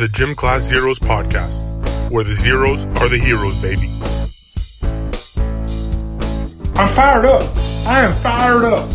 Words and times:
the 0.00 0.08
Gym 0.08 0.34
Class 0.34 0.62
Zeros 0.62 0.98
podcast, 0.98 1.60
where 2.10 2.24
the 2.24 2.32
zeros 2.32 2.86
are 2.86 3.10
the 3.10 3.18
heroes, 3.18 3.60
baby. 3.60 3.90
I'm 6.74 6.88
fired 6.88 7.26
up. 7.26 7.42
I 7.86 8.00
am 8.00 8.12
fired 8.14 8.64
up. 8.64 8.90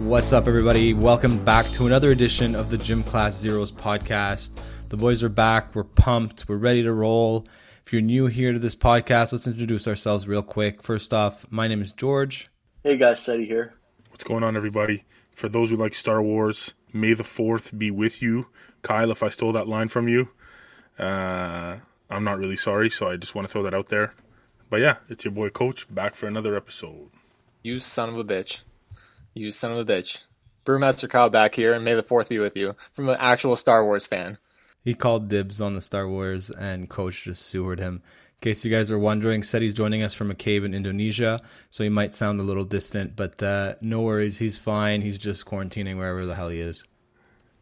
What's 0.00 0.32
up, 0.32 0.46
everybody? 0.46 0.94
Welcome 0.94 1.44
back 1.44 1.66
to 1.72 1.86
another 1.86 2.10
edition 2.10 2.54
of 2.54 2.70
the 2.70 2.78
Gym 2.78 3.02
Class 3.02 3.36
Zeros 3.36 3.70
podcast. 3.70 4.58
The 4.88 4.96
boys 4.96 5.22
are 5.22 5.28
back. 5.28 5.74
We're 5.74 5.84
pumped. 5.84 6.48
We're 6.48 6.56
ready 6.56 6.82
to 6.84 6.92
roll. 6.94 7.46
If 7.84 7.92
you're 7.92 8.00
new 8.00 8.28
here 8.28 8.54
to 8.54 8.58
this 8.58 8.76
podcast, 8.76 9.32
let's 9.32 9.46
introduce 9.46 9.86
ourselves 9.86 10.26
real 10.26 10.42
quick. 10.42 10.82
First 10.82 11.12
off, 11.12 11.44
my 11.50 11.68
name 11.68 11.82
is 11.82 11.92
George. 11.92 12.48
Hey 12.82 12.96
guys, 12.96 13.20
Seti 13.20 13.44
here. 13.44 13.74
What's 14.08 14.24
going 14.24 14.42
on, 14.42 14.56
everybody? 14.56 15.04
For 15.38 15.48
those 15.48 15.70
who 15.70 15.76
like 15.76 15.94
Star 15.94 16.20
Wars, 16.20 16.74
may 16.92 17.14
the 17.14 17.22
4th 17.22 17.78
be 17.78 17.92
with 17.92 18.20
you. 18.20 18.48
Kyle, 18.82 19.12
if 19.12 19.22
I 19.22 19.28
stole 19.28 19.52
that 19.52 19.68
line 19.68 19.86
from 19.86 20.08
you, 20.08 20.30
uh, 20.98 21.76
I'm 22.10 22.24
not 22.24 22.38
really 22.38 22.56
sorry, 22.56 22.90
so 22.90 23.08
I 23.08 23.14
just 23.14 23.36
want 23.36 23.46
to 23.46 23.52
throw 23.52 23.62
that 23.62 23.72
out 23.72 23.88
there. 23.88 24.14
But 24.68 24.80
yeah, 24.80 24.96
it's 25.08 25.24
your 25.24 25.30
boy 25.30 25.50
Coach 25.50 25.86
back 25.94 26.16
for 26.16 26.26
another 26.26 26.56
episode. 26.56 27.10
You 27.62 27.78
son 27.78 28.08
of 28.08 28.18
a 28.18 28.24
bitch. 28.24 28.62
You 29.32 29.52
son 29.52 29.70
of 29.70 29.78
a 29.78 29.84
bitch. 29.84 30.24
Brewmaster 30.66 31.08
Kyle 31.08 31.30
back 31.30 31.54
here, 31.54 31.72
and 31.72 31.84
may 31.84 31.94
the 31.94 32.02
fourth 32.02 32.28
be 32.28 32.40
with 32.40 32.56
you. 32.56 32.74
From 32.92 33.08
an 33.08 33.16
actual 33.20 33.54
Star 33.54 33.84
Wars 33.84 34.08
fan. 34.08 34.38
He 34.84 34.92
called 34.92 35.28
dibs 35.28 35.60
on 35.60 35.74
the 35.74 35.80
Star 35.80 36.08
Wars, 36.08 36.50
and 36.50 36.88
Coach 36.88 37.22
just 37.22 37.46
sewered 37.46 37.78
him. 37.78 38.02
In 38.40 38.50
case 38.50 38.64
you 38.64 38.70
guys 38.70 38.88
are 38.92 38.98
wondering, 38.98 39.42
Seti's 39.42 39.72
joining 39.74 40.04
us 40.04 40.14
from 40.14 40.30
a 40.30 40.34
cave 40.34 40.62
in 40.62 40.72
Indonesia, 40.72 41.40
so 41.70 41.82
he 41.82 41.90
might 41.90 42.14
sound 42.14 42.38
a 42.38 42.44
little 42.44 42.64
distant, 42.64 43.16
but 43.16 43.42
uh, 43.42 43.74
no 43.80 44.02
worries, 44.02 44.38
he's 44.38 44.58
fine. 44.58 45.02
He's 45.02 45.18
just 45.18 45.44
quarantining 45.44 45.96
wherever 45.96 46.24
the 46.24 46.36
hell 46.36 46.48
he 46.48 46.60
is. 46.60 46.84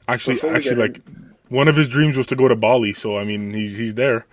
Actually, 0.07 0.35
Before 0.35 0.55
actually, 0.55 0.77
get 0.77 0.79
like 0.79 1.01
one 1.49 1.69
of 1.69 1.77
his 1.77 1.89
dreams 1.89 2.15
was 2.19 2.27
to 2.27 2.37
go 2.37 2.47
to 2.47 2.55
Bali, 2.55 2.93
so 2.93 3.17
I 3.17 3.25
mean, 3.25 3.55
he's 3.55 3.75
he's 3.79 3.95
there. 3.95 4.27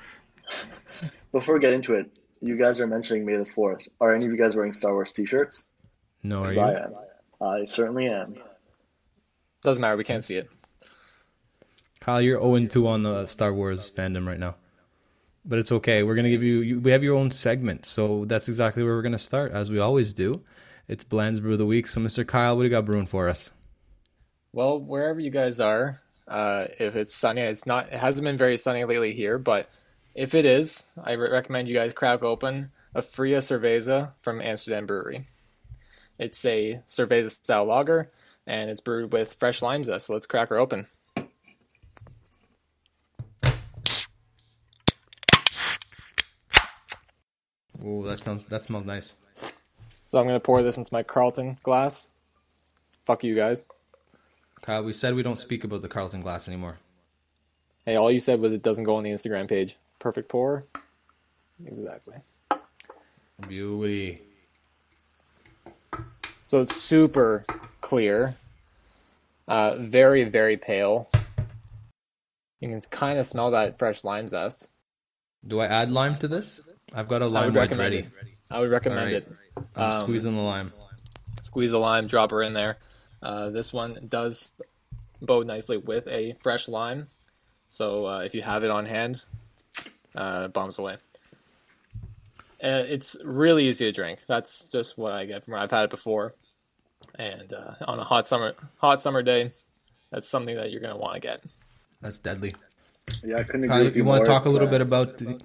Before 1.32 1.56
we 1.56 1.62
get 1.62 1.72
into 1.72 1.94
it, 1.94 2.12
you 2.42 2.58
guys 2.58 2.82
are 2.82 2.88
mentioning 2.88 3.26
May 3.26 3.38
the 3.38 3.46
Fourth. 3.46 3.82
Are 4.02 4.14
any 4.14 4.26
of 4.26 4.32
you 4.32 4.38
guys 4.38 4.54
wearing 4.54 4.74
Star 4.74 4.92
Wars 4.94 5.14
T-shirts? 5.14 5.68
No, 6.24 6.42
are 6.44 6.48
'Cause 6.48 6.56
you? 6.58 6.62
I 6.62 6.84
am. 6.84 6.94
I 7.40 7.64
certainly 7.64 8.08
am. 8.08 8.36
Doesn't 9.64 9.80
matter, 9.80 9.96
we 9.96 10.04
can't 10.04 10.26
see 10.26 10.40
it. 10.40 10.50
Kyle, 12.02 12.22
you're 12.22 12.42
0 12.42 12.68
2 12.68 12.86
on 12.86 13.04
the 13.04 13.28
Star 13.28 13.54
Wars 13.54 13.90
fandom 13.90 14.28
right 14.28 14.40
now. 14.40 14.56
But 15.46 15.60
it's 15.60 15.72
okay. 15.72 16.04
We're 16.04 16.16
to 16.16 16.30
give 16.30 16.44
you, 16.44 16.62
you, 16.62 16.80
we 16.80 16.92
have 16.92 17.04
your 17.04 17.16
own 17.16 17.30
segment. 17.30 17.86
So 17.86 18.26
that's 18.26 18.48
exactly 18.48 18.84
where 18.84 18.96
we're 18.96 19.02
to 19.12 19.18
start, 19.18 19.52
as 19.52 19.70
we 19.70 19.80
always 19.80 20.14
do. 20.14 20.42
It's 20.88 21.04
Bland's 21.04 21.40
Brew 21.40 21.54
of 21.54 21.60
the 21.60 21.66
Week. 21.66 21.88
So, 21.88 22.00
Mr. 22.00 22.26
Kyle, 22.26 22.56
what 22.56 22.64
do 22.64 22.66
you 22.66 22.72
got 22.72 22.86
brewing 22.86 23.08
for 23.08 23.28
us? 23.28 23.52
Well, 24.52 24.80
wherever 24.80 25.20
you 25.20 25.32
guys 25.32 25.60
are, 25.60 26.02
uh, 26.28 26.68
if 26.80 26.96
it's 26.96 27.16
sunny, 27.16 27.42
it's 27.42 27.66
not. 27.66 27.92
It 27.92 28.00
hasn't 28.00 28.24
been 28.24 28.38
very 28.38 28.58
sunny 28.58 28.86
lately 28.86 29.14
here, 29.14 29.38
but 29.38 29.70
if 30.16 30.36
it 30.36 30.46
is, 30.46 30.86
I 31.02 31.14
re- 31.14 31.32
recommend 31.32 31.68
you 31.68 31.76
guys 31.76 31.94
crack 31.94 32.24
open 32.24 32.72
a 32.94 33.02
Fria 33.02 33.40
Cerveza 33.40 34.12
from 34.22 34.42
Amsterdam 34.42 34.86
Brewery. 34.86 35.26
It's 36.20 36.46
a 36.46 36.82
Cerveza 36.88 37.32
style 37.32 37.66
lager, 37.66 38.12
and 38.46 38.70
it's 38.70 38.82
brewed 38.82 39.12
with 39.12 39.34
fresh 39.34 39.62
lime 39.62 39.84
zest. 39.84 40.08
So 40.08 40.14
let's 40.14 40.28
crack 40.28 40.50
her 40.50 40.60
open. 40.60 40.88
Oh, 47.86 48.02
that 48.04 48.20
sounds, 48.20 48.46
that 48.46 48.62
smells 48.62 48.86
nice. 48.86 49.14
So 50.08 50.20
I'm 50.20 50.28
gonna 50.28 50.40
pour 50.40 50.62
this 50.62 50.78
into 50.78 50.94
my 50.94 51.04
Carlton 51.04 51.58
glass. 51.64 52.10
Fuck 53.06 53.24
you 53.24 53.36
guys. 53.36 53.66
Kyle, 54.62 54.84
we 54.84 54.94
said 54.94 55.16
we 55.16 55.24
don't 55.24 55.38
speak 55.38 55.64
about 55.64 55.82
the 55.82 55.90
Carlton 55.90 56.22
glass 56.22 56.48
anymore. 56.48 56.78
Hey, 57.86 57.96
all 57.96 58.10
you 58.10 58.22
said 58.22 58.40
was 58.40 58.54
it 58.54 58.64
doesn't 58.64 58.86
go 58.86 58.96
on 58.96 59.04
the 59.04 59.12
Instagram 59.12 59.50
page. 59.50 59.76
Perfect 60.00 60.30
pour. 60.30 60.64
Exactly. 61.66 62.16
Beauty. 63.48 64.22
So 66.46 66.62
it's 66.62 66.76
super 66.76 67.46
clear. 67.82 68.38
Uh, 69.48 69.76
very, 69.76 70.24
very 70.24 70.56
pale. 70.56 71.10
You 72.62 72.70
can 72.70 72.80
kind 72.82 73.20
of 73.20 73.26
smell 73.26 73.52
that 73.52 73.78
fresh 73.78 74.06
lime 74.06 74.30
zest. 74.30 74.70
Do 75.46 75.60
I 75.60 75.66
add 75.66 75.92
lime 75.92 76.18
to 76.20 76.30
this? 76.30 76.62
I've 76.94 77.08
got 77.08 77.22
a 77.22 77.28
lime 77.28 77.54
would 77.54 77.56
wedge 77.56 77.78
ready. 77.78 78.06
I 78.52 78.60
would 78.60 78.70
recommend 78.70 79.00
Alright. 79.00 79.16
it. 79.16 79.32
I'm 79.76 79.94
Um, 79.94 80.04
squeezing 80.04 80.36
the 80.36 80.42
lime. 80.42 80.72
Squeeze 81.42 81.72
a 81.72 81.80
lime, 81.80 82.06
drop 82.08 82.32
her 82.32 82.44
in 82.44 82.54
there. 82.54 82.78
Uh, 83.22 83.50
this 83.50 83.74
one 83.74 84.08
does 84.10 84.52
bode 85.22 85.48
nicely 85.48 85.78
with 85.78 86.08
a 86.08 86.34
fresh 86.40 86.68
lime. 86.68 87.08
So 87.68 88.06
uh, 88.06 88.20
if 88.20 88.36
you 88.36 88.42
have 88.44 88.64
it 88.64 88.70
on 88.70 88.86
hand, 88.86 89.24
uh, 90.16 90.50
bombs 90.50 90.78
away. 90.78 90.98
Uh, 92.64 92.86
it's 92.88 93.18
really 93.24 93.68
easy 93.68 93.86
to 93.86 93.92
drink. 93.92 94.20
That's 94.28 94.70
just 94.70 94.98
what 94.98 95.12
I 95.12 95.26
get 95.26 95.44
from 95.44 95.56
it. 95.56 95.58
I've 95.58 95.72
had 95.72 95.86
it 95.86 95.90
before, 95.90 96.34
and 97.16 97.52
uh, 97.52 97.74
on 97.86 98.00
a 98.00 98.04
hot 98.06 98.28
summer 98.28 98.54
hot 98.78 99.02
summer 99.02 99.22
day, 99.22 99.52
that's 100.12 100.30
something 100.30 100.56
that 100.56 100.72
you're 100.72 100.80
gonna 100.80 100.96
want 100.96 101.16
to 101.16 101.20
get. 101.20 101.42
That's 102.02 102.20
deadly. 102.20 102.56
Yeah, 103.22 103.40
I 103.40 103.44
couldn't 103.44 103.66
agree 103.66 103.76
Kyle, 103.76 103.84
with 103.86 103.96
you 103.98 104.04
you 104.04 104.08
want 104.08 104.24
to 104.24 104.32
talk 104.32 104.46
a 104.46 104.50
little 104.50 104.70
uh, 104.70 104.72
bit 104.72 104.80
about 104.82 105.18
the, 105.18 105.42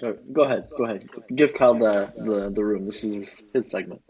So 0.00 0.16
go 0.32 0.44
ahead, 0.44 0.70
go 0.78 0.84
ahead. 0.84 1.04
Give 1.36 1.52
Kyle 1.52 1.74
the, 1.74 2.10
the, 2.16 2.48
the 2.48 2.64
room. 2.64 2.86
This 2.86 3.04
is 3.04 3.14
his, 3.14 3.48
his 3.52 3.70
segment. 3.70 4.02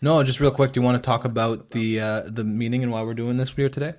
No, 0.00 0.20
just 0.24 0.40
real 0.40 0.50
quick. 0.50 0.72
Do 0.72 0.80
you 0.80 0.84
want 0.84 1.00
to 1.00 1.06
talk 1.06 1.24
about 1.24 1.70
the 1.70 2.00
uh, 2.00 2.22
the 2.26 2.42
meeting 2.42 2.82
and 2.82 2.90
why 2.90 3.02
we're 3.02 3.14
doing 3.14 3.36
this 3.36 3.50
here 3.50 3.68
today? 3.68 3.94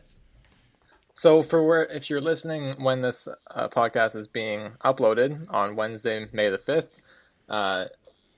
So 1.13 1.41
for 1.41 1.65
where 1.65 1.85
if 1.85 2.09
you're 2.09 2.19
listening 2.19 2.83
when 2.83 2.99
this 2.99 3.29
uh, 3.51 3.69
podcast 3.69 4.17
is 4.17 4.27
being 4.27 4.73
uploaded 4.83 5.45
on 5.49 5.77
Wednesday, 5.77 6.27
May 6.33 6.49
the 6.49 6.57
fifth, 6.57 7.05
uh, 7.47 7.85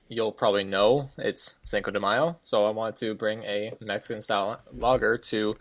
you'll 0.06 0.30
probably 0.30 0.62
know 0.62 1.10
it's 1.18 1.56
Cinco 1.64 1.90
de 1.90 1.98
Mayo. 1.98 2.38
So 2.42 2.66
I 2.66 2.70
wanted 2.70 2.96
to 2.98 3.14
bring 3.14 3.42
a 3.42 3.72
Mexican 3.80 4.22
style 4.22 4.60
lager 4.72 5.18
to 5.18 5.56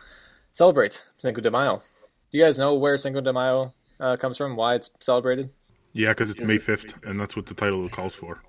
celebrate 0.52 1.04
Cinco 1.18 1.42
de 1.42 1.50
Mayo. 1.50 1.82
Do 2.30 2.38
you 2.38 2.44
guys 2.44 2.60
know 2.60 2.76
where 2.76 2.98
Cinco 2.98 3.22
de 3.22 3.34
Mayo 3.34 3.74
uh, 4.00 4.16
comes 4.16 4.38
from? 4.38 4.56
Why 4.56 4.76
it's 4.76 4.92
celebrated? 5.00 5.50
Yeah, 5.96 6.10
because 6.10 6.30
it's 6.30 6.42
May 6.42 6.60
5th, 6.60 7.06
and 7.06 7.18
that's 7.18 7.38
what 7.38 7.46
the 7.46 7.54
title 7.54 7.88
calls 7.88 8.14
for. 8.14 8.44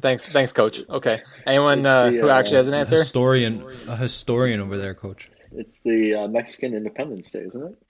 Thanks, 0.00 0.24
thanks, 0.26 0.52
Coach. 0.52 0.82
Okay, 0.88 1.20
anyone 1.44 1.84
uh, 1.84 2.10
the, 2.10 2.20
who 2.20 2.28
uh, 2.28 2.32
actually 2.32 2.58
has 2.58 2.68
an 2.68 2.74
answer? 2.74 2.96
Historian, 2.96 3.66
a 3.88 3.96
historian 3.96 4.60
over 4.60 4.78
there, 4.78 4.94
coach. 4.94 5.28
It's 5.50 5.80
the 5.80 6.14
uh, 6.14 6.28
Mexican 6.28 6.74
Independence 6.74 7.28
Day, 7.32 7.40
isn't 7.40 7.62
it? 7.62 7.82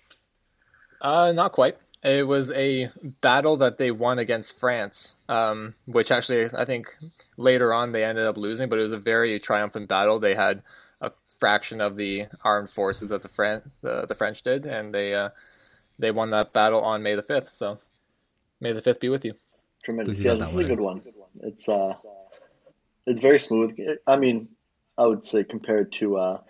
Uh, 1.03 1.33
not 1.33 1.53
quite. 1.53 1.77
It 2.03 2.27
was 2.27 2.51
a 2.53 2.91
battle 3.21 3.59
that 3.59 3.77
they 3.77 3.91
won 3.91 4.19
against 4.19 4.59
France, 4.59 5.15
um, 5.29 5.75
which 5.85 6.11
actually 6.11 6.49
I 6.55 6.65
think 6.65 6.97
later 7.37 7.75
on 7.75 7.93
they 7.93 8.03
ended 8.03 8.25
up 8.25 8.39
losing, 8.39 8.71
but 8.71 8.79
it 8.79 8.83
was 8.83 8.93
a 8.93 8.99
very 8.99 9.39
triumphant 9.39 9.89
battle. 9.89 10.19
They 10.19 10.35
had 10.35 10.63
a 11.03 11.13
fraction 11.39 11.83
of 11.83 11.97
the 11.97 12.29
armed 12.43 12.71
forces 12.71 13.11
that 13.11 13.23
the 13.23 13.29
Fran- 13.29 13.71
the, 13.83 14.07
the 14.07 14.15
French 14.15 14.43
did, 14.43 14.65
and 14.65 14.95
they 14.95 15.15
uh, 15.15 15.31
they 15.99 16.11
won 16.11 16.31
that 16.31 16.55
battle 16.55 16.81
on 16.81 17.03
May 17.03 17.15
the 17.15 17.23
fifth. 17.23 17.53
So 17.53 17.79
May 18.61 18.73
the 18.73 18.83
fifth 18.83 19.01
be 19.01 19.09
with 19.09 19.25
you. 19.25 19.35
Tremendous. 19.85 20.23
Yeah, 20.23 20.35
this 20.35 20.53
that 20.53 20.55
is 20.55 20.59
a 20.59 20.69
good 20.69 20.81
one. 20.81 21.03
It's 21.43 21.69
uh, 21.69 21.95
it's 23.07 23.21
very 23.21 23.39
smooth. 23.39 23.77
I 24.07 24.17
mean, 24.17 24.49
I 24.99 25.07
would 25.07 25.25
say 25.25 25.45
compared 25.45 25.93
to 25.95 26.17
uh, 26.17 26.41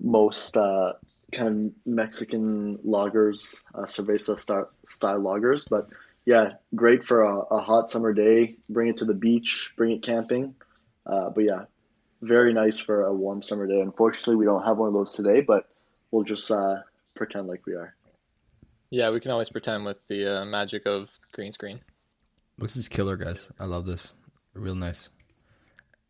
most 0.00 0.56
uh, 0.56 0.94
kind 1.30 1.48
of 1.48 1.72
Mexican 1.86 2.78
lagers, 2.78 3.62
uh, 3.74 3.82
cerveza 3.82 4.38
style, 4.38 4.70
style 4.84 5.20
lagers, 5.20 5.68
but 5.68 5.88
yeah, 6.24 6.54
great 6.74 7.04
for 7.04 7.22
a, 7.22 7.38
a 7.38 7.58
hot 7.58 7.90
summer 7.90 8.12
day. 8.12 8.56
Bring 8.68 8.88
it 8.88 8.98
to 8.98 9.04
the 9.04 9.14
beach, 9.14 9.72
bring 9.76 9.92
it 9.92 10.02
camping. 10.02 10.54
Uh, 11.04 11.30
but 11.30 11.44
yeah, 11.44 11.64
very 12.20 12.52
nice 12.52 12.78
for 12.80 13.04
a 13.04 13.12
warm 13.12 13.42
summer 13.42 13.66
day. 13.66 13.80
Unfortunately, 13.80 14.36
we 14.36 14.44
don't 14.44 14.64
have 14.64 14.78
one 14.78 14.88
of 14.88 14.94
those 14.94 15.14
today, 15.14 15.40
but 15.40 15.68
we'll 16.10 16.24
just 16.24 16.50
uh, 16.50 16.76
pretend 17.14 17.48
like 17.48 17.66
we 17.66 17.74
are. 17.74 17.94
Yeah, 18.92 19.08
we 19.08 19.20
can 19.20 19.30
always 19.30 19.48
pretend 19.48 19.86
with 19.86 20.06
the 20.08 20.42
uh, 20.42 20.44
magic 20.44 20.84
of 20.84 21.18
green 21.32 21.50
screen. 21.50 21.80
This 22.58 22.76
is 22.76 22.90
killer, 22.90 23.16
guys. 23.16 23.50
I 23.58 23.64
love 23.64 23.86
this. 23.86 24.12
Real 24.52 24.74
nice. 24.74 25.08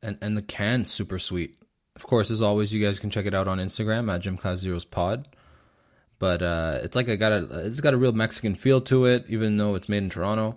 And 0.02 0.18
and 0.20 0.36
the 0.36 0.42
can's 0.42 0.90
super 0.90 1.20
sweet. 1.20 1.62
Of 1.94 2.08
course, 2.08 2.28
as 2.28 2.42
always, 2.42 2.74
you 2.74 2.84
guys 2.84 2.98
can 2.98 3.08
check 3.08 3.24
it 3.24 3.34
out 3.34 3.46
on 3.46 3.58
Instagram 3.58 4.12
at 4.12 4.22
Gym 4.22 4.36
Class 4.36 4.58
Zeros 4.58 4.84
Pod. 4.84 5.28
But 6.18 6.42
uh, 6.42 6.80
it's 6.82 6.96
like 6.96 7.08
I 7.08 7.14
got 7.14 7.30
a 7.30 7.64
it's 7.64 7.80
got 7.80 7.94
a 7.94 7.96
real 7.96 8.10
Mexican 8.10 8.56
feel 8.56 8.80
to 8.80 9.04
it, 9.04 9.26
even 9.28 9.58
though 9.58 9.76
it's 9.76 9.88
made 9.88 10.02
in 10.02 10.10
Toronto, 10.10 10.56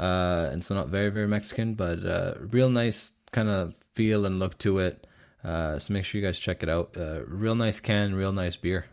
uh, 0.00 0.48
and 0.50 0.64
so 0.64 0.74
not 0.74 0.88
very 0.88 1.10
very 1.10 1.28
Mexican, 1.28 1.74
but 1.74 2.02
uh, 2.06 2.36
real 2.40 2.70
nice 2.70 3.12
kind 3.32 3.50
of 3.50 3.74
feel 3.94 4.24
and 4.24 4.38
look 4.38 4.56
to 4.60 4.78
it. 4.78 5.06
Uh, 5.44 5.78
so 5.78 5.92
make 5.92 6.06
sure 6.06 6.18
you 6.18 6.26
guys 6.26 6.38
check 6.38 6.62
it 6.62 6.70
out. 6.70 6.96
Uh, 6.96 7.20
real 7.26 7.54
nice 7.54 7.80
can, 7.80 8.14
real 8.14 8.32
nice 8.32 8.56
beer. 8.56 8.86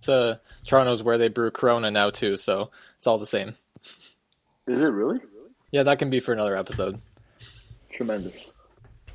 It's 0.00 0.08
uh, 0.08 0.38
Toronto's 0.64 1.02
where 1.02 1.18
they 1.18 1.28
brew 1.28 1.50
Corona 1.50 1.90
now 1.90 2.08
too, 2.08 2.38
so 2.38 2.70
it's 2.96 3.06
all 3.06 3.18
the 3.18 3.26
same. 3.26 3.52
Is 4.66 4.82
it 4.82 4.86
really? 4.86 5.20
Yeah, 5.72 5.82
that 5.82 5.98
can 5.98 6.08
be 6.08 6.20
for 6.20 6.32
another 6.32 6.56
episode. 6.56 6.98
Tremendous. 7.92 8.54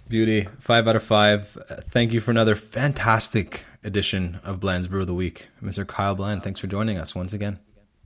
Beauty, 0.08 0.48
five 0.60 0.88
out 0.88 0.96
of 0.96 1.02
five. 1.02 1.58
Uh, 1.68 1.78
Thank 1.90 2.14
you 2.14 2.20
for 2.20 2.30
another 2.30 2.56
fantastic 2.56 3.66
edition 3.84 4.40
of 4.44 4.60
Bland's 4.60 4.88
Brew 4.88 5.02
of 5.02 5.08
the 5.08 5.16
Week. 5.16 5.48
Mr. 5.60 5.88
Kyle 5.88 6.14
Bland, 6.14 6.44
thanks 6.44 6.60
for 6.60 6.68
joining 6.68 7.00
us 7.00 7.16
once 7.16 7.34
again. 7.34 7.58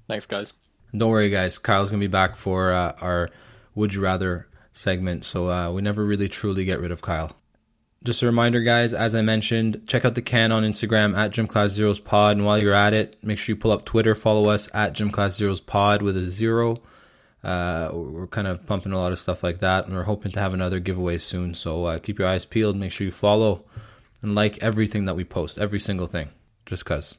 Thanks, 0.08 0.26
guys. 0.26 0.54
Don't 0.96 1.10
worry, 1.10 1.30
guys. 1.30 1.60
Kyle's 1.60 1.92
gonna 1.92 2.00
be 2.00 2.08
back 2.08 2.38
for 2.38 2.72
uh, 2.72 2.94
our 3.02 3.28
Would 3.76 3.94
You 3.94 4.00
Rather 4.00 4.48
segment, 4.72 5.26
so 5.26 5.50
uh, 5.50 5.70
we 5.70 5.82
never 5.82 6.06
really 6.06 6.30
truly 6.30 6.64
get 6.64 6.80
rid 6.80 6.92
of 6.92 7.02
Kyle. 7.02 7.36
Just 8.04 8.24
a 8.24 8.26
reminder, 8.26 8.62
guys, 8.62 8.94
as 8.94 9.14
I 9.14 9.22
mentioned, 9.22 9.82
check 9.86 10.06
out 10.06 10.16
the 10.16 10.22
can 10.22 10.54
on 10.54 10.64
Instagram 10.64 11.18
at 11.18 11.32
Gym 11.32 11.48
Class 11.48 11.72
Zeros 11.72 12.00
Pod. 12.00 12.38
And 12.38 12.46
while 12.46 12.58
you're 12.58 12.74
at 12.74 12.94
it, 12.94 13.18
make 13.22 13.38
sure 13.38 13.54
you 13.54 13.60
pull 13.60 13.72
up 13.72 13.84
Twitter, 13.84 14.16
follow 14.16 14.50
us 14.50 14.70
at 14.74 14.94
Gym 14.94 15.12
Class 15.12 15.36
Zeros 15.36 15.60
Pod 15.60 16.02
with 16.02 16.16
a 16.16 16.24
zero. 16.24 16.78
Uh, 17.44 17.90
we're 17.94 18.28
kind 18.28 18.48
of 18.48 18.66
pumping 18.66 18.94
a 18.94 18.98
lot 18.98 19.12
of 19.12 19.20
stuff 19.20 19.44
like 19.44 19.60
that, 19.60 19.86
and 19.86 19.96
we're 19.96 20.04
hoping 20.04 20.32
to 20.32 20.40
have 20.40 20.54
another 20.54 20.80
giveaway 20.80 21.18
soon. 21.18 21.54
So 21.54 21.86
uh, 21.86 21.98
keep 21.98 22.20
your 22.20 22.28
eyes 22.28 22.46
peeled. 22.46 22.78
Make 22.78 22.94
sure 22.94 23.06
you 23.06 23.12
follow 23.12 23.66
and 24.22 24.36
like 24.36 24.58
everything 24.60 25.06
that 25.06 25.16
we 25.16 25.24
post, 25.24 25.58
every 25.58 25.80
single 25.80 26.08
thing, 26.08 26.30
just 26.66 26.86
cause. 26.86 27.18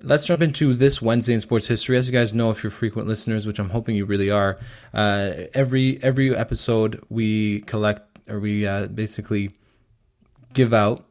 Let's 0.00 0.24
jump 0.24 0.42
into 0.42 0.74
this 0.74 1.02
Wednesday 1.02 1.34
in 1.34 1.40
sports 1.40 1.66
history. 1.66 1.96
As 1.96 2.08
you 2.08 2.12
guys 2.12 2.32
know, 2.32 2.50
if 2.50 2.62
you're 2.62 2.70
frequent 2.70 3.08
listeners, 3.08 3.46
which 3.46 3.58
I'm 3.58 3.70
hoping 3.70 3.96
you 3.96 4.04
really 4.04 4.30
are, 4.30 4.58
uh, 4.94 5.32
every 5.54 6.02
every 6.02 6.34
episode 6.36 7.02
we 7.08 7.62
collect 7.62 8.18
or 8.28 8.38
we 8.38 8.64
uh, 8.64 8.86
basically 8.86 9.56
give 10.52 10.72
out, 10.72 11.04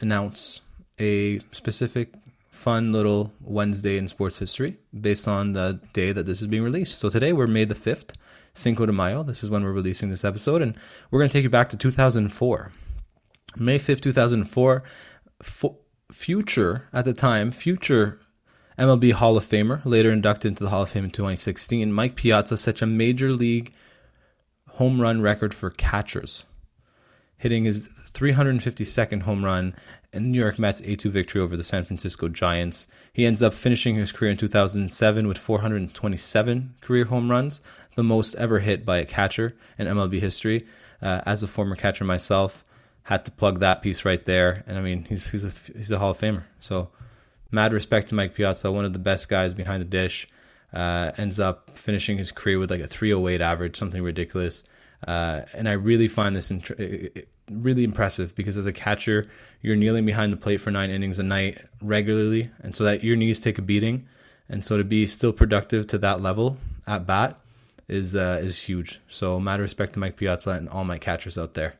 announce 0.00 0.60
a 0.98 1.40
specific 1.50 2.14
fun 2.50 2.92
little 2.92 3.32
Wednesday 3.40 3.98
in 3.98 4.08
sports 4.08 4.38
history 4.38 4.78
based 4.98 5.28
on 5.28 5.52
the 5.52 5.78
day 5.92 6.12
that 6.12 6.26
this 6.26 6.40
is 6.40 6.48
being 6.48 6.62
released. 6.62 6.98
So 6.98 7.10
today 7.10 7.32
we're 7.32 7.46
May 7.46 7.64
the 7.64 7.74
5th, 7.74 8.14
Cinco 8.54 8.86
de 8.86 8.92
Mayo. 8.92 9.22
This 9.22 9.44
is 9.44 9.50
when 9.50 9.62
we're 9.62 9.72
releasing 9.72 10.08
this 10.08 10.24
episode, 10.24 10.62
and 10.62 10.74
we're 11.10 11.20
going 11.20 11.28
to 11.28 11.32
take 11.32 11.44
you 11.44 11.50
back 11.50 11.68
to 11.70 11.76
2004. 11.76 12.72
May 13.56 13.78
5th, 13.78 14.00
2004. 14.00 14.82
future, 16.10 16.88
at 16.92 17.04
the 17.04 17.12
time, 17.12 17.50
future 17.50 18.20
MLB 18.78 19.12
Hall 19.12 19.36
of 19.36 19.44
Famer, 19.44 19.80
later 19.84 20.10
inducted 20.10 20.50
into 20.50 20.64
the 20.64 20.70
Hall 20.70 20.82
of 20.82 20.90
Fame 20.90 21.04
in 21.04 21.10
2016, 21.10 21.92
Mike 21.92 22.16
Piazza 22.16 22.56
set 22.56 22.82
a 22.82 22.86
major 22.86 23.32
league 23.32 23.72
home 24.70 25.00
run 25.00 25.20
record 25.22 25.54
for 25.54 25.70
catchers 25.70 26.44
hitting 27.38 27.64
his 27.64 27.88
352nd 27.88 29.22
home 29.22 29.44
run 29.44 29.74
in 30.12 30.32
New 30.32 30.38
York 30.38 30.58
Mets 30.58 30.82
8 30.84 30.98
2 30.98 31.10
victory 31.10 31.40
over 31.40 31.56
the 31.56 31.64
San 31.64 31.84
Francisco 31.84 32.28
Giants. 32.28 32.88
He 33.12 33.26
ends 33.26 33.42
up 33.42 33.54
finishing 33.54 33.96
his 33.96 34.12
career 34.12 34.30
in 34.30 34.36
2007 34.36 35.28
with 35.28 35.38
427 35.38 36.74
career 36.80 37.04
home 37.06 37.30
runs, 37.30 37.60
the 37.94 38.02
most 38.02 38.34
ever 38.36 38.60
hit 38.60 38.84
by 38.84 38.98
a 38.98 39.04
catcher 39.04 39.54
in 39.78 39.86
MLB 39.86 40.20
history. 40.20 40.66
Uh, 41.02 41.20
as 41.26 41.42
a 41.42 41.46
former 41.46 41.76
catcher 41.76 42.04
myself, 42.04 42.64
had 43.02 43.24
to 43.24 43.30
plug 43.30 43.60
that 43.60 43.82
piece 43.82 44.04
right 44.04 44.24
there. 44.24 44.64
And 44.66 44.78
I 44.78 44.80
mean, 44.80 45.04
he's 45.04 45.30
he's 45.30 45.44
a 45.44 45.52
he's 45.76 45.90
a 45.90 45.98
Hall 45.98 46.12
of 46.12 46.18
Famer. 46.18 46.44
So, 46.58 46.88
mad 47.50 47.72
respect 47.72 48.08
to 48.08 48.14
Mike 48.14 48.34
Piazza, 48.34 48.72
one 48.72 48.84
of 48.84 48.92
the 48.92 48.98
best 48.98 49.28
guys 49.28 49.52
behind 49.52 49.80
the 49.80 49.86
dish. 49.86 50.26
Uh, 50.72 51.12
ends 51.16 51.38
up 51.38 51.78
finishing 51.78 52.18
his 52.18 52.32
career 52.32 52.58
with 52.58 52.70
like 52.70 52.80
a 52.80 52.86
308 52.86 53.40
average, 53.40 53.76
something 53.76 54.02
ridiculous. 54.02 54.64
Uh, 55.06 55.42
and 55.52 55.68
I 55.68 55.72
really 55.72 56.08
find 56.08 56.36
this 56.36 56.50
int- 56.50 56.70
really 57.50 57.84
impressive 57.84 58.34
because 58.34 58.56
as 58.56 58.66
a 58.66 58.72
catcher, 58.72 59.28
you're 59.62 59.76
kneeling 59.76 60.06
behind 60.06 60.32
the 60.32 60.36
plate 60.36 60.60
for 60.60 60.70
nine 60.70 60.90
innings 60.90 61.18
a 61.18 61.22
night 61.22 61.60
regularly, 61.80 62.50
and 62.60 62.74
so 62.74 62.84
that 62.84 63.04
your 63.04 63.16
knees 63.16 63.40
take 63.40 63.58
a 63.58 63.62
beating, 63.62 64.06
and 64.48 64.64
so 64.64 64.76
to 64.76 64.84
be 64.84 65.06
still 65.06 65.32
productive 65.32 65.86
to 65.88 65.98
that 65.98 66.20
level 66.20 66.58
at 66.86 67.06
bat 67.06 67.38
is 67.88 68.16
uh, 68.16 68.40
is 68.42 68.62
huge. 68.62 69.00
So 69.08 69.38
mad 69.38 69.60
respect 69.60 69.94
to 69.94 69.98
Mike 69.98 70.16
Piazza 70.16 70.52
and 70.52 70.68
all 70.68 70.84
my 70.84 70.98
catchers 70.98 71.38
out 71.38 71.54
there. 71.54 71.74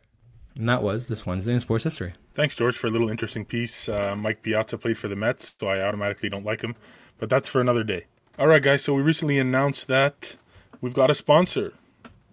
And 0.54 0.68
that 0.68 0.82
was 0.82 1.06
this 1.06 1.26
Wednesday 1.26 1.52
in 1.52 1.60
sports 1.60 1.84
history. 1.84 2.14
Thanks, 2.34 2.54
George, 2.54 2.78
for 2.78 2.86
a 2.86 2.90
little 2.90 3.10
interesting 3.10 3.44
piece. 3.44 3.88
Uh, 3.88 4.14
Mike 4.16 4.42
Piazza 4.42 4.78
played 4.78 4.98
for 4.98 5.08
the 5.08 5.16
Mets, 5.16 5.54
so 5.58 5.68
I 5.68 5.82
automatically 5.82 6.28
don't 6.28 6.44
like 6.44 6.62
him, 6.62 6.76
but 7.18 7.28
that's 7.28 7.48
for 7.48 7.60
another 7.60 7.84
day. 7.84 8.06
All 8.38 8.46
right, 8.46 8.62
guys. 8.62 8.84
So 8.84 8.94
we 8.94 9.02
recently 9.02 9.38
announced 9.38 9.86
that 9.88 10.36
we've 10.80 10.94
got 10.94 11.10
a 11.10 11.14
sponsor 11.14 11.74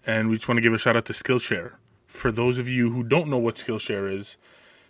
and 0.05 0.29
we 0.29 0.35
just 0.37 0.47
want 0.47 0.57
to 0.57 0.61
give 0.61 0.73
a 0.73 0.77
shout 0.77 0.97
out 0.97 1.05
to 1.05 1.13
Skillshare. 1.13 1.73
For 2.07 2.31
those 2.31 2.57
of 2.57 2.67
you 2.67 2.91
who 2.91 3.03
don't 3.03 3.29
know 3.29 3.37
what 3.37 3.55
Skillshare 3.55 4.11
is, 4.11 4.37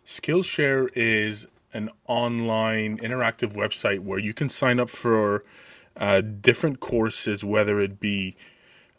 Skillshare 0.06 0.89
is 0.95 1.48
an 1.74 1.89
online 2.07 2.98
interactive 3.00 3.54
website 3.54 4.00
where 4.00 4.19
you 4.19 4.33
can 4.33 4.50
sign 4.50 4.80
up 4.80 4.89
for 4.89 5.44
uh, 5.98 6.21
different 6.21 6.80
courses, 6.80 7.44
whether 7.44 7.80
it 7.80 8.00
be 8.00 8.36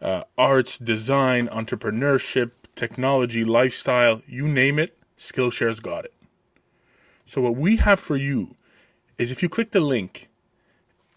uh, 0.00 0.22
arts, 0.36 0.78
design, 0.78 1.48
entrepreneurship, 1.48 2.52
technology, 2.76 3.44
lifestyle, 3.44 4.22
you 4.26 4.46
name 4.46 4.78
it, 4.78 4.96
Skillshare's 5.18 5.80
got 5.80 6.04
it. 6.04 6.14
So 7.26 7.40
what 7.40 7.56
we 7.56 7.76
have 7.76 8.00
for 8.00 8.16
you 8.16 8.56
is 9.18 9.30
if 9.30 9.42
you 9.42 9.48
click 9.48 9.70
the 9.70 9.80
link 9.80 10.28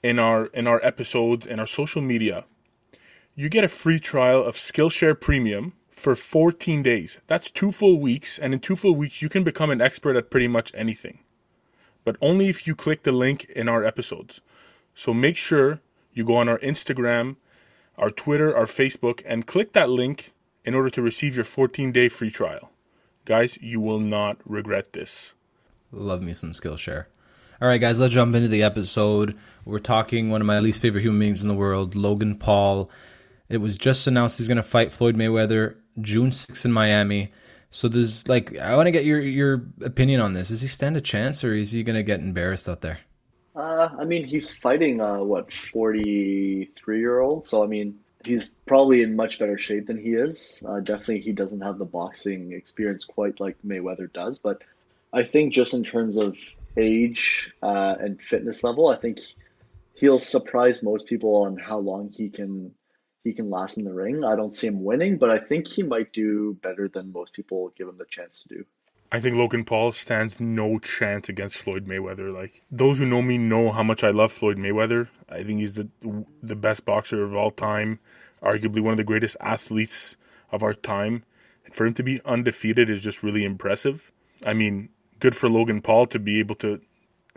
in 0.03 0.19
our 0.19 0.45
in 0.47 0.67
our 0.67 0.83
episodes 0.85 1.45
and 1.45 1.59
our 1.59 1.65
social 1.65 2.01
media, 2.01 2.45
you 3.39 3.49
get 3.49 3.63
a 3.63 3.69
free 3.69 3.99
trial 3.99 4.43
of 4.43 4.55
Skillshare 4.55 5.17
Premium 5.17 5.73
for 5.91 6.15
14 6.15 6.81
days. 6.81 7.19
That's 7.27 7.51
two 7.51 7.71
full 7.71 7.99
weeks, 7.99 8.39
and 8.39 8.51
in 8.51 8.59
two 8.59 8.75
full 8.75 8.95
weeks, 8.95 9.21
you 9.21 9.29
can 9.29 9.43
become 9.43 9.69
an 9.69 9.79
expert 9.79 10.15
at 10.15 10.31
pretty 10.31 10.47
much 10.47 10.71
anything. 10.73 11.19
But 12.03 12.17
only 12.19 12.49
if 12.49 12.65
you 12.65 12.75
click 12.75 13.03
the 13.03 13.11
link 13.11 13.45
in 13.55 13.69
our 13.69 13.85
episodes. 13.85 14.41
So 14.95 15.13
make 15.13 15.37
sure 15.37 15.81
you 16.13 16.25
go 16.25 16.35
on 16.37 16.49
our 16.49 16.57
Instagram, 16.59 17.35
our 17.95 18.09
Twitter, 18.09 18.57
our 18.57 18.65
Facebook, 18.65 19.21
and 19.23 19.45
click 19.45 19.73
that 19.73 19.91
link 19.91 20.33
in 20.65 20.73
order 20.73 20.89
to 20.89 21.01
receive 21.03 21.35
your 21.35 21.45
14 21.45 21.91
day 21.91 22.09
free 22.09 22.31
trial. 22.31 22.71
Guys, 23.23 23.55
you 23.61 23.79
will 23.79 23.99
not 23.99 24.37
regret 24.45 24.93
this. 24.93 25.33
Love 25.91 26.23
me 26.23 26.33
some 26.33 26.53
Skillshare. 26.53 27.05
All 27.61 27.67
right, 27.67 27.79
guys, 27.79 27.99
let's 27.99 28.15
jump 28.15 28.33
into 28.33 28.47
the 28.47 28.63
episode. 28.63 29.37
We're 29.63 29.77
talking 29.77 30.31
one 30.31 30.41
of 30.41 30.47
my 30.47 30.57
least 30.57 30.81
favorite 30.81 31.01
human 31.01 31.19
beings 31.19 31.43
in 31.43 31.47
the 31.47 31.53
world, 31.53 31.93
Logan 31.93 32.35
Paul. 32.35 32.89
It 33.49 33.57
was 33.57 33.77
just 33.77 34.07
announced 34.07 34.37
he's 34.37 34.47
going 34.47 34.57
to 34.57 34.63
fight 34.63 34.91
Floyd 34.91 35.15
Mayweather 35.15 35.75
June 36.01 36.31
6th 36.31 36.65
in 36.65 36.71
Miami. 36.71 37.31
So 37.69 37.87
there's 37.87 38.27
like 38.27 38.57
I 38.57 38.75
want 38.75 38.87
to 38.87 38.91
get 38.91 39.05
your 39.05 39.19
your 39.19 39.67
opinion 39.83 40.21
on 40.21 40.33
this. 40.33 40.49
Does 40.49 40.61
he 40.61 40.67
stand 40.67 40.97
a 40.97 41.01
chance 41.01 41.43
or 41.43 41.53
is 41.53 41.71
he 41.71 41.83
going 41.83 41.95
to 41.95 42.03
get 42.03 42.19
embarrassed 42.19 42.69
out 42.69 42.81
there? 42.81 42.99
Uh, 43.55 43.89
I 43.99 44.05
mean, 44.05 44.25
he's 44.25 44.55
fighting 44.55 45.01
uh, 45.01 45.19
what 45.19 45.51
43 45.51 46.99
year 46.99 47.19
old, 47.19 47.45
so 47.45 47.63
I 47.63 47.67
mean, 47.67 47.99
he's 48.23 48.49
probably 48.67 49.01
in 49.01 49.15
much 49.15 49.39
better 49.39 49.57
shape 49.57 49.87
than 49.87 49.97
he 49.97 50.13
is. 50.13 50.63
Uh, 50.67 50.79
definitely, 50.79 51.21
he 51.21 51.31
doesn't 51.31 51.61
have 51.61 51.79
the 51.79 51.85
boxing 51.85 52.51
experience 52.51 53.03
quite 53.03 53.39
like 53.39 53.57
Mayweather 53.65 54.13
does, 54.13 54.37
but 54.37 54.61
I 55.11 55.23
think 55.23 55.53
just 55.53 55.73
in 55.73 55.83
terms 55.83 56.17
of 56.17 56.37
age 56.77 57.51
uh, 57.63 57.95
and 57.99 58.21
fitness 58.21 58.63
level, 58.63 58.89
I 58.89 58.95
think 58.95 59.19
he'll 59.95 60.19
surprise 60.19 60.83
most 60.83 61.07
people 61.07 61.37
on 61.37 61.57
how 61.57 61.79
long 61.79 62.09
he 62.09 62.29
can 62.29 62.73
he 63.27 63.33
can 63.33 63.49
last 63.49 63.77
in 63.77 63.83
the 63.83 63.93
ring. 63.93 64.23
I 64.23 64.35
don't 64.35 64.53
see 64.53 64.67
him 64.67 64.83
winning, 64.83 65.17
but 65.17 65.29
I 65.29 65.37
think 65.37 65.67
he 65.67 65.83
might 65.83 66.13
do 66.13 66.57
better 66.63 66.87
than 66.87 67.11
most 67.11 67.33
people 67.33 67.73
give 67.77 67.87
him 67.87 67.97
the 67.97 68.05
chance 68.05 68.43
to 68.43 68.49
do. 68.49 68.65
I 69.11 69.19
think 69.19 69.35
Logan 69.35 69.65
Paul 69.65 69.91
stands 69.91 70.39
no 70.39 70.79
chance 70.79 71.29
against 71.29 71.57
Floyd 71.57 71.87
Mayweather. 71.87 72.33
Like 72.33 72.61
those 72.71 72.97
who 72.97 73.05
know 73.05 73.21
me 73.21 73.37
know 73.37 73.71
how 73.71 73.83
much 73.83 74.03
I 74.03 74.11
love 74.11 74.31
Floyd 74.31 74.57
Mayweather. 74.57 75.09
I 75.29 75.43
think 75.43 75.59
he's 75.59 75.75
the 75.75 75.89
the 76.41 76.55
best 76.55 76.85
boxer 76.85 77.23
of 77.23 77.35
all 77.35 77.51
time, 77.51 77.99
arguably 78.41 78.81
one 78.81 78.91
of 78.91 78.97
the 78.97 79.03
greatest 79.03 79.37
athletes 79.39 80.15
of 80.51 80.63
our 80.63 80.73
time. 80.73 81.23
And 81.65 81.75
for 81.75 81.85
him 81.85 81.93
to 81.95 82.03
be 82.03 82.21
undefeated 82.25 82.89
is 82.89 83.03
just 83.03 83.23
really 83.23 83.43
impressive. 83.43 84.11
I 84.45 84.53
mean, 84.53 84.89
good 85.19 85.35
for 85.35 85.49
Logan 85.49 85.81
Paul 85.81 86.07
to 86.07 86.19
be 86.19 86.39
able 86.39 86.55
to 86.55 86.81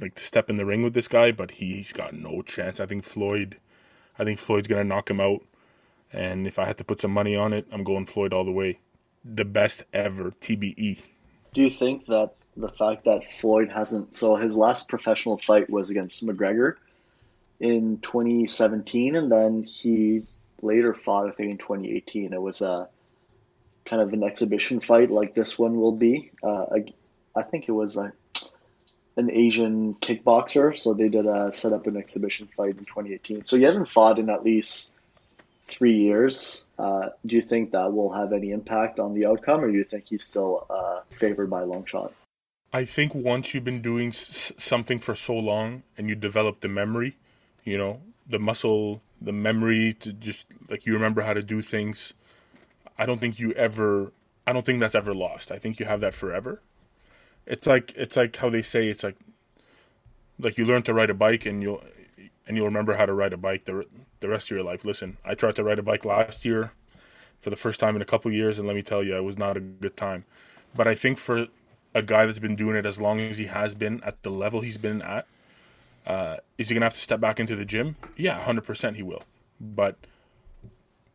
like 0.01 0.15
to 0.15 0.25
step 0.25 0.51
in 0.51 0.57
the 0.57 0.67
ring 0.67 0.83
with 0.83 0.95
this 0.95 1.09
guy, 1.09 1.31
but 1.31 1.53
he's 1.53 1.93
got 1.93 2.15
no 2.15 2.43
chance. 2.43 2.81
I 2.81 2.87
think 2.87 3.05
Floyd 3.05 3.59
I 4.19 4.25
think 4.25 4.39
Floyd's 4.39 4.69
gonna 4.69 4.85
knock 4.85 5.09
him 5.09 5.21
out. 5.21 5.43
And 6.13 6.47
if 6.47 6.59
I 6.59 6.67
had 6.67 6.79
to 6.79 6.85
put 6.85 7.01
some 7.01 7.13
money 7.13 7.37
on 7.37 7.53
it, 7.53 7.67
I'm 7.73 7.85
going 7.85 8.07
Floyd 8.07 8.33
all 8.33 8.45
the 8.45 8.51
way. 8.51 8.79
The 9.25 9.45
best 9.45 9.85
ever, 9.93 10.33
TBE. 10.41 10.99
Do 11.55 11.61
you 11.61 11.71
think 11.71 12.07
that 12.07 12.35
the 12.57 12.69
fact 12.69 13.05
that 13.05 13.25
Floyd 13.25 13.71
hasn't, 13.75 14.17
so 14.17 14.37
his 14.37 14.57
last 14.57 14.89
professional 14.89 15.37
fight 15.37 15.71
was 15.71 15.91
against 15.91 16.27
McGregor 16.27 16.75
in 17.61 17.99
2017, 18.01 19.17
and 19.17 19.31
then 19.31 19.63
he 19.65 20.23
later 20.63 20.95
fought, 20.95 21.29
I 21.29 21.33
think, 21.33 21.51
in 21.51 21.59
2018. 21.59 22.33
It 22.33 22.41
was 22.43 22.61
a 22.61 22.89
kind 23.85 24.03
of 24.03 24.13
an 24.13 24.23
exhibition 24.23 24.81
fight 24.81 25.11
like 25.11 25.35
this 25.35 25.59
one 25.59 25.77
will 25.77 25.97
be. 25.97 26.31
Uh, 26.43 26.67
I, 26.73 26.85
I 27.37 27.43
think 27.43 27.69
it 27.69 27.73
was 27.73 27.97
a, 27.97 28.13
an 29.17 29.31
Asian 29.31 29.95
kickboxer, 29.95 30.79
so 30.79 30.95
they 30.95 31.09
did 31.09 31.27
a 31.27 31.53
set 31.53 31.73
up 31.73 31.87
an 31.87 31.97
exhibition 31.97 32.49
fight 32.57 32.79
in 32.79 32.85
2018. 32.85 33.45
So 33.45 33.57
he 33.57 33.65
hasn't 33.65 33.89
fought 33.89 34.19
in 34.19 34.31
at 34.31 34.45
least 34.45 34.93
three 35.71 35.97
years, 35.97 36.67
uh, 36.79 37.11
do 37.27 37.37
you 37.37 37.43
think 37.43 37.73
that 37.73 37.93
will 37.93 38.13
have 38.13 38.33
any 38.33 38.51
impact 38.51 38.99
on 39.01 39.15
the 39.15 39.27
outcome, 39.27 39.61
or 39.63 39.71
do 39.71 39.77
you 39.79 39.85
think 39.85 40.09
he's 40.09 40.25
still 40.25 40.67
uh, 40.71 41.01
favored 41.11 41.49
by 41.51 41.63
long 41.63 41.85
shot? 41.85 42.13
I 42.73 42.85
think 42.85 43.15
once 43.15 43.53
you've 43.55 43.65
been 43.65 43.83
doing 43.83 44.09
s- 44.11 44.53
something 44.57 44.99
for 45.01 45.15
so 45.15 45.35
long 45.35 45.83
and 45.99 46.09
you 46.09 46.15
develop 46.15 46.61
the 46.61 46.69
memory, 46.69 47.17
you 47.65 47.77
know, 47.79 48.01
the 48.29 48.39
muscle, 48.39 49.03
the 49.21 49.33
memory 49.33 49.95
to 50.01 50.13
just 50.13 50.45
like 50.69 50.87
you 50.87 50.93
remember 50.95 51.23
how 51.23 51.33
to 51.35 51.43
do 51.43 51.63
things. 51.63 52.13
I 52.99 53.07
don't 53.07 53.19
think 53.21 53.39
you 53.39 53.53
ever. 53.53 54.13
I 54.47 54.53
don't 54.53 54.65
think 54.65 54.81
that's 54.81 54.95
ever 54.95 55.15
lost. 55.15 55.51
I 55.51 55.59
think 55.59 55.81
you 55.81 55.87
have 55.87 56.01
that 56.01 56.15
forever. 56.15 56.61
it's 57.47 57.67
like 57.67 57.93
it's 57.97 58.17
like 58.17 58.37
how 58.37 58.51
they 58.51 58.63
say 58.63 58.89
it's 58.89 59.03
like 59.03 59.17
like 60.39 60.57
you 60.59 60.65
learn 60.65 60.83
to 60.85 60.95
ride 60.95 61.11
a 61.11 61.15
bike 61.15 61.47
and 61.47 61.63
you'll 61.63 61.83
and 62.47 62.57
you'll 62.57 62.67
remember 62.67 62.97
how 62.97 63.07
to 63.07 63.13
ride 63.13 63.33
a 63.33 63.37
bike 63.37 63.65
the 63.65 63.85
the 64.21 64.29
rest 64.29 64.51
of 64.51 64.57
your 64.57 64.65
life. 64.65 64.85
Listen, 64.85 65.17
I 65.25 65.35
tried 65.35 65.57
to 65.57 65.65
ride 65.65 65.79
a 65.79 65.83
bike 65.83 66.05
last 66.05 66.45
year 66.45 66.73
for 67.41 67.51
the 67.51 67.57
first 67.57 67.81
time 67.81 67.97
in 67.97 68.03
a 68.03 68.07
couple 68.07 68.31
years, 68.31 68.59
and 68.59 68.67
let 68.67 68.77
me 68.77 68.83
tell 68.83 69.03
you, 69.03 69.17
it 69.17 69.25
was 69.25 69.39
not 69.39 69.57
a 69.57 69.61
good 69.61 69.97
time. 69.97 70.25
But 70.75 70.87
I 70.87 70.95
think 70.95 71.19
for 71.19 71.47
a 71.95 72.03
guy 72.03 72.27
that's 72.27 72.39
been 72.39 72.57
doing 72.57 72.77
it 72.77 72.87
as 72.87 73.01
long 73.01 73.21
as 73.21 73.39
he 73.39 73.47
has 73.47 73.75
been 73.75 74.03
at 74.05 74.23
the 74.23 74.31
level 74.31 74.61
he's 74.61 74.77
been 74.77 75.03
at, 75.03 75.27
uh, 76.07 76.37
is 76.59 76.69
he 76.69 76.75
gonna 76.75 76.87
have 76.87 76.95
to 76.95 77.01
step 77.01 77.21
back 77.21 77.41
into 77.41 77.57
the 77.57 77.65
gym? 77.65 77.97
Yeah, 78.17 78.41
hundred 78.41 78.65
percent 78.65 78.97
he 78.97 79.03
will. 79.03 79.23
But 79.61 79.97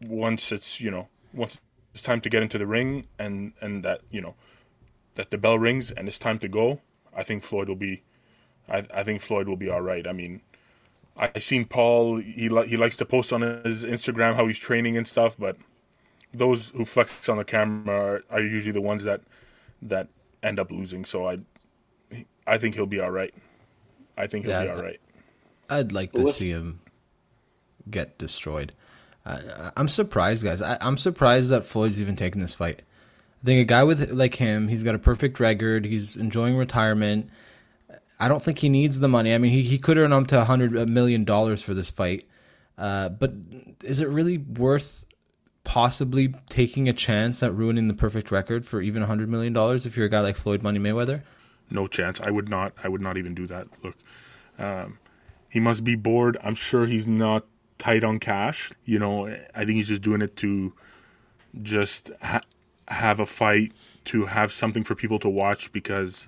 once 0.01 0.51
it's 0.51 0.79
you 0.79 0.91
know 0.91 1.07
once 1.33 1.59
it's 1.93 2.01
time 2.01 2.21
to 2.21 2.29
get 2.29 2.43
into 2.43 2.57
the 2.57 2.67
ring 2.67 3.07
and 3.17 3.53
and 3.61 3.83
that 3.83 4.01
you 4.11 4.21
know 4.21 4.35
that 5.15 5.31
the 5.31 5.37
bell 5.37 5.57
rings 5.57 5.91
and 5.91 6.07
it's 6.07 6.19
time 6.19 6.39
to 6.39 6.47
go, 6.47 6.81
I 7.15 7.23
think 7.23 7.43
Floyd 7.43 7.69
will 7.69 7.75
be, 7.75 8.03
I 8.69 8.85
I 8.93 9.03
think 9.03 9.21
Floyd 9.21 9.47
will 9.47 9.57
be 9.57 9.69
all 9.69 9.81
right. 9.81 10.05
I 10.05 10.11
mean, 10.11 10.41
I 11.17 11.39
seen 11.39 11.65
Paul. 11.65 12.17
He 12.17 12.49
li- 12.49 12.67
he 12.67 12.77
likes 12.77 12.97
to 12.97 13.05
post 13.05 13.31
on 13.31 13.41
his 13.41 13.85
Instagram 13.85 14.35
how 14.35 14.47
he's 14.47 14.59
training 14.59 14.97
and 14.97 15.07
stuff, 15.07 15.35
but 15.39 15.57
those 16.33 16.67
who 16.75 16.83
flex 16.83 17.29
on 17.29 17.37
the 17.37 17.45
camera 17.45 17.95
are, 17.95 18.23
are 18.29 18.41
usually 18.41 18.73
the 18.73 18.81
ones 18.81 19.03
that 19.05 19.21
that 19.81 20.07
end 20.43 20.59
up 20.59 20.71
losing. 20.71 21.05
So 21.05 21.27
I 21.27 21.39
I 22.45 22.57
think 22.57 22.75
he'll 22.75 22.85
be 22.85 22.99
all 22.99 23.11
right. 23.11 23.33
I 24.17 24.27
think 24.27 24.45
he'll 24.45 24.53
Yeah, 24.53 24.63
be 24.65 24.69
all 24.69 24.81
right. 24.81 24.99
I'd 25.69 25.91
like 25.91 26.11
to 26.13 26.31
see 26.31 26.49
him 26.49 26.81
get 27.89 28.17
destroyed. 28.17 28.73
Uh, 29.25 29.71
I'm 29.75 29.87
surprised, 29.87 30.43
guys. 30.43 30.61
I, 30.61 30.77
I'm 30.81 30.97
surprised 30.97 31.49
that 31.49 31.65
Floyd's 31.65 31.99
even 31.99 32.15
taking 32.15 32.41
this 32.41 32.53
fight. 32.53 32.83
I 33.41 33.45
think 33.45 33.61
a 33.61 33.65
guy 33.65 33.83
with 33.83 34.11
like 34.11 34.35
him, 34.35 34.67
he's 34.67 34.83
got 34.83 34.95
a 34.95 34.99
perfect 34.99 35.39
record. 35.39 35.85
He's 35.85 36.15
enjoying 36.15 36.55
retirement. 36.55 37.29
I 38.19 38.27
don't 38.27 38.41
think 38.41 38.59
he 38.59 38.69
needs 38.69 38.99
the 38.99 39.07
money. 39.07 39.33
I 39.33 39.37
mean, 39.37 39.51
he, 39.51 39.63
he 39.63 39.77
could 39.77 39.97
earn 39.97 40.13
up 40.13 40.27
to 40.27 40.39
a 40.39 40.45
hundred 40.45 40.71
million 40.87 41.25
dollars 41.25 41.61
for 41.61 41.73
this 41.73 41.89
fight. 41.89 42.27
Uh, 42.77 43.09
but 43.09 43.33
is 43.83 43.99
it 43.99 44.07
really 44.07 44.37
worth 44.37 45.05
possibly 45.63 46.33
taking 46.49 46.87
a 46.87 46.93
chance 46.93 47.41
at 47.41 47.53
ruining 47.53 47.87
the 47.87 47.93
perfect 47.93 48.31
record 48.31 48.65
for 48.65 48.81
even 48.81 49.01
a 49.01 49.05
hundred 49.05 49.29
million 49.29 49.53
dollars 49.53 49.85
if 49.85 49.97
you're 49.97 50.05
a 50.05 50.09
guy 50.09 50.21
like 50.21 50.37
Floyd 50.37 50.61
Money 50.63 50.79
Mayweather? 50.79 51.23
No 51.69 51.87
chance. 51.87 52.21
I 52.21 52.31
would 52.31 52.47
not. 52.47 52.73
I 52.83 52.87
would 52.87 53.01
not 53.01 53.17
even 53.17 53.33
do 53.33 53.47
that. 53.47 53.67
Look, 53.83 53.95
um, 54.59 54.99
he 55.49 55.59
must 55.59 55.83
be 55.83 55.95
bored. 55.95 56.37
I'm 56.43 56.55
sure 56.55 56.85
he's 56.85 57.07
not 57.07 57.45
tight 57.79 58.03
on 58.03 58.19
cash. 58.19 58.71
You 58.85 58.99
know, 58.99 59.27
I 59.27 59.65
think 59.65 59.71
he's 59.71 59.87
just 59.87 60.01
doing 60.01 60.21
it 60.21 60.35
to 60.37 60.73
just 61.61 62.11
ha- 62.21 62.41
have 62.87 63.19
a 63.19 63.25
fight, 63.25 63.73
to 64.05 64.27
have 64.27 64.51
something 64.51 64.83
for 64.83 64.95
people 64.95 65.19
to 65.19 65.29
watch 65.29 65.71
because 65.71 66.27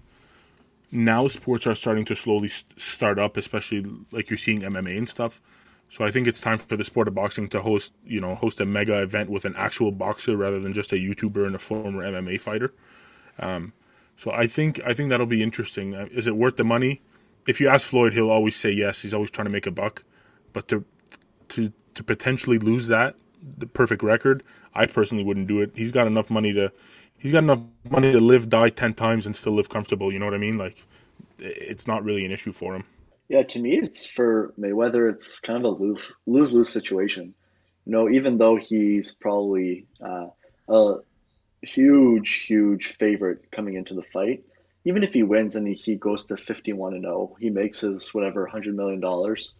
now 0.91 1.27
sports 1.27 1.67
are 1.67 1.75
starting 1.75 2.05
to 2.05 2.15
slowly 2.15 2.49
st- 2.49 2.79
start 2.79 3.19
up, 3.19 3.37
especially 3.37 3.85
like 4.11 4.29
you're 4.29 4.37
seeing 4.37 4.61
MMA 4.61 4.97
and 4.97 5.09
stuff. 5.09 5.41
So 5.91 6.05
I 6.05 6.11
think 6.11 6.27
it's 6.27 6.41
time 6.41 6.57
for 6.57 6.77
the 6.77 6.83
sport 6.83 7.07
of 7.07 7.15
boxing 7.15 7.47
to 7.49 7.61
host, 7.61 7.93
you 8.05 8.21
know, 8.21 8.35
host 8.35 8.59
a 8.59 8.65
mega 8.65 9.01
event 9.01 9.29
with 9.29 9.45
an 9.45 9.55
actual 9.57 9.91
boxer 9.91 10.35
rather 10.37 10.59
than 10.59 10.73
just 10.73 10.91
a 10.91 10.95
YouTuber 10.95 11.45
and 11.45 11.55
a 11.55 11.59
former 11.59 12.03
MMA 12.03 12.39
fighter. 12.41 12.73
So 14.17 14.31
I 14.31 14.47
think 14.47 14.81
I 14.85 14.93
think 14.93 15.09
that'll 15.09 15.25
be 15.25 15.43
interesting. 15.43 15.95
Uh, 15.95 16.07
Is 16.11 16.27
it 16.27 16.35
worth 16.35 16.57
the 16.57 16.63
money? 16.63 17.01
If 17.47 17.61
you 17.61 17.69
ask 17.69 17.87
Floyd, 17.87 18.13
he'll 18.13 18.31
always 18.31 18.55
say 18.55 18.71
yes. 18.71 19.01
He's 19.01 19.13
always 19.13 19.31
trying 19.31 19.45
to 19.45 19.51
make 19.51 19.67
a 19.67 19.71
buck, 19.71 20.03
but 20.53 20.67
to 20.69 20.85
to 21.49 21.71
to 21.95 22.03
potentially 22.03 22.59
lose 22.59 22.87
that 22.87 23.15
the 23.57 23.67
perfect 23.67 24.03
record, 24.03 24.43
I 24.75 24.87
personally 24.87 25.23
wouldn't 25.23 25.47
do 25.47 25.61
it. 25.61 25.71
He's 25.75 25.91
got 25.91 26.07
enough 26.07 26.29
money 26.29 26.53
to 26.53 26.71
he's 27.17 27.31
got 27.31 27.43
enough 27.43 27.61
money 27.89 28.11
to 28.11 28.19
live, 28.19 28.49
die 28.49 28.69
ten 28.69 28.93
times, 28.93 29.25
and 29.25 29.35
still 29.35 29.55
live 29.55 29.69
comfortable. 29.69 30.11
You 30.11 30.19
know 30.19 30.25
what 30.25 30.33
I 30.33 30.39
mean? 30.39 30.57
Like 30.57 30.83
it's 31.39 31.87
not 31.87 32.03
really 32.03 32.25
an 32.25 32.31
issue 32.31 32.53
for 32.53 32.75
him. 32.75 32.83
Yeah, 33.29 33.43
to 33.43 33.59
me, 33.59 33.77
it's 33.77 34.05
for 34.05 34.53
Mayweather. 34.57 35.11
It's 35.11 35.39
kind 35.39 35.57
of 35.57 35.65
a 35.65 35.83
lose 35.83 36.11
lose 36.25 36.53
lose 36.53 36.69
situation. 36.69 37.33
You 37.85 37.91
know, 37.91 38.09
even 38.09 38.37
though 38.37 38.55
he's 38.55 39.15
probably 39.15 39.85
uh, 40.01 40.27
a 40.69 40.95
huge, 41.61 42.45
huge 42.45 42.97
favorite 42.97 43.51
coming 43.51 43.75
into 43.75 43.93
the 43.93 44.03
fight, 44.03 44.43
even 44.85 45.03
if 45.03 45.13
he 45.13 45.23
wins 45.23 45.55
and 45.55 45.67
he, 45.67 45.95
goes 45.95 46.25
to 46.25 46.37
fifty 46.37 46.73
one 46.73 46.93
and 46.93 47.03
zero, 47.03 47.35
he 47.39 47.49
makes 47.49 47.81
his 47.81 48.13
whatever 48.13 48.45
hundred 48.47 48.75
million 48.75 48.99
dollars. 48.99 49.53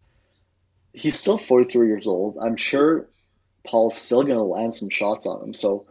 He's 0.94 1.20
still 1.20 1.38
forty 1.38 1.70
three 1.70 1.88
years 1.88 2.08
old. 2.08 2.38
I'm 2.42 2.56
sure 2.56 3.08
Paul's 3.66 3.98
still 3.98 4.24
going 4.24 4.38
to 4.38 4.44
land 4.44 4.74
some 4.74 4.90
shots 4.90 5.26
on 5.26 5.44
him. 5.44 5.54
So 5.54 5.86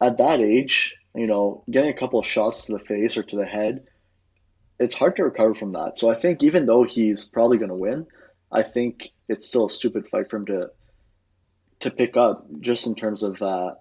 at 0.00 0.18
that 0.18 0.40
age, 0.40 0.94
you 1.14 1.26
know, 1.26 1.64
getting 1.70 1.90
a 1.90 1.98
couple 1.98 2.18
of 2.18 2.26
shots 2.26 2.66
to 2.66 2.72
the 2.72 2.78
face 2.78 3.16
or 3.16 3.22
to 3.22 3.36
the 3.36 3.46
head 3.46 3.86
it's 4.78 4.94
hard 4.94 5.16
to 5.16 5.24
recover 5.24 5.54
from 5.54 5.72
that. 5.72 5.96
So 5.96 6.10
I 6.10 6.14
think 6.14 6.42
even 6.42 6.66
though 6.66 6.82
he's 6.82 7.24
probably 7.24 7.58
going 7.58 7.70
to 7.70 7.74
win, 7.74 8.06
I 8.52 8.62
think 8.62 9.10
it's 9.28 9.46
still 9.46 9.66
a 9.66 9.70
stupid 9.70 10.08
fight 10.08 10.30
for 10.30 10.36
him 10.36 10.46
to 10.46 10.70
to 11.80 11.90
pick 11.90 12.16
up 12.16 12.46
just 12.60 12.86
in 12.86 12.94
terms 12.94 13.22
of 13.22 13.40
uh, 13.42 13.74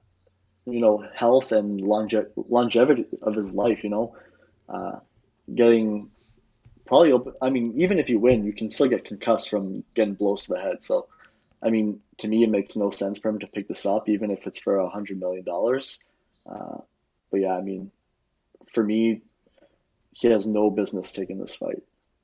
you 0.65 0.79
know 0.79 1.05
health 1.13 1.51
and 1.51 1.79
longe- 1.81 2.15
longevity 2.35 3.05
of 3.21 3.35
his 3.35 3.53
life. 3.53 3.83
You 3.83 3.89
know, 3.89 4.15
uh, 4.69 4.99
getting 5.53 6.09
probably. 6.85 7.33
I 7.41 7.49
mean, 7.49 7.73
even 7.77 7.99
if 7.99 8.09
you 8.09 8.19
win, 8.19 8.45
you 8.45 8.53
can 8.53 8.69
still 8.69 8.87
get 8.87 9.05
concussed 9.05 9.49
from 9.49 9.83
getting 9.93 10.15
blows 10.15 10.45
to 10.45 10.53
the 10.53 10.61
head. 10.61 10.81
So, 10.81 11.07
I 11.61 11.69
mean, 11.69 12.01
to 12.19 12.27
me, 12.27 12.43
it 12.43 12.49
makes 12.49 12.75
no 12.75 12.91
sense 12.91 13.17
for 13.17 13.29
him 13.29 13.39
to 13.39 13.47
pick 13.47 13.67
this 13.67 13.85
up, 13.85 14.09
even 14.09 14.31
if 14.31 14.45
it's 14.47 14.59
for 14.59 14.77
a 14.77 14.89
hundred 14.89 15.19
million 15.19 15.43
dollars. 15.43 16.03
Uh, 16.45 16.77
but 17.31 17.41
yeah, 17.41 17.55
I 17.55 17.61
mean, 17.61 17.91
for 18.71 18.83
me, 18.83 19.21
he 20.11 20.27
has 20.27 20.45
no 20.47 20.69
business 20.69 21.11
taking 21.11 21.39
this 21.39 21.55
fight. 21.55 21.83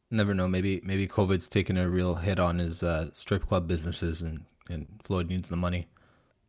Never 0.09 0.33
know. 0.33 0.47
Maybe 0.47 0.81
maybe 0.83 1.07
COVID's 1.07 1.49
taken 1.49 1.77
a 1.77 1.89
real 1.89 2.15
hit 2.15 2.39
on 2.39 2.59
his 2.59 2.83
uh, 2.83 3.09
strip 3.13 3.47
club 3.47 3.67
businesses, 3.67 4.21
and 4.21 4.45
and 4.69 4.87
Floyd 5.03 5.29
needs 5.29 5.49
the 5.49 5.57
money. 5.57 5.87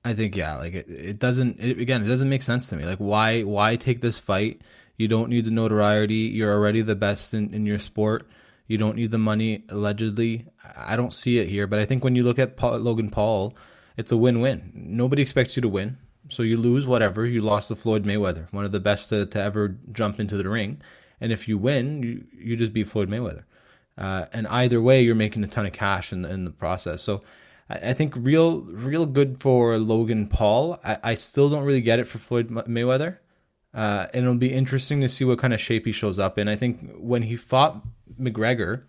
I 0.05 0.15
think 0.15 0.35
yeah, 0.35 0.57
like 0.57 0.75
it, 0.75 0.89
it 0.89 1.19
doesn't. 1.19 1.61
It, 1.61 1.79
again, 1.79 2.05
it 2.05 2.09
doesn't 2.09 2.29
make 2.29 2.43
sense 2.43 2.69
to 2.69 2.77
me. 2.77 2.85
Like 2.85 2.99
why 2.99 3.43
why 3.43 3.77
take 3.77 4.01
this 4.01 4.19
fight? 4.19 4.63
You 4.97 5.09
don't 5.09 5.31
need 5.31 5.45
the 5.45 5.51
notoriety. 5.51 6.31
You're 6.33 6.53
already 6.53 6.83
the 6.83 6.97
best 6.97 7.35
in, 7.35 7.55
in 7.55 7.67
your 7.67 7.79
sport. 7.79 8.29
You 8.67 8.79
don't 8.79 8.97
need 8.97 9.11
the 9.11 9.19
money. 9.19 9.65
Allegedly, 9.69 10.47
I 10.77 10.97
don't 10.97 11.13
see 11.13 11.39
it 11.39 11.49
here. 11.49 11.67
But 11.67 11.79
I 11.79 11.85
think 11.85 12.05
when 12.05 12.17
you 12.17 12.23
look 12.23 12.39
at 12.39 12.57
Paul, 12.57 12.79
Logan 12.79 13.11
Paul, 13.11 13.55
it's 13.97 14.13
a 14.13 14.17
win-win. 14.17 14.73
Nobody 14.75 15.21
expects 15.21 15.57
you 15.57 15.63
to 15.63 15.69
win, 15.69 15.99
so 16.29 16.43
you 16.43 16.57
lose 16.57 16.87
whatever. 16.87 17.27
You 17.27 17.43
lost 17.43 17.69
to 17.69 17.75
Floyd 17.75 18.05
Mayweather, 18.05 18.51
one 18.53 18.65
of 18.65 18.73
the 18.73 18.81
best 18.81 19.09
to, 19.11 19.27
to 19.27 19.43
ever 19.43 19.77
jump 19.93 20.19
into 20.19 20.37
the 20.37 20.49
ring. 20.49 20.81
And 21.21 21.33
if 21.33 21.47
you 21.47 21.59
win, 21.59 22.03
you, 22.03 22.25
you 22.33 22.57
just 22.57 22.73
beat 22.73 22.89
Floyd 22.89 23.11
Mayweather. 23.11 23.45
Uh, 23.99 24.25
and 24.33 24.47
either 24.49 24.81
way, 24.81 25.03
you're 25.03 25.15
making 25.15 25.45
a 25.45 25.47
ton 25.49 25.67
of 25.67 25.73
cash 25.73 26.13
in 26.13 26.23
the, 26.23 26.31
in 26.31 26.45
the 26.45 26.51
process. 26.51 27.03
So 27.03 27.23
I, 27.69 27.91
I 27.91 27.93
think 27.93 28.15
real 28.17 28.63
real 28.63 29.07
good 29.07 29.39
for 29.39 29.79
Logan 29.79 30.27
Paul. 30.27 30.81
I, 30.83 30.99
I 31.03 31.15
still 31.15 31.51
don't 31.51 31.65
really 31.65 31.81
get 31.83 31.99
it 31.99 32.09
for 32.09 32.19
Floyd 32.19 32.51
Ma- 32.51 32.63
Mayweather. 32.63 33.19
Uh, 33.75 34.07
and 34.13 34.25
it'll 34.25 34.35
be 34.35 34.53
interesting 34.53 35.01
to 35.01 35.09
see 35.09 35.25
what 35.25 35.39
kind 35.39 35.55
of 35.55 35.61
shape 35.61 35.87
he 35.87 35.93
shows 35.93 36.19
up 36.19 36.39
in. 36.39 36.49
I 36.49 36.57
think 36.57 36.95
when 36.97 37.23
he 37.23 37.37
fought 37.37 37.83
McGregor, 38.21 38.83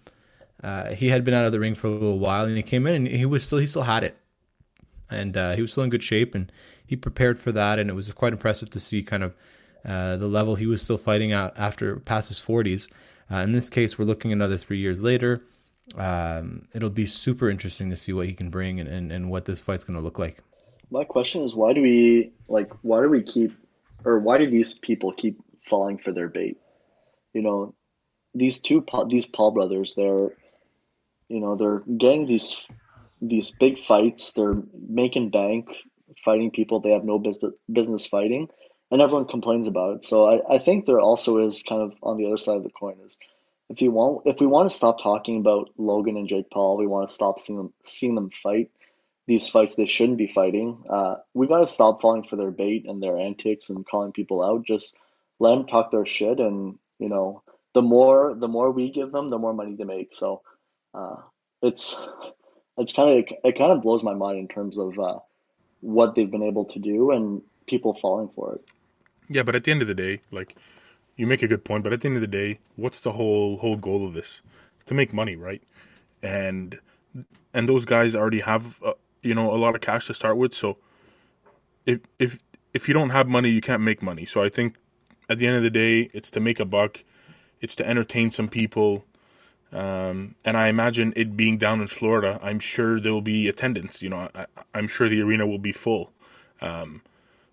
uh, 0.61 0.91
he 0.91 1.09
had 1.09 1.23
been 1.23 1.33
out 1.33 1.45
of 1.45 1.51
the 1.51 1.59
ring 1.59 1.75
for 1.75 1.87
a 1.87 1.91
little 1.91 2.19
while, 2.19 2.45
and 2.45 2.57
he 2.57 2.63
came 2.63 2.85
in 2.87 2.95
and 2.95 3.07
he 3.07 3.25
was 3.25 3.43
still 3.43 3.59
he 3.59 3.65
still 3.65 3.83
had 3.83 4.03
it, 4.03 4.17
and 5.09 5.37
uh, 5.37 5.55
he 5.55 5.61
was 5.61 5.71
still 5.71 5.83
in 5.83 5.89
good 5.89 6.03
shape, 6.03 6.35
and 6.35 6.51
he 6.85 6.95
prepared 6.95 7.39
for 7.39 7.51
that, 7.51 7.79
and 7.79 7.89
it 7.89 7.93
was 7.93 8.11
quite 8.11 8.33
impressive 8.33 8.69
to 8.71 8.79
see 8.79 9.03
kind 9.03 9.23
of 9.23 9.33
uh, 9.85 10.17
the 10.17 10.27
level 10.27 10.55
he 10.55 10.67
was 10.67 10.81
still 10.81 10.97
fighting 10.97 11.31
at 11.31 11.57
after 11.57 11.97
past 11.97 12.29
his 12.29 12.39
forties. 12.39 12.87
Uh, 13.31 13.37
in 13.37 13.53
this 13.53 13.69
case, 13.69 13.97
we're 13.97 14.05
looking 14.05 14.31
another 14.31 14.57
three 14.57 14.77
years 14.77 15.01
later. 15.01 15.43
Um, 15.97 16.67
it'll 16.73 16.89
be 16.89 17.05
super 17.05 17.49
interesting 17.49 17.89
to 17.89 17.97
see 17.97 18.13
what 18.13 18.27
he 18.27 18.33
can 18.33 18.49
bring 18.49 18.79
and, 18.79 18.89
and, 18.89 19.11
and 19.11 19.29
what 19.29 19.45
this 19.45 19.59
fight's 19.59 19.83
going 19.83 19.97
to 19.97 20.03
look 20.03 20.19
like. 20.19 20.41
My 20.91 21.03
question 21.03 21.43
is, 21.43 21.55
why 21.55 21.73
do 21.73 21.81
we 21.81 22.31
like? 22.47 22.71
Why 22.83 23.01
do 23.01 23.09
we 23.09 23.21
keep, 23.21 23.51
or 24.05 24.19
why 24.19 24.37
do 24.37 24.47
these 24.47 24.77
people 24.77 25.11
keep 25.11 25.39
falling 25.65 25.97
for 25.97 26.11
their 26.11 26.27
bait? 26.27 26.57
You 27.33 27.41
know, 27.41 27.75
these 28.33 28.59
two 28.59 28.85
these 29.07 29.25
Paul 29.25 29.51
brothers, 29.51 29.95
they're, 29.95 30.29
you 31.29 31.39
know, 31.39 31.55
they're 31.55 31.83
getting 31.97 32.25
these 32.25 32.67
these 33.21 33.51
big 33.51 33.79
fights. 33.79 34.33
They're 34.33 34.61
making 34.87 35.29
bank, 35.29 35.69
fighting 36.23 36.51
people 36.51 36.79
they 36.79 36.91
have 36.91 37.05
no 37.05 37.19
business 37.19 37.53
business 37.71 38.05
fighting, 38.05 38.49
and 38.91 39.01
everyone 39.01 39.27
complains 39.27 39.67
about 39.67 39.97
it. 39.97 40.05
So 40.05 40.27
I, 40.29 40.55
I 40.55 40.57
think 40.57 40.85
there 40.85 40.99
also 40.99 41.45
is 41.47 41.63
kind 41.67 41.81
of 41.81 41.95
on 42.03 42.17
the 42.17 42.25
other 42.27 42.37
side 42.37 42.57
of 42.57 42.63
the 42.63 42.69
coin 42.69 42.97
is 43.05 43.17
if 43.69 43.81
you 43.81 43.91
want 43.91 44.23
if 44.25 44.39
we 44.39 44.47
want 44.47 44.69
to 44.69 44.75
stop 44.75 45.01
talking 45.01 45.39
about 45.39 45.69
Logan 45.77 46.17
and 46.17 46.27
Jake 46.27 46.49
Paul, 46.51 46.77
we 46.77 46.87
want 46.87 47.07
to 47.07 47.13
stop 47.13 47.39
seeing 47.39 47.57
them 47.57 47.73
seeing 47.83 48.15
them 48.15 48.29
fight 48.29 48.69
these 49.27 49.47
fights 49.47 49.75
they 49.75 49.85
shouldn't 49.85 50.17
be 50.17 50.27
fighting. 50.27 50.83
Uh, 50.89 51.15
we 51.33 51.47
got 51.47 51.59
to 51.59 51.65
stop 51.65 52.01
falling 52.01 52.23
for 52.23 52.35
their 52.35 52.51
bait 52.51 52.85
and 52.87 53.01
their 53.01 53.17
antics 53.17 53.69
and 53.69 53.85
calling 53.85 54.11
people 54.11 54.43
out. 54.43 54.65
Just 54.65 54.95
let 55.39 55.55
them 55.55 55.65
talk 55.65 55.91
their 55.91 56.05
shit, 56.05 56.39
and 56.39 56.77
you 56.99 57.09
know, 57.09 57.43
the 57.73 57.81
more 57.81 58.35
the 58.35 58.47
more 58.47 58.71
we 58.71 58.91
give 58.91 59.11
them, 59.11 59.29
the 59.29 59.37
more 59.37 59.53
money 59.53 59.75
they 59.75 59.85
make. 59.85 60.13
So 60.13 60.41
uh, 60.93 61.15
it's 61.61 61.95
it's 62.77 62.93
kind 62.93 63.19
of 63.19 63.37
it 63.43 63.57
kind 63.57 63.71
of 63.71 63.81
blows 63.81 64.03
my 64.03 64.13
mind 64.13 64.39
in 64.39 64.47
terms 64.47 64.77
of 64.77 64.97
uh, 64.99 65.19
what 65.81 66.15
they've 66.15 66.29
been 66.29 66.43
able 66.43 66.65
to 66.65 66.79
do 66.79 67.11
and 67.11 67.41
people 67.67 67.93
falling 67.93 68.29
for 68.29 68.55
it. 68.55 68.61
Yeah, 69.29 69.43
but 69.43 69.55
at 69.55 69.63
the 69.63 69.71
end 69.71 69.81
of 69.81 69.87
the 69.87 69.93
day, 69.93 70.21
like 70.31 70.55
you 71.15 71.27
make 71.27 71.43
a 71.43 71.47
good 71.47 71.63
point, 71.63 71.83
but 71.83 71.93
at 71.93 72.01
the 72.01 72.07
end 72.07 72.17
of 72.17 72.21
the 72.21 72.27
day, 72.27 72.59
what's 72.75 72.99
the 72.99 73.13
whole 73.13 73.57
whole 73.57 73.77
goal 73.77 74.05
of 74.05 74.13
this? 74.13 74.41
To 74.87 74.93
make 74.93 75.13
money, 75.13 75.35
right? 75.35 75.63
And 76.21 76.79
and 77.53 77.69
those 77.69 77.85
guys 77.85 78.15
already 78.15 78.41
have 78.41 78.79
you 79.23 79.35
know 79.35 79.53
a 79.53 79.57
lot 79.57 79.75
of 79.75 79.81
cash 79.81 80.07
to 80.07 80.13
start 80.13 80.37
with, 80.37 80.53
so 80.53 80.77
if 81.85 82.01
if 82.19 82.39
if 82.73 82.87
you 82.87 82.93
don't 82.93 83.11
have 83.11 83.27
money, 83.27 83.49
you 83.49 83.61
can't 83.61 83.81
make 83.81 84.01
money. 84.01 84.25
So 84.25 84.43
I 84.43 84.49
think 84.49 84.75
at 85.29 85.37
the 85.37 85.47
end 85.47 85.57
of 85.57 85.63
the 85.63 85.69
day, 85.69 86.09
it's 86.13 86.29
to 86.31 86.39
make 86.39 86.59
a 86.59 86.65
buck, 86.65 87.03
it's 87.61 87.75
to 87.75 87.87
entertain 87.87 88.31
some 88.31 88.47
people. 88.47 89.05
Um, 89.71 90.35
and 90.45 90.55
I 90.55 90.67
imagine 90.67 91.13
it 91.15 91.35
being 91.35 91.57
down 91.57 91.81
in 91.81 91.87
Florida, 91.87 92.39
I'm 92.43 92.59
sure 92.59 92.99
there 92.99 93.11
will 93.11 93.21
be 93.21 93.47
attendance. 93.47 94.01
You 94.01 94.09
know, 94.09 94.29
I, 94.35 94.45
am 94.75 94.87
sure 94.87 95.09
the 95.09 95.21
arena 95.21 95.47
will 95.47 95.59
be 95.59 95.71
full. 95.71 96.11
Um, 96.61 97.01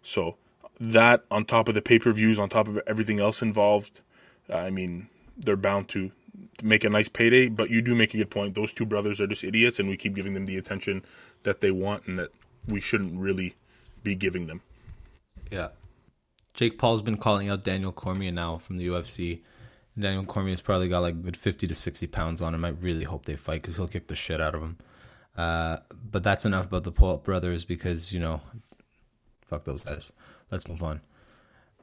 so 0.02 0.36
that 0.78 1.24
on 1.30 1.44
top 1.44 1.68
of 1.68 1.74
the 1.74 1.82
pay 1.82 1.98
per 1.98 2.12
views, 2.12 2.38
on 2.38 2.48
top 2.48 2.68
of 2.68 2.78
everything 2.86 3.20
else 3.20 3.40
involved, 3.40 4.00
uh, 4.50 4.56
I 4.56 4.70
mean, 4.70 5.08
they're 5.36 5.56
bound 5.56 5.88
to, 5.90 6.10
to 6.58 6.66
make 6.66 6.84
a 6.84 6.90
nice 6.90 7.08
payday. 7.08 7.48
But 7.48 7.70
you 7.70 7.80
do 7.80 7.94
make 7.94 8.12
a 8.12 8.18
good 8.18 8.30
point. 8.30 8.54
Those 8.54 8.72
two 8.72 8.84
brothers 8.84 9.20
are 9.20 9.26
just 9.26 9.44
idiots, 9.44 9.78
and 9.78 9.88
we 9.88 9.96
keep 9.96 10.14
giving 10.14 10.34
them 10.34 10.44
the 10.44 10.58
attention 10.58 11.04
that 11.42 11.60
they 11.60 11.70
want 11.70 12.06
and 12.06 12.18
that 12.18 12.30
we 12.66 12.80
shouldn't 12.80 13.18
really 13.18 13.54
be 14.02 14.14
giving 14.14 14.46
them. 14.46 14.62
Yeah. 15.50 15.68
Jake 16.54 16.78
Paul's 16.78 17.02
been 17.02 17.16
calling 17.16 17.48
out 17.48 17.64
Daniel 17.64 17.92
Cormier 17.92 18.32
now 18.32 18.58
from 18.58 18.76
the 18.76 18.86
UFC. 18.88 19.40
Daniel 19.98 20.24
Cormier's 20.24 20.60
probably 20.60 20.88
got 20.88 21.00
like 21.00 21.22
good 21.22 21.36
50 21.36 21.66
to 21.66 21.74
60 21.74 22.06
pounds 22.08 22.40
on 22.40 22.54
him. 22.54 22.64
I 22.64 22.68
really 22.68 23.04
hope 23.04 23.24
they 23.24 23.36
fight 23.36 23.62
because 23.62 23.76
he'll 23.76 23.88
kick 23.88 24.08
the 24.08 24.16
shit 24.16 24.40
out 24.40 24.54
of 24.54 24.62
him. 24.62 24.78
Uh, 25.36 25.78
but 26.10 26.22
that's 26.22 26.44
enough 26.44 26.66
about 26.66 26.84
the 26.84 26.92
Paul 26.92 27.18
brothers 27.18 27.64
because, 27.64 28.12
you 28.12 28.20
know, 28.20 28.40
fuck 29.46 29.64
those 29.64 29.82
guys. 29.82 30.12
Let's 30.50 30.68
move 30.68 30.82
on. 30.82 31.00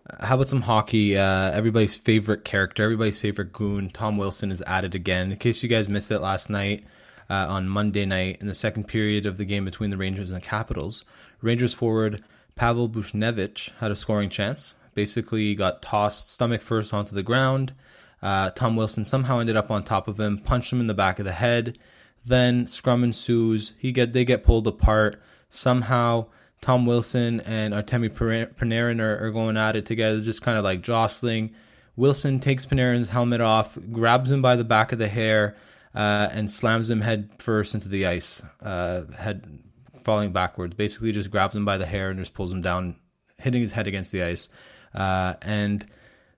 Uh, 0.09 0.25
how 0.25 0.35
about 0.35 0.49
some 0.49 0.61
hockey? 0.61 1.17
Uh, 1.17 1.51
everybody's 1.51 1.95
favorite 1.95 2.43
character, 2.45 2.83
everybody's 2.83 3.19
favorite 3.19 3.53
goon, 3.53 3.89
Tom 3.89 4.17
Wilson, 4.17 4.51
is 4.51 4.61
added 4.63 4.95
again. 4.95 5.31
In 5.31 5.37
case 5.37 5.63
you 5.63 5.69
guys 5.69 5.89
missed 5.89 6.11
it 6.11 6.19
last 6.19 6.49
night, 6.49 6.83
uh, 7.29 7.45
on 7.49 7.67
Monday 7.67 8.05
night, 8.05 8.37
in 8.39 8.47
the 8.47 8.53
second 8.53 8.87
period 8.87 9.25
of 9.25 9.37
the 9.37 9.45
game 9.45 9.65
between 9.65 9.89
the 9.89 9.97
Rangers 9.97 10.29
and 10.29 10.37
the 10.37 10.45
Capitals, 10.45 11.03
Rangers 11.41 11.73
forward 11.73 12.23
Pavel 12.55 12.89
Buchnevich 12.89 13.71
had 13.79 13.91
a 13.91 13.95
scoring 13.95 14.29
chance. 14.29 14.75
Basically, 14.93 15.53
got 15.53 15.81
tossed 15.81 16.29
stomach 16.29 16.61
first 16.61 16.93
onto 16.93 17.13
the 17.13 17.23
ground. 17.23 17.73
Uh, 18.21 18.49
Tom 18.49 18.75
Wilson 18.75 19.05
somehow 19.05 19.39
ended 19.39 19.55
up 19.55 19.69
on 19.69 19.83
top 19.83 20.07
of 20.07 20.19
him, 20.19 20.39
punched 20.39 20.73
him 20.73 20.79
in 20.79 20.87
the 20.87 20.93
back 20.93 21.19
of 21.19 21.25
the 21.25 21.33
head. 21.33 21.77
Then 22.25 22.67
scrum 22.67 23.03
ensues. 23.03 23.73
He 23.77 23.91
get 23.91 24.13
they 24.13 24.25
get 24.25 24.43
pulled 24.43 24.65
apart. 24.65 25.21
Somehow, 25.49 26.25
Tom 26.61 26.85
Wilson 26.85 27.41
and 27.41 27.73
Artemi 27.73 28.09
Panarin 28.09 28.99
are, 28.99 29.25
are 29.25 29.31
going 29.31 29.55
at 29.55 29.75
it 29.75 29.85
together, 29.85 30.19
just 30.21 30.41
kind 30.41 30.57
of 30.57 30.63
like 30.63 30.81
jostling. 30.81 31.53
Wilson 31.95 32.39
takes 32.39 32.65
Panarin's 32.65 33.09
helmet 33.09 33.41
off, 33.41 33.77
grabs 33.91 34.29
him 34.29 34.41
by 34.41 34.55
the 34.55 34.63
back 34.63 34.91
of 34.91 34.99
the 34.99 35.07
hair, 35.07 35.55
uh, 35.97 36.29
and 36.31 36.49
slams 36.51 36.91
him 36.91 37.01
head 37.01 37.31
first 37.39 37.73
into 37.73 37.89
the 37.89 38.05
ice, 38.05 38.43
uh, 38.61 39.01
head 39.17 39.63
falling 40.03 40.31
backwards. 40.31 40.75
Basically, 40.75 41.11
just 41.11 41.31
grabs 41.31 41.55
him 41.55 41.65
by 41.65 41.79
the 41.79 41.87
hair 41.87 42.11
and 42.11 42.19
just 42.19 42.35
pulls 42.35 42.51
him 42.51 42.61
down, 42.61 42.97
hitting 43.39 43.61
his 43.61 43.71
head 43.71 43.87
against 43.87 44.11
the 44.11 44.21
ice. 44.21 44.47
Uh, 44.93 45.33
and 45.41 45.87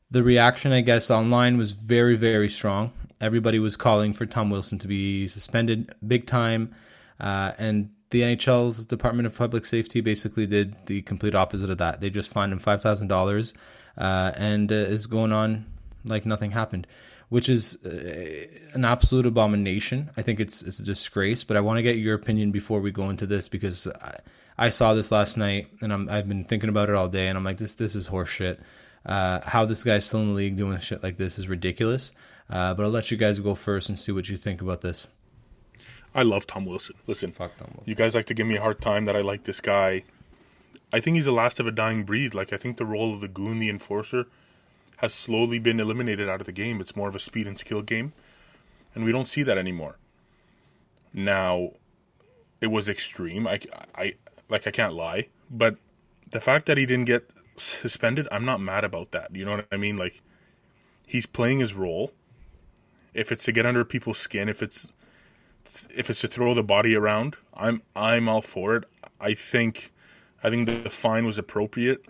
the 0.09 0.23
reaction, 0.23 0.71
I 0.71 0.79
guess, 0.79 1.11
online 1.11 1.57
was 1.57 1.73
very, 1.73 2.15
very 2.15 2.47
strong. 2.47 2.93
Everybody 3.19 3.59
was 3.59 3.75
calling 3.75 4.13
for 4.13 4.25
Tom 4.25 4.49
Wilson 4.49 4.79
to 4.79 4.87
be 4.87 5.27
suspended 5.27 5.93
big 6.07 6.25
time. 6.25 6.73
Uh, 7.19 7.51
and 7.57 7.89
the 8.11 8.21
NHL's 8.21 8.85
Department 8.85 9.27
of 9.27 9.37
Public 9.37 9.65
Safety 9.65 9.99
basically 9.99 10.47
did 10.47 10.73
the 10.85 11.01
complete 11.01 11.35
opposite 11.35 11.69
of 11.69 11.79
that. 11.79 11.99
They 11.99 12.09
just 12.09 12.31
fined 12.31 12.53
him 12.53 12.61
$5,000 12.61 13.53
uh, 13.97 14.31
and 14.37 14.71
uh, 14.71 14.75
is 14.75 15.05
going 15.05 15.33
on 15.33 15.65
like 16.05 16.25
nothing 16.25 16.51
happened 16.51 16.87
which 17.29 17.47
is 17.47 17.77
uh, 17.85 18.45
an 18.73 18.83
absolute 18.85 19.25
abomination. 19.25 20.09
I 20.17 20.21
think 20.21 20.39
it's 20.39 20.61
it's 20.61 20.79
a 20.79 20.83
disgrace. 20.83 21.43
But 21.43 21.57
I 21.57 21.61
want 21.61 21.77
to 21.77 21.83
get 21.83 21.97
your 21.97 22.15
opinion 22.15 22.51
before 22.51 22.79
we 22.81 22.91
go 22.91 23.09
into 23.09 23.25
this 23.25 23.47
because 23.47 23.87
I, 23.87 24.19
I 24.57 24.69
saw 24.69 24.93
this 24.93 25.11
last 25.11 25.37
night 25.37 25.69
and 25.81 26.11
i 26.11 26.15
have 26.15 26.27
been 26.27 26.43
thinking 26.43 26.69
about 26.69 26.89
it 26.89 26.95
all 26.95 27.07
day, 27.07 27.27
and 27.27 27.37
I'm 27.37 27.43
like, 27.43 27.57
this 27.57 27.75
this 27.75 27.95
is 27.95 28.09
horseshit. 28.09 28.59
Uh, 29.05 29.39
how 29.45 29.63
this 29.65 29.83
guy's 29.83 30.05
still 30.05 30.19
in 30.19 30.27
the 30.29 30.33
league 30.33 30.57
doing 30.57 30.77
shit 30.79 31.01
like 31.01 31.17
this 31.17 31.39
is 31.39 31.47
ridiculous. 31.47 32.11
Uh, 32.49 32.73
but 32.73 32.83
I'll 32.83 32.89
let 32.91 33.11
you 33.11 33.17
guys 33.17 33.39
go 33.39 33.53
first 33.53 33.89
and 33.89 33.99
see 33.99 34.11
what 34.11 34.27
you 34.27 34.35
think 34.35 34.61
about 34.61 34.81
this. 34.81 35.09
I 36.15 36.23
love 36.23 36.47
Tom 36.47 36.65
Wilson. 36.65 36.95
Listen, 37.05 37.31
Fuck 37.31 37.57
Tom 37.57 37.67
Wilson. 37.69 37.83
you 37.85 37.93
guys 37.95 38.15
like 38.15 38.25
to 38.25 38.33
give 38.33 38.47
me 38.47 38.57
a 38.57 38.61
hard 38.61 38.81
time 38.81 39.05
that 39.05 39.15
I 39.15 39.21
like 39.21 39.43
this 39.43 39.61
guy. 39.61 40.03
I 40.91 40.99
think 40.99 41.15
he's 41.15 41.25
the 41.25 41.31
last 41.31 41.59
of 41.59 41.67
a 41.67 41.71
dying 41.71 42.03
breed. 42.03 42.33
Like 42.33 42.51
I 42.51 42.57
think 42.57 42.77
the 42.77 42.85
role 42.85 43.13
of 43.13 43.21
the 43.21 43.27
goon, 43.27 43.59
the 43.59 43.69
enforcer, 43.69 44.25
has 44.99 45.13
slowly 45.13 45.59
been 45.59 45.79
eliminated 45.79 46.27
out 46.27 46.41
of 46.41 46.45
the 46.45 46.51
game. 46.51 46.81
It's 46.81 46.95
more 46.95 47.07
of 47.07 47.15
a 47.15 47.19
speed 47.19 47.47
and 47.47 47.57
skill 47.57 47.81
game, 47.81 48.13
and 48.93 49.05
we 49.05 49.11
don't 49.11 49.29
see 49.29 49.43
that 49.43 49.57
anymore. 49.57 49.97
Now, 51.13 51.71
it 52.59 52.67
was 52.67 52.89
extreme. 52.89 53.47
I, 53.47 53.61
I 53.95 54.15
like 54.49 54.67
I 54.67 54.71
can't 54.71 54.93
lie, 54.93 55.27
but 55.49 55.77
the 56.31 56.41
fact 56.41 56.65
that 56.65 56.77
he 56.77 56.85
didn't 56.85 57.05
get 57.05 57.29
suspended, 57.55 58.27
I'm 58.29 58.43
not 58.43 58.59
mad 58.59 58.83
about 58.83 59.11
that. 59.11 59.33
You 59.33 59.45
know 59.45 59.55
what 59.57 59.67
I 59.71 59.77
mean? 59.77 59.95
Like 59.95 60.21
he's 61.05 61.25
playing 61.25 61.59
his 61.59 61.73
role. 61.73 62.11
If 63.13 63.31
it's 63.31 63.45
to 63.45 63.51
get 63.51 63.65
under 63.65 63.85
people's 63.85 64.19
skin, 64.19 64.49
if 64.49 64.61
it's 64.61 64.91
if 65.89 66.09
it's 66.09 66.21
to 66.21 66.27
throw 66.27 66.53
the 66.53 66.63
body 66.63 66.93
around, 66.93 67.37
I'm 67.53 67.83
I'm 67.95 68.27
all 68.27 68.41
for 68.41 68.75
it. 68.75 68.83
I 69.19 69.33
think 69.33 69.93
I 70.43 70.49
think 70.49 70.67
the 70.67 70.89
fine 70.89 71.25
was 71.25 71.37
appropriate. 71.37 72.05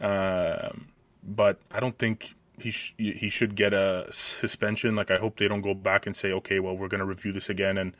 Um, 0.00 0.88
but 1.28 1.60
I 1.70 1.80
don't 1.80 1.98
think 1.98 2.34
he 2.58 2.70
sh- 2.70 2.94
he 2.96 3.28
should 3.28 3.54
get 3.54 3.72
a 3.72 4.06
suspension. 4.10 4.96
Like 4.96 5.10
I 5.10 5.18
hope 5.18 5.36
they 5.36 5.48
don't 5.48 5.60
go 5.60 5.74
back 5.74 6.06
and 6.06 6.16
say, 6.16 6.32
okay, 6.32 6.58
well 6.58 6.76
we're 6.76 6.88
going 6.88 7.00
to 7.00 7.06
review 7.06 7.32
this 7.32 7.48
again 7.48 7.78
and 7.78 7.94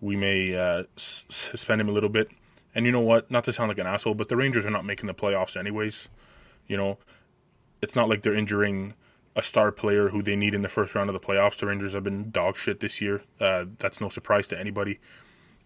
we 0.00 0.16
may 0.16 0.54
uh, 0.54 0.84
s- 0.96 1.24
suspend 1.28 1.80
him 1.80 1.88
a 1.88 1.92
little 1.92 2.08
bit. 2.08 2.28
And 2.74 2.84
you 2.84 2.92
know 2.92 3.00
what? 3.00 3.30
Not 3.30 3.44
to 3.44 3.52
sound 3.52 3.68
like 3.68 3.78
an 3.78 3.86
asshole, 3.86 4.14
but 4.14 4.28
the 4.28 4.36
Rangers 4.36 4.66
are 4.66 4.70
not 4.70 4.84
making 4.84 5.06
the 5.06 5.14
playoffs 5.14 5.56
anyways. 5.56 6.08
You 6.68 6.76
know, 6.76 6.98
it's 7.80 7.96
not 7.96 8.08
like 8.08 8.22
they're 8.22 8.36
injuring 8.36 8.94
a 9.34 9.42
star 9.42 9.72
player 9.72 10.10
who 10.10 10.22
they 10.22 10.36
need 10.36 10.54
in 10.54 10.62
the 10.62 10.68
first 10.68 10.94
round 10.94 11.08
of 11.08 11.14
the 11.14 11.26
playoffs. 11.26 11.58
The 11.58 11.66
Rangers 11.66 11.94
have 11.94 12.04
been 12.04 12.30
dog 12.30 12.56
shit 12.56 12.80
this 12.80 13.00
year. 13.00 13.22
Uh, 13.40 13.64
that's 13.78 14.00
no 14.00 14.08
surprise 14.08 14.46
to 14.48 14.58
anybody. 14.58 14.98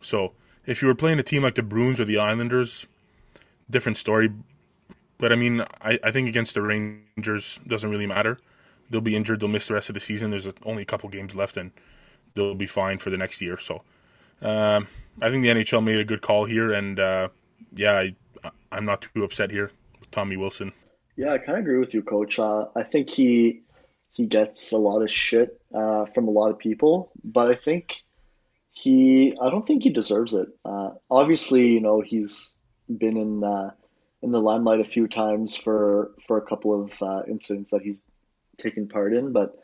So 0.00 0.32
if 0.66 0.82
you 0.82 0.88
were 0.88 0.94
playing 0.94 1.18
a 1.18 1.24
team 1.24 1.42
like 1.42 1.56
the 1.56 1.62
Bruins 1.62 1.98
or 1.98 2.04
the 2.04 2.18
Islanders, 2.18 2.86
different 3.68 3.98
story. 3.98 4.30
But 5.20 5.32
I 5.32 5.36
mean, 5.36 5.60
I, 5.82 5.98
I 6.02 6.10
think 6.10 6.28
against 6.28 6.54
the 6.54 6.62
Rangers 6.62 7.60
doesn't 7.66 7.90
really 7.90 8.06
matter. 8.06 8.38
They'll 8.88 9.02
be 9.02 9.14
injured. 9.14 9.40
They'll 9.40 9.50
miss 9.50 9.68
the 9.68 9.74
rest 9.74 9.90
of 9.90 9.94
the 9.94 10.00
season. 10.00 10.30
There's 10.30 10.48
only 10.64 10.82
a 10.82 10.86
couple 10.86 11.08
games 11.10 11.34
left, 11.34 11.56
and 11.56 11.70
they'll 12.34 12.54
be 12.54 12.66
fine 12.66 12.98
for 12.98 13.10
the 13.10 13.18
next 13.18 13.40
year. 13.40 13.58
So 13.58 13.82
um, 14.42 14.88
I 15.20 15.30
think 15.30 15.42
the 15.42 15.50
NHL 15.50 15.84
made 15.84 16.00
a 16.00 16.04
good 16.04 16.22
call 16.22 16.46
here, 16.46 16.72
and 16.72 16.98
uh, 16.98 17.28
yeah, 17.74 17.92
I, 18.42 18.50
I'm 18.72 18.86
not 18.86 19.02
too 19.14 19.22
upset 19.22 19.50
here 19.50 19.70
with 20.00 20.10
Tommy 20.10 20.38
Wilson. 20.38 20.72
Yeah, 21.16 21.34
I 21.34 21.38
kind 21.38 21.58
of 21.58 21.64
agree 21.64 21.78
with 21.78 21.92
you, 21.92 22.02
Coach. 22.02 22.38
Uh, 22.38 22.66
I 22.74 22.82
think 22.82 23.10
he 23.10 23.62
he 24.12 24.26
gets 24.26 24.72
a 24.72 24.78
lot 24.78 25.02
of 25.02 25.10
shit 25.10 25.60
uh, 25.74 26.06
from 26.06 26.28
a 26.28 26.30
lot 26.30 26.50
of 26.50 26.58
people, 26.58 27.12
but 27.22 27.50
I 27.50 27.54
think 27.54 28.02
he 28.70 29.36
I 29.40 29.50
don't 29.50 29.66
think 29.66 29.82
he 29.82 29.90
deserves 29.90 30.32
it. 30.32 30.48
Uh, 30.64 30.92
obviously, 31.10 31.66
you 31.68 31.80
know 31.80 32.00
he's 32.00 32.56
been 32.88 33.18
in 33.18 33.44
uh, 33.44 33.70
in 34.22 34.30
the 34.30 34.40
limelight 34.40 34.80
a 34.80 34.84
few 34.84 35.08
times 35.08 35.56
for 35.56 36.12
for 36.26 36.36
a 36.36 36.42
couple 36.42 36.82
of 36.82 37.02
uh, 37.02 37.22
incidents 37.28 37.70
that 37.70 37.82
he's 37.82 38.04
taken 38.56 38.88
part 38.88 39.14
in, 39.14 39.32
but 39.32 39.58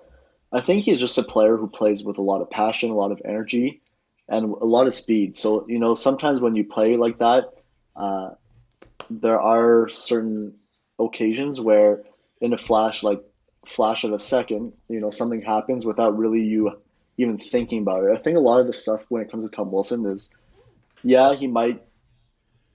I 0.53 0.61
think 0.61 0.85
he's 0.85 1.01
just 1.01 1.19
a 1.19 1.23
player 1.23 1.57
who 1.57 1.69
plays 1.69 2.03
with 2.03 2.19
a 2.19 2.23
lot 2.23 2.40
of 2.40 2.51
passion, 2.51 2.90
a 2.90 2.95
lot 2.95 3.12
of 3.12 3.21
energy, 3.25 3.83
and 4.29 4.45
a 4.45 4.64
lot 4.64 4.87
of 4.87 4.95
speed. 4.95 5.37
So 5.37 5.66
you 5.69 5.79
know, 5.79 5.95
sometimes 5.95 6.40
when 6.40 6.57
you 6.57 6.64
play 6.64 6.97
like 6.97 7.19
that, 7.19 7.53
uh, 7.95 8.31
there 9.11 9.40
are 9.40 9.88
certain 9.88 10.55
occasions 10.99 11.61
where, 11.61 12.03
in 12.40 12.53
a 12.53 12.59
flash, 12.59 13.03
like 13.03 13.23
flash 13.66 14.05
of 14.05 14.12
a 14.12 14.19
second, 14.19 14.73
you 14.88 15.01
know, 15.01 15.11
something 15.11 15.42
happens 15.42 15.85
without 15.85 16.16
really 16.16 16.42
you 16.42 16.81
even 17.19 17.38
thinking 17.38 17.81
about 17.83 18.05
it. 18.05 18.12
I 18.12 18.21
think 18.21 18.37
a 18.37 18.40
lot 18.40 18.61
of 18.61 18.66
the 18.66 18.73
stuff 18.73 19.05
when 19.09 19.23
it 19.23 19.31
comes 19.31 19.49
to 19.49 19.55
Tom 19.55 19.71
Wilson 19.73 20.07
is, 20.07 20.31
yeah, 21.03 21.35
he 21.35 21.47
might. 21.47 21.83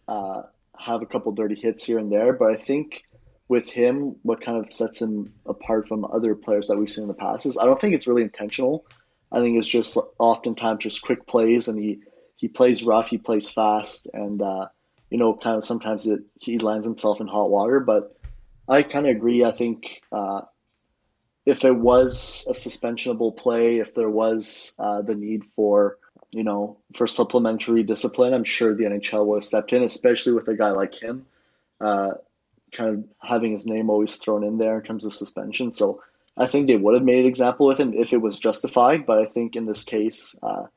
Uh, 0.07 0.43
have 0.81 1.01
a 1.01 1.05
couple 1.05 1.31
dirty 1.31 1.55
hits 1.55 1.83
here 1.83 1.99
and 1.99 2.11
there, 2.11 2.33
but 2.33 2.51
I 2.51 2.55
think 2.55 3.03
with 3.47 3.69
him, 3.69 4.15
what 4.23 4.41
kind 4.41 4.63
of 4.63 4.71
sets 4.71 5.01
him 5.01 5.33
apart 5.45 5.87
from 5.87 6.05
other 6.05 6.35
players 6.35 6.67
that 6.67 6.77
we've 6.77 6.89
seen 6.89 7.03
in 7.03 7.07
the 7.07 7.13
past 7.13 7.45
is 7.45 7.57
I 7.57 7.65
don't 7.65 7.79
think 7.79 7.93
it's 7.93 8.07
really 8.07 8.23
intentional. 8.23 8.85
I 9.31 9.39
think 9.41 9.57
it's 9.57 9.67
just 9.67 9.97
oftentimes 10.19 10.83
just 10.83 11.01
quick 11.01 11.27
plays, 11.27 11.67
and 11.67 11.77
he 11.77 12.01
he 12.37 12.47
plays 12.47 12.83
rough, 12.83 13.09
he 13.09 13.17
plays 13.17 13.49
fast, 13.49 14.07
and 14.13 14.41
uh, 14.41 14.67
you 15.09 15.17
know, 15.17 15.35
kind 15.35 15.57
of 15.57 15.65
sometimes 15.65 16.07
it, 16.07 16.21
he 16.39 16.57
lands 16.57 16.87
himself 16.87 17.21
in 17.21 17.27
hot 17.27 17.49
water. 17.49 17.79
But 17.79 18.17
I 18.67 18.83
kind 18.83 19.05
of 19.05 19.15
agree. 19.15 19.43
I 19.43 19.51
think 19.51 20.01
uh, 20.11 20.41
if 21.45 21.59
there 21.59 21.73
was 21.73 22.45
a 22.47 22.53
suspensionable 22.53 23.35
play, 23.35 23.79
if 23.79 23.93
there 23.93 24.09
was 24.09 24.73
uh, 24.79 25.01
the 25.01 25.15
need 25.15 25.43
for 25.55 25.97
you 26.31 26.43
know, 26.43 26.77
for 26.95 27.07
supplementary 27.07 27.83
discipline, 27.83 28.33
I'm 28.33 28.43
sure 28.43 28.73
the 28.73 28.85
NHL 28.85 29.25
would 29.25 29.37
have 29.37 29.43
stepped 29.43 29.73
in, 29.73 29.83
especially 29.83 30.33
with 30.33 30.47
a 30.47 30.55
guy 30.55 30.71
like 30.71 30.95
him. 30.95 31.25
Uh, 31.79 32.13
kind 32.71 32.89
of 32.89 33.03
having 33.19 33.51
his 33.51 33.65
name 33.65 33.89
always 33.89 34.15
thrown 34.15 34.43
in 34.43 34.57
there 34.57 34.77
in 34.77 34.83
terms 34.83 35.05
of 35.05 35.13
suspension. 35.13 35.71
So 35.71 36.01
I 36.37 36.47
think 36.47 36.67
they 36.67 36.77
would 36.77 36.95
have 36.95 37.03
made 37.03 37.19
an 37.19 37.25
example 37.25 37.67
with 37.67 37.79
him 37.79 37.93
if 37.93 38.13
it 38.13 38.21
was 38.21 38.39
justified. 38.39 39.05
But 39.05 39.19
I 39.19 39.25
think 39.25 39.55
in 39.55 39.65
this 39.65 39.83
case, 39.83 40.35
uh, 40.41 40.67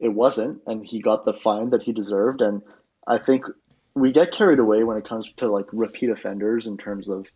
it 0.00 0.08
wasn't, 0.08 0.62
and 0.66 0.84
he 0.84 1.00
got 1.00 1.24
the 1.24 1.32
fine 1.32 1.70
that 1.70 1.82
he 1.82 1.92
deserved. 1.92 2.42
And 2.42 2.62
I 3.06 3.18
think 3.18 3.44
we 3.94 4.12
get 4.12 4.32
carried 4.32 4.58
away 4.58 4.82
when 4.82 4.96
it 4.96 5.04
comes 5.04 5.30
to 5.36 5.48
like 5.48 5.66
repeat 5.72 6.10
offenders 6.10 6.66
in 6.66 6.76
terms 6.76 7.08
of 7.08 7.30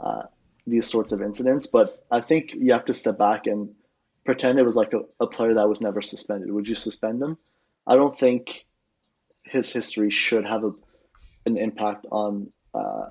uh, 0.00 0.22
these 0.66 0.88
sorts 0.88 1.12
of 1.12 1.20
incidents. 1.20 1.66
But 1.66 2.04
I 2.10 2.20
think 2.20 2.54
you 2.54 2.72
have 2.72 2.86
to 2.86 2.94
step 2.94 3.18
back 3.18 3.46
and 3.46 3.74
pretend 4.24 4.58
it 4.58 4.64
was 4.64 4.76
like 4.76 4.92
a, 4.92 5.00
a 5.20 5.26
player 5.26 5.54
that 5.54 5.68
was 5.68 5.80
never 5.80 6.02
suspended. 6.02 6.50
Would 6.50 6.68
you 6.68 6.74
suspend 6.74 7.22
him? 7.22 7.38
I 7.86 7.96
don't 7.96 8.16
think 8.16 8.64
his 9.42 9.72
history 9.72 10.10
should 10.10 10.44
have 10.44 10.64
a, 10.64 10.72
an 11.46 11.56
impact 11.56 12.06
on 12.10 12.52
uh, 12.74 13.10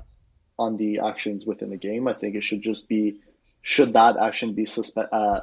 on 0.58 0.78
the 0.78 1.00
actions 1.00 1.45
within 1.45 1.69
the 1.69 1.78
game. 1.78 2.08
I 2.08 2.13
think 2.13 2.36
it 2.36 2.43
should 2.43 2.62
just 2.62 2.88
be 2.88 3.19
should 3.62 3.93
that 3.93 4.17
action 4.17 4.54
be 4.54 4.65
suspend? 4.65 5.10
Uh, 5.12 5.41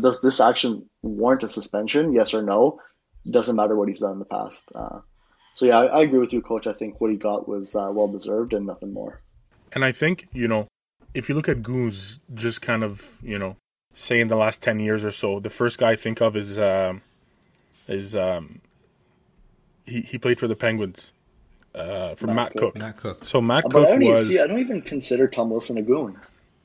does 0.00 0.20
this 0.20 0.40
action 0.40 0.88
warrant 1.02 1.44
a 1.44 1.48
suspension? 1.48 2.12
Yes 2.12 2.34
or 2.34 2.42
no? 2.42 2.80
Doesn't 3.30 3.56
matter 3.56 3.76
what 3.76 3.88
he's 3.88 4.00
done 4.00 4.12
in 4.12 4.18
the 4.18 4.24
past. 4.24 4.70
Uh, 4.74 5.00
so 5.54 5.66
yeah, 5.66 5.78
I, 5.78 5.86
I, 5.86 6.02
agree 6.02 6.18
with 6.18 6.32
you, 6.32 6.40
coach. 6.40 6.66
I 6.66 6.72
think 6.72 7.00
what 7.00 7.10
he 7.10 7.16
got 7.16 7.48
was 7.48 7.74
uh, 7.76 7.90
well 7.92 8.08
deserved 8.08 8.52
and 8.52 8.66
nothing 8.66 8.92
more. 8.92 9.20
And 9.72 9.84
I 9.84 9.92
think 9.92 10.28
you 10.32 10.48
know, 10.48 10.68
if 11.14 11.28
you 11.28 11.34
look 11.34 11.48
at 11.48 11.62
Goons, 11.62 12.20
just 12.34 12.62
kind 12.62 12.82
of 12.82 13.18
you 13.22 13.38
know, 13.38 13.56
say 13.98 14.20
in 14.20 14.28
the 14.28 14.36
last 14.36 14.62
ten 14.62 14.80
years 14.80 15.04
or 15.04 15.12
so, 15.12 15.40
the 15.40 15.50
first 15.50 15.78
guy 15.78 15.92
I 15.92 15.96
think 15.96 16.20
of 16.20 16.36
is 16.36 16.58
um, 16.58 17.02
is 17.86 18.14
um, 18.16 18.60
he 19.84 20.02
he 20.02 20.18
played 20.18 20.38
for 20.38 20.48
the 20.48 20.56
Penguins. 20.56 21.12
Uh, 21.74 22.14
for 22.14 22.26
Matt, 22.26 22.36
Matt 22.36 22.52
Cooke. 22.54 22.76
Matt 22.76 22.96
Cooke. 22.96 23.24
So 23.24 23.40
Matt 23.40 23.66
uh, 23.66 23.68
Cooke 23.68 24.00
was. 24.00 24.28
See, 24.28 24.40
I 24.40 24.46
don't 24.46 24.58
even 24.58 24.82
consider 24.82 25.28
Tom 25.28 25.50
Wilson 25.50 25.76
a 25.78 25.82
goon. 25.82 26.18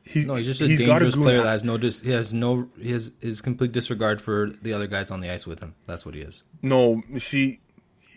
He, 0.05 0.25
no, 0.25 0.35
he's 0.35 0.47
just 0.47 0.61
a 0.61 0.67
he's 0.67 0.79
dangerous 0.79 1.15
a 1.15 1.17
player 1.17 1.41
that 1.41 1.47
has 1.47 1.63
no 1.63 1.77
dis- 1.77 2.01
he 2.01 2.11
has 2.11 2.33
no 2.33 2.67
he 2.81 2.91
has 2.91 3.11
his 3.21 3.41
complete 3.41 3.71
disregard 3.71 4.21
for 4.21 4.51
the 4.61 4.73
other 4.73 4.87
guys 4.87 5.11
on 5.11 5.21
the 5.21 5.31
ice 5.31 5.47
with 5.47 5.59
him. 5.59 5.75
That's 5.85 6.05
what 6.05 6.13
he 6.13 6.21
is. 6.21 6.43
No, 6.61 7.03
see, 7.19 7.59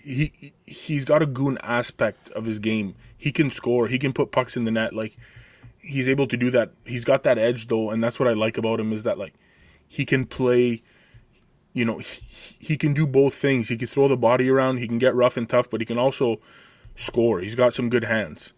he 0.02 0.52
he's 0.64 1.05
got 1.05 1.22
a 1.22 1.26
goon 1.26 1.59
aspect 1.62 2.29
of 2.31 2.44
his 2.44 2.59
game. 2.59 2.96
He 3.16 3.31
can 3.31 3.50
score. 3.50 3.88
He 3.88 3.98
can 3.98 4.12
put 4.12 4.33
pucks 4.33 4.57
in 4.57 4.64
the 4.64 4.70
net. 4.70 4.94
Like 4.94 5.16
he's 5.87 6.09
able 6.09 6.27
to 6.27 6.37
do 6.37 6.51
that. 6.51 6.72
He's 6.85 7.05
got 7.05 7.22
that 7.22 7.38
edge 7.38 7.68
though, 7.68 7.90
and 7.90 8.03
that's 8.03 8.18
what 8.18 8.29
I 8.29 8.33
like 8.33 8.59
about 8.59 8.81
him 8.81 8.92
is 8.92 9.05
that 9.05 9.18
like 9.18 9.35
he 9.88 10.05
can 10.05 10.27
play. 10.27 10.83
You 11.72 11.85
know, 11.85 11.99
he, 11.99 12.57
he 12.59 12.77
can 12.79 12.94
do 12.94 13.07
both 13.07 13.35
things. 13.35 13.68
He 13.68 13.77
can 13.77 13.87
throw 13.87 14.09
the 14.09 14.16
body 14.16 14.49
around. 14.49 14.79
He 14.79 14.88
can 14.88 14.99
get 14.99 15.14
rough 15.14 15.37
and 15.37 15.49
tough, 15.49 15.68
but 15.68 15.81
he 15.81 15.85
can 15.85 15.99
also 15.99 16.40
score. 16.94 17.40
He's 17.40 17.55
got 17.55 17.75
some 17.75 17.90
good 17.90 18.05
hands. 18.05 18.55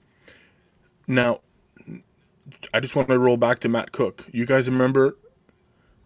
Now, 1.09 1.41
I 2.73 2.79
just 2.79 2.95
want 2.95 3.09
to 3.09 3.19
roll 3.19 3.37
back 3.37 3.59
to 3.61 3.69
Matt 3.69 3.91
Cooke. 3.91 4.27
You 4.31 4.47
guys 4.47 4.69
remember 4.69 5.17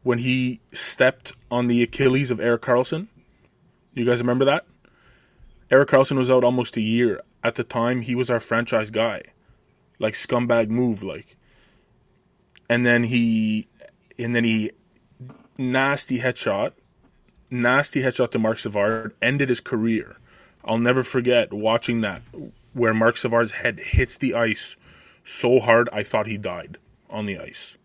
when 0.02 0.18
he 0.18 0.60
stepped 0.72 1.34
on 1.50 1.66
the 1.66 1.82
Achilles 1.82 2.30
of 2.30 2.40
Erik 2.40 2.62
Karlsson? 2.62 3.08
You 3.94 4.06
guys 4.06 4.20
remember 4.20 4.46
that? 4.46 4.64
Erik 5.70 5.90
Karlsson 5.90 6.16
was 6.16 6.30
out 6.30 6.44
almost 6.44 6.76
a 6.76 6.80
year. 6.80 7.20
At 7.44 7.56
the 7.56 7.64
time, 7.64 8.02
he 8.02 8.14
was 8.14 8.30
our 8.30 8.40
franchise 8.40 8.90
guy. 8.90 9.22
Like 10.02 10.14
scumbag 10.14 10.68
move, 10.68 11.02
like. 11.02 11.36
And 12.68 12.84
then 12.84 13.04
he, 13.04 13.68
and 14.18 14.34
then 14.34 14.44
he, 14.44 14.72
nasty 15.56 16.18
headshot, 16.18 16.72
nasty 17.50 18.02
headshot 18.02 18.32
to 18.32 18.38
Marc 18.38 18.58
Savard, 18.58 19.14
ended 19.22 19.48
his 19.48 19.60
career. 19.60 20.16
I'll 20.64 20.78
never 20.78 21.04
forget 21.04 21.52
watching 21.52 22.00
that, 22.00 22.22
where 22.72 22.92
Marc 22.92 23.16
Savard's 23.16 23.52
head 23.52 23.78
hits 23.78 24.18
the 24.18 24.34
ice 24.34 24.76
so 25.24 25.60
hard 25.60 25.88
I 25.92 26.02
thought 26.02 26.26
he 26.26 26.36
died 26.36 26.78
on 27.08 27.26
the 27.26 27.38
ice. 27.38 27.76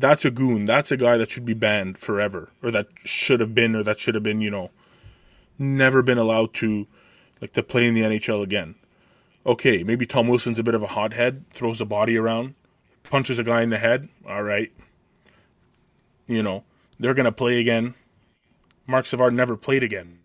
That's 0.00 0.24
a 0.24 0.30
goon. 0.30 0.64
That's 0.64 0.90
a 0.90 0.96
guy 0.96 1.16
that 1.16 1.30
should 1.30 1.44
be 1.44 1.54
banned 1.54 1.98
forever, 1.98 2.50
or 2.62 2.70
that 2.70 2.88
should 3.04 3.40
have 3.40 3.54
been, 3.54 3.76
or 3.76 3.82
that 3.84 4.00
should 4.00 4.14
have 4.14 4.24
been, 4.24 4.40
you 4.40 4.50
know, 4.50 4.70
never 5.58 6.02
been 6.02 6.18
allowed 6.18 6.54
to, 6.54 6.86
like, 7.40 7.52
to 7.52 7.62
play 7.62 7.86
in 7.86 7.94
the 7.94 8.02
NHL 8.02 8.42
again. 8.42 8.76
Okay, 9.48 9.82
maybe 9.82 10.04
Tom 10.04 10.28
Wilson's 10.28 10.58
a 10.58 10.62
bit 10.62 10.74
of 10.74 10.82
a 10.82 10.88
hothead, 10.88 11.50
throws 11.54 11.80
a 11.80 11.86
body 11.86 12.18
around, 12.18 12.54
punches 13.02 13.38
a 13.38 13.42
guy 13.42 13.62
in 13.62 13.70
the 13.70 13.78
head. 13.78 14.10
All 14.28 14.42
right, 14.42 14.70
you 16.26 16.42
know 16.42 16.64
they're 17.00 17.14
gonna 17.14 17.32
play 17.32 17.58
again. 17.58 17.94
Marc 18.86 19.06
Savard 19.06 19.32
never 19.32 19.56
played 19.56 19.82
again. 19.82 20.18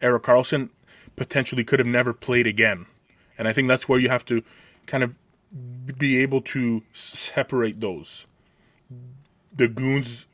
Erik 0.00 0.22
Karlsson 0.22 0.70
potentially 1.14 1.62
could 1.62 1.78
have 1.78 1.86
never 1.86 2.14
played 2.14 2.46
again. 2.46 2.86
And 3.36 3.46
I 3.46 3.52
think 3.52 3.68
that's 3.68 3.86
where 3.86 3.98
you 3.98 4.08
have 4.08 4.24
to 4.26 4.42
kind 4.86 5.04
of 5.04 5.14
be 5.98 6.22
able 6.22 6.40
to 6.40 6.82
separate 6.94 7.80
those 7.80 8.24
the 9.54 9.68
goons 9.68 10.24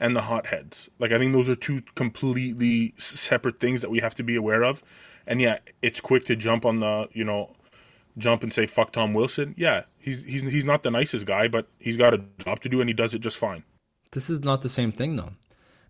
and 0.00 0.16
the 0.16 0.22
hotheads. 0.22 0.88
Like 0.98 1.12
I 1.12 1.18
think 1.18 1.32
those 1.32 1.48
are 1.48 1.54
two 1.54 1.82
completely 1.94 2.94
separate 2.98 3.60
things 3.60 3.80
that 3.82 3.90
we 3.90 4.00
have 4.00 4.16
to 4.16 4.24
be 4.24 4.34
aware 4.34 4.64
of. 4.64 4.82
And 5.26 5.40
yeah, 5.40 5.58
it's 5.82 6.00
quick 6.00 6.24
to 6.26 6.36
jump 6.36 6.64
on 6.64 6.80
the, 6.80 7.08
you 7.12 7.24
know, 7.24 7.54
jump 8.18 8.42
and 8.42 8.52
say 8.52 8.66
fuck 8.66 8.92
Tom 8.92 9.14
Wilson. 9.14 9.54
Yeah, 9.56 9.82
he's 9.98 10.22
he's 10.22 10.42
he's 10.42 10.64
not 10.64 10.82
the 10.82 10.90
nicest 10.90 11.26
guy, 11.26 11.48
but 11.48 11.68
he's 11.78 11.96
got 11.96 12.14
a 12.14 12.24
job 12.38 12.60
to 12.60 12.68
do 12.68 12.80
and 12.80 12.88
he 12.88 12.94
does 12.94 13.14
it 13.14 13.20
just 13.20 13.38
fine. 13.38 13.64
This 14.12 14.30
is 14.30 14.40
not 14.40 14.62
the 14.62 14.68
same 14.68 14.92
thing 14.92 15.16
though. 15.16 15.32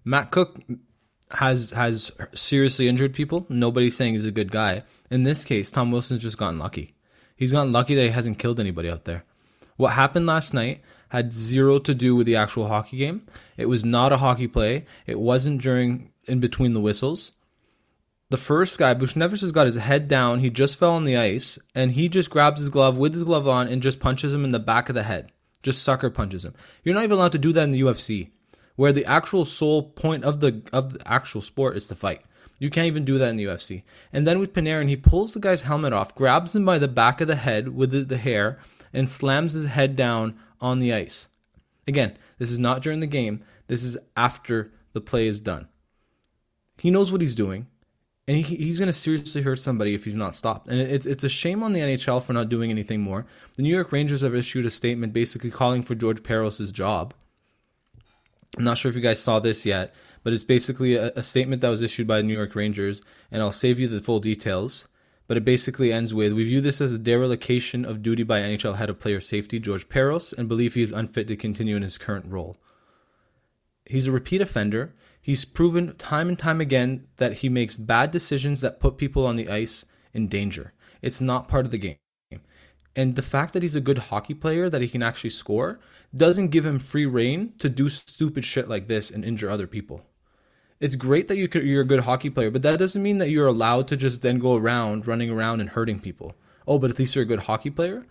Matt 0.05 0.31
Cooke 0.31 0.61
has 1.33 1.71
has 1.71 2.13
seriously 2.35 2.89
injured 2.89 3.15
people. 3.15 3.47
Nobody's 3.49 3.97
saying 3.97 4.15
he's 4.15 4.27
a 4.27 4.31
good 4.31 4.51
guy. 4.51 4.83
In 5.11 5.25
this 5.25 5.45
case, 5.45 5.71
Tom 5.71 5.91
Wilson's 5.91 6.23
just 6.23 6.39
gotten 6.39 6.59
lucky. 6.59 6.95
He's 7.37 7.53
gotten 7.53 7.73
lucky 7.73 7.95
that 7.95 8.03
he 8.03 8.11
hasn't 8.11 8.39
killed 8.39 8.61
anybody 8.61 8.91
out 8.91 9.05
there. 9.05 9.25
What 9.77 9.95
happened 9.95 10.27
last 10.27 10.55
night 10.55 10.83
had 11.09 11.33
zero 11.33 11.79
to 11.81 11.95
do 11.95 12.15
with 12.15 12.27
the 12.27 12.37
actual 12.37 12.69
hockey 12.69 12.97
game. 12.97 13.27
It 13.57 13.67
was 13.67 13.85
not 13.85 14.13
a 14.13 14.19
hockey 14.19 14.47
play. 14.47 14.87
It 15.07 15.19
wasn't 15.19 15.63
during 15.63 16.13
in 16.27 16.41
between 16.41 16.73
the 16.73 16.81
whistles. 16.81 17.33
The 18.31 18.37
first 18.37 18.79
guy, 18.79 18.95
Buchnevich 18.95 19.43
has 19.43 19.53
got 19.53 19.67
his 19.67 19.77
head 19.77 20.09
down. 20.09 20.41
He 20.41 20.51
just 20.51 20.79
fell 20.79 20.93
on 20.93 21.05
the 21.05 21.17
ice, 21.17 21.59
and 21.75 21.93
he 21.93 22.09
just 22.09 22.31
grabs 22.31 22.61
his 22.61 22.69
glove 22.69 22.97
with 22.97 23.15
his 23.15 23.25
glove 23.25 23.47
on 23.47 23.69
and 23.69 23.83
just 23.83 24.01
punches 24.01 24.33
him 24.33 24.45
in 24.45 24.53
the 24.53 24.59
back 24.59 24.89
of 24.89 24.95
the 24.95 25.03
head. 25.03 25.31
Just 25.63 25.83
sucker 25.83 26.11
punches 26.11 26.45
him. 26.45 26.55
You're 26.83 26.95
not 26.95 27.05
even 27.05 27.17
allowed 27.17 27.33
to 27.33 27.39
do 27.39 27.53
that 27.53 27.65
in 27.65 27.71
the 27.71 27.81
UFC 27.81 28.31
where 28.77 28.93
the 28.93 29.05
actual 29.05 29.45
sole 29.45 29.83
point 29.83 30.25
of 30.25 30.41
the 30.41 30.63
of 30.73 30.95
the 30.95 31.09
actual 31.09 31.43
sport 31.43 31.77
is 31.77 31.89
to 31.89 31.95
fight. 31.95 32.23
You 32.59 32.71
can't 32.71 32.87
even 32.87 33.05
do 33.05 33.19
that 33.19 33.29
in 33.31 33.37
the 33.37 33.45
UFC. 33.45 33.83
And 34.13 34.27
then 34.27 34.39
with 34.39 34.53
Panarin, 34.53 34.89
he 34.89 34.97
pulls 34.97 35.35
the 35.35 35.41
guy's 35.41 35.63
helmet 35.63 35.93
off, 35.93 36.15
grabs 36.15 36.55
him 36.55 36.65
by 36.65 36.79
the 36.79 36.89
back 36.89 37.21
of 37.21 37.29
the 37.29 37.37
head 37.37 37.75
with 37.75 37.91
the, 37.91 38.05
the 38.05 38.17
hair, 38.17 38.59
and 38.93 39.11
slams 39.11 39.55
his 39.55 39.67
head 39.67 39.97
down 39.97 40.39
on 40.61 40.79
the 40.79 40.95
ice. 40.95 41.29
Again, 41.87 42.17
this 42.39 42.51
is 42.51 42.59
not 42.59 42.81
during 42.81 43.01
the 43.01 43.07
game. 43.07 43.43
This 43.67 43.83
is 43.83 43.99
after 44.17 44.73
the 44.93 45.01
play 45.01 45.27
is 45.27 45.41
done. 45.41 45.69
He 46.79 46.91
knows 46.91 47.11
what 47.11 47.21
he's 47.21 47.35
doing, 47.35 47.67
and 48.27 48.39
he, 48.39 48.57
he's 48.57 48.79
going 48.79 48.87
to 48.87 48.93
seriously 48.93 49.43
hurt 49.43 49.61
somebody 49.61 49.95
if 49.95 50.05
he's 50.05 50.17
not 50.17 50.35
stopped. 50.35 50.69
And 50.69 50.81
it's 50.81 51.07
it's 51.07 51.25
a 51.25 51.29
shame 51.29 51.63
on 51.63 51.73
the 51.73 51.81
NHL 51.81 52.23
for 52.23 52.33
not 52.33 52.49
doing 52.49 52.71
anything 52.71 53.01
more. 53.01 53.27
The 53.57 53.63
New 53.63 53.75
York 53.75 53.93
Rangers 53.93 54.23
have 54.23 54.35
issued 54.35 54.67
a 54.67 54.71
statement 54.71 55.13
basically 55.13 55.51
calling 55.51 55.83
for 55.83 55.95
George 55.95 56.23
Parros' 56.23 56.73
job 56.73 57.15
I'm 58.57 58.65
not 58.65 58.79
sure 58.79 58.89
if 58.89 58.97
you 58.97 59.03
guys 59.03 59.21
saw 59.21 59.41
this 59.41 59.67
yet, 59.67 59.95
but 60.23 60.33
it's 60.33 60.45
basically 60.45 60.95
a, 60.95 61.13
a, 61.17 61.23
statement 61.23 61.61
that 61.63 61.69
was 61.69 61.83
issued 61.83 62.07
by 62.07 62.19
the 62.19 62.23
New 62.23 62.35
York 62.35 62.55
Rangers, 62.55 63.03
and 63.31 63.43
I'll 63.43 63.53
save 63.53 63.81
you 63.81 63.89
the 63.89 64.01
full 64.01 64.21
details. 64.21 64.89
But 65.27 65.39
it 65.39 65.45
basically 65.45 65.91
ends 65.91 66.13
with 66.13 66.35
We 66.35 66.45
view 66.45 66.61
this 66.61 66.83
as 66.83 66.93
a 66.93 66.99
dereliction 66.99 67.87
of 67.87 68.03
duty 68.03 68.25
by 68.25 68.41
NHL 68.41 68.77
head 68.77 68.91
of 68.91 69.01
player 69.01 69.23
safety, 69.23 69.59
George 69.59 69.89
Parros, 69.89 70.35
and 70.37 70.49
believe 70.49 70.75
he 70.75 70.83
is 70.83 70.93
unfit 70.93 71.27
to 71.29 71.37
continue 71.37 71.77
in 71.77 71.83
his 71.83 71.97
current 71.97 72.27
role. 72.29 72.59
He's 73.87 74.07
a 74.07 74.13
repeat 74.13 74.43
offender. 74.43 74.95
He's 75.25 75.47
proven 75.47 75.97
time 75.97 76.29
and 76.29 76.39
time 76.39 76.61
again 76.61 77.07
that 77.17 77.39
he 77.39 77.49
makes 77.49 77.77
bad 77.77 78.11
decisions 78.11 78.61
that 78.61 78.79
put 78.79 78.99
people 78.99 79.27
on 79.27 79.37
the 79.37 79.49
ice 79.49 79.87
in 80.13 80.29
danger. 80.29 80.75
It's 81.01 81.23
not 81.23 81.49
part 81.49 81.65
of 81.65 81.71
the 81.71 81.79
game. 81.79 81.97
And 82.95 83.17
the 83.17 83.23
fact 83.23 83.55
that 83.55 83.63
he's 83.63 83.75
a 83.75 83.81
good 83.81 83.97
hockey 83.97 84.35
player, 84.35 84.69
that 84.69 84.83
he 84.83 84.89
can 84.89 85.03
actually 85.03 85.31
score, 85.31 85.81
doesn't 86.15 86.49
give 86.49 86.67
him 86.67 86.79
free 86.79 87.07
reign 87.07 87.55
to 87.59 87.71
do 87.71 87.89
stupid 87.89 88.45
shit 88.45 88.69
like 88.69 88.87
this 88.87 89.11
and 89.11 89.25
injure 89.25 89.49
other 89.49 89.67
people. 89.67 90.05
It's 90.79 90.95
great 90.95 91.29
that 91.29 91.39
you 91.39 91.49
are 91.79 91.81
a 91.81 91.87
good 91.87 92.01
hockey 92.01 92.29
player, 92.29 92.51
but 92.51 92.61
that 92.61 92.79
doesn't 92.79 93.03
mean 93.03 93.17
that 93.17 93.31
you're 93.31 93.47
allowed 93.47 93.89
to 93.89 93.97
just 93.97 94.21
then 94.21 94.39
go 94.39 94.57
around 94.57 95.07
running 95.07 95.31
around 95.31 95.63
and 95.63 95.71
hurting 95.71 96.01
people. 96.01 96.35
Oh, 96.69 96.79
but 96.79 96.91
at 96.91 96.99
least 96.99 97.15
you're 97.15 97.25
a 97.25 97.27
good 97.27 97.45
hockey 97.45 97.71
player? 97.71 98.05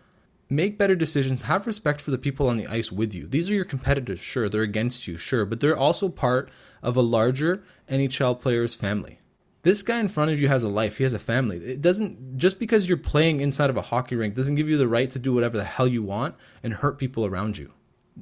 Make 0.50 0.80
better 0.80 0.96
decisions. 0.96 1.44
Have 1.44 1.68
respect 1.68 2.02
for 2.02 2.10
the 2.10 2.18
people 2.18 2.48
on 2.48 2.58
the 2.58 2.68
ice 2.68 2.92
with 2.92 3.14
you. 3.14 3.28
These 3.28 3.52
are 3.52 3.54
your 3.54 3.66
competitors, 3.66 4.20
sure. 4.20 4.50
They're 4.50 4.64
against 4.64 5.08
you, 5.08 5.18
sure. 5.18 5.46
But 5.46 5.60
they're 5.60 5.78
also 5.78 6.10
part 6.10 6.50
of 6.84 6.96
a 6.96 7.02
larger 7.02 7.64
NHL 7.90 8.40
players' 8.40 8.76
family. 8.76 9.20
This 9.64 9.82
guy 9.82 10.00
in 10.00 10.10
front 10.10 10.30
of 10.30 10.42
you 10.42 10.50
has 10.50 10.62
a 10.62 10.68
life. 10.68 10.98
He 10.98 11.04
has 11.06 11.14
a 11.14 11.20
family. 11.20 11.58
It 11.58 11.82
doesn't 11.82 12.38
just 12.38 12.60
because 12.60 12.88
you're 12.88 12.98
playing 12.98 13.40
inside 13.40 13.70
of 13.70 13.78
a 13.78 13.82
hockey 13.82 14.16
rink 14.16 14.36
doesn't 14.36 14.56
give 14.56 14.68
you 14.68 14.78
the 14.78 14.90
right 14.90 15.10
to 15.10 15.18
do 15.18 15.34
whatever 15.34 15.56
the 15.58 15.64
hell 15.64 15.88
you 15.88 16.04
want 16.04 16.36
and 16.62 16.74
hurt 16.74 17.00
people 17.00 17.26
around 17.26 17.58
you. 17.58 17.72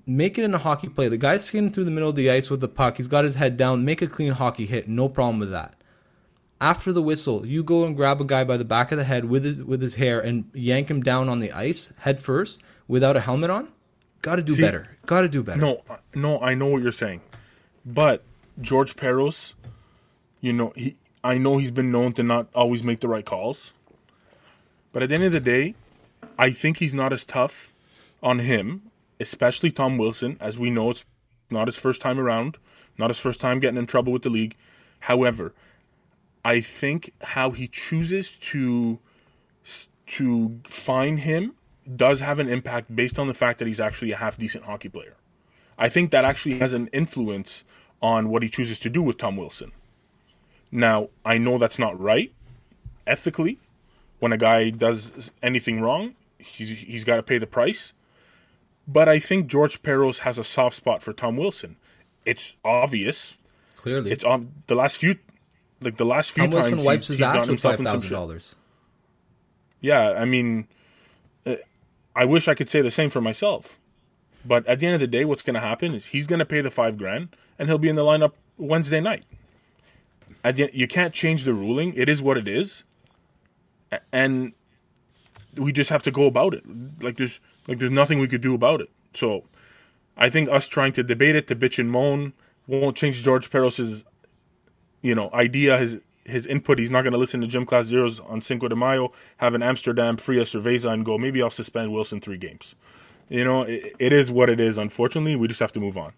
Make 0.05 0.37
it 0.37 0.45
in 0.45 0.53
a 0.53 0.59
hockey 0.59 0.87
play. 0.87 1.09
The 1.09 1.17
guy's 1.17 1.43
skating 1.43 1.71
through 1.71 1.85
the 1.85 1.91
middle 1.91 2.09
of 2.09 2.15
the 2.15 2.29
ice 2.29 2.49
with 2.51 2.61
the 2.61 2.67
puck. 2.67 2.97
He's 2.97 3.07
got 3.07 3.23
his 3.25 3.35
head 3.35 3.57
down. 3.57 3.83
Make 3.83 4.01
a 4.03 4.07
clean 4.07 4.33
hockey 4.33 4.67
hit. 4.67 4.87
No 4.87 5.09
problem 5.09 5.39
with 5.39 5.51
that. 5.51 5.73
After 6.61 6.93
the 6.93 7.01
whistle, 7.01 7.43
you 7.45 7.63
go 7.63 7.85
and 7.85 7.95
grab 7.95 8.21
a 8.21 8.23
guy 8.23 8.43
by 8.43 8.55
the 8.55 8.63
back 8.63 8.91
of 8.91 8.99
the 8.99 9.03
head 9.03 9.25
with 9.25 9.43
his, 9.43 9.57
with 9.57 9.81
his 9.81 9.95
hair 9.95 10.19
and 10.19 10.45
yank 10.53 10.89
him 10.91 11.01
down 11.01 11.27
on 11.27 11.39
the 11.39 11.51
ice 11.51 11.91
head 12.01 12.19
first 12.19 12.61
without 12.87 13.17
a 13.17 13.21
helmet 13.21 13.49
on. 13.49 13.69
Got 14.21 14.35
to 14.35 14.43
do 14.43 14.53
See- 14.53 14.61
better. 14.61 14.95
Got 15.07 15.21
to 15.21 15.27
do 15.27 15.41
better. 15.41 15.59
No, 15.59 15.81
no, 16.13 16.39
I 16.39 16.53
know 16.53 16.67
what 16.67 16.83
you're 16.83 16.91
saying, 16.91 17.21
but 17.83 18.23
George 18.59 18.95
Parros, 18.95 19.53
you 20.39 20.53
know, 20.53 20.73
he, 20.75 20.95
I 21.23 21.37
know 21.37 21.57
he's 21.57 21.71
been 21.71 21.91
known 21.91 22.13
to 22.13 22.23
not 22.23 22.47
always 22.53 22.83
make 22.83 22.99
the 22.99 23.07
right 23.07 23.25
calls, 23.25 23.71
but 24.91 25.03
at 25.03 25.09
the 25.09 25.15
end 25.15 25.23
of 25.25 25.31
the 25.31 25.39
day, 25.39 25.75
I 26.37 26.51
think 26.51 26.77
he's 26.77 26.93
not 26.93 27.13
as 27.13 27.25
tough 27.25 27.71
on 28.21 28.39
him, 28.39 28.91
especially 29.19 29.71
Tom 29.71 29.97
Wilson, 29.97 30.37
as 30.39 30.57
we 30.57 30.69
know 30.69 30.91
it's 30.91 31.05
not 31.49 31.67
his 31.67 31.75
first 31.75 32.01
time 32.01 32.19
around, 32.19 32.57
not 32.97 33.09
his 33.09 33.19
first 33.19 33.39
time 33.39 33.59
getting 33.59 33.77
in 33.77 33.87
trouble 33.87 34.13
with 34.13 34.23
the 34.23 34.29
league. 34.29 34.55
However, 35.01 35.53
I 36.43 36.61
think 36.61 37.13
how 37.21 37.51
he 37.51 37.67
chooses 37.67 38.31
to 38.51 38.99
to 40.07 40.59
fine 40.65 41.17
him 41.17 41.53
does 41.95 42.19
have 42.19 42.39
an 42.39 42.49
impact 42.49 42.93
based 42.93 43.17
on 43.17 43.27
the 43.27 43.33
fact 43.33 43.59
that 43.59 43.67
he's 43.67 43.79
actually 43.79 44.11
a 44.11 44.17
half 44.17 44.37
decent 44.37 44.65
hockey 44.65 44.89
player. 44.89 45.15
I 45.77 45.89
think 45.89 46.11
that 46.11 46.25
actually 46.25 46.59
has 46.59 46.73
an 46.73 46.87
influence 46.87 47.63
on 48.01 48.29
what 48.29 48.43
he 48.43 48.49
chooses 48.49 48.79
to 48.79 48.89
do 48.89 49.01
with 49.01 49.17
Tom 49.17 49.37
Wilson. 49.37 49.71
Now, 50.71 51.09
I 51.25 51.37
know 51.37 51.57
that's 51.57 51.77
not 51.79 51.99
right 51.99 52.31
ethically. 53.05 53.59
When 54.19 54.31
a 54.31 54.37
guy 54.37 54.69
does 54.69 55.31
anything 55.41 55.81
wrong, 55.81 56.13
he's 56.37 56.69
he's 56.69 57.03
got 57.03 57.15
to 57.17 57.23
pay 57.23 57.37
the 57.37 57.47
price. 57.47 57.91
But 58.87 59.07
I 59.09 59.19
think 59.19 59.47
George 59.47 59.81
Parros 59.83 60.19
has 60.19 60.37
a 60.37 60.43
soft 60.43 60.75
spot 60.75 61.01
for 61.03 61.13
Tom 61.13 61.37
Wilson. 61.37 61.75
It's 62.25 62.55
obvious. 62.63 63.35
Clearly, 63.75 64.11
It's 64.11 64.23
on 64.23 64.51
the 64.67 64.75
last 64.75 64.97
few, 64.97 65.17
like 65.81 65.97
the 65.97 66.05
last 66.05 66.31
few 66.31 66.43
Tom 66.43 66.51
times 66.51 66.63
Wilson 66.71 66.83
wipes 66.85 67.07
he's- 67.07 67.17
his 67.17 67.17
he's 67.19 67.25
ass 67.43 67.47
with 67.47 67.59
five 67.61 67.79
thousand 67.79 68.11
dollars. 68.11 68.55
Yeah, 69.79 70.11
I 70.11 70.25
mean, 70.25 70.67
uh, 71.45 71.55
I 72.15 72.25
wish 72.25 72.47
I 72.47 72.53
could 72.53 72.69
say 72.69 72.81
the 72.81 72.91
same 72.91 73.09
for 73.09 73.21
myself. 73.21 73.79
But 74.45 74.67
at 74.67 74.79
the 74.79 74.85
end 74.87 74.95
of 74.95 75.01
the 75.01 75.07
day, 75.07 75.25
what's 75.25 75.41
going 75.41 75.53
to 75.55 75.59
happen 75.59 75.93
is 75.93 76.07
he's 76.07 76.27
going 76.27 76.39
to 76.39 76.45
pay 76.45 76.61
the 76.61 76.71
five 76.71 76.97
grand, 76.97 77.29
and 77.57 77.69
he'll 77.69 77.77
be 77.77 77.89
in 77.89 77.95
the 77.95 78.03
lineup 78.03 78.33
Wednesday 78.57 78.99
night. 78.99 79.23
You 80.73 80.87
can't 80.87 81.13
change 81.13 81.43
the 81.43 81.53
ruling; 81.53 81.93
it 81.95 82.09
is 82.09 82.21
what 82.21 82.37
it 82.37 82.47
is, 82.47 82.83
and 84.11 84.53
we 85.55 85.71
just 85.71 85.89
have 85.89 86.03
to 86.03 86.11
go 86.11 86.25
about 86.25 86.53
it. 86.53 86.63
Like 87.01 87.17
there's 87.17 87.39
like 87.67 87.79
there's 87.79 87.91
nothing 87.91 88.19
we 88.19 88.27
could 88.27 88.41
do 88.41 88.55
about 88.55 88.81
it. 88.81 88.89
So, 89.13 89.43
I 90.17 90.29
think 90.29 90.49
us 90.49 90.67
trying 90.67 90.93
to 90.93 91.03
debate 91.03 91.35
it, 91.35 91.47
to 91.47 91.55
bitch 91.55 91.79
and 91.79 91.91
moan, 91.91 92.33
won't 92.67 92.95
change 92.95 93.21
George 93.23 93.51
Parros's, 93.51 94.03
you 95.01 95.13
know, 95.13 95.29
idea, 95.33 95.77
his 95.77 95.99
his 96.25 96.47
input. 96.47 96.79
He's 96.79 96.89
not 96.89 97.01
going 97.01 97.13
to 97.13 97.19
listen 97.19 97.41
to 97.41 97.47
Gym 97.47 97.65
Class 97.65 97.85
Zeros 97.85 98.19
on 98.19 98.41
Cinco 98.41 98.67
de 98.67 98.75
Mayo, 98.75 99.11
have 99.37 99.53
an 99.53 99.63
Amsterdam 99.63 100.17
Fria 100.17 100.43
cerveza, 100.43 100.91
and 100.91 101.05
go. 101.05 101.17
Maybe 101.17 101.41
I'll 101.41 101.49
suspend 101.49 101.91
Wilson 101.91 102.21
three 102.21 102.37
games. 102.37 102.75
You 103.29 103.45
know, 103.45 103.63
it, 103.63 103.95
it 103.99 104.13
is 104.13 104.31
what 104.31 104.49
it 104.49 104.59
is. 104.59 104.77
Unfortunately, 104.77 105.35
we 105.35 105.47
just 105.47 105.59
have 105.59 105.71
to 105.73 105.79
move 105.79 105.97
on. 105.97 106.13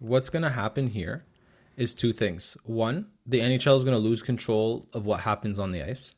What's 0.00 0.30
going 0.30 0.44
to 0.44 0.50
happen 0.50 0.88
here 0.88 1.26
is 1.76 1.92
two 1.92 2.14
things. 2.14 2.56
One, 2.64 3.08
the 3.26 3.40
NHL 3.40 3.76
is 3.76 3.84
going 3.84 3.96
to 3.96 4.02
lose 4.02 4.22
control 4.22 4.86
of 4.94 5.04
what 5.04 5.20
happens 5.20 5.58
on 5.58 5.72
the 5.72 5.82
ice. 5.82 6.14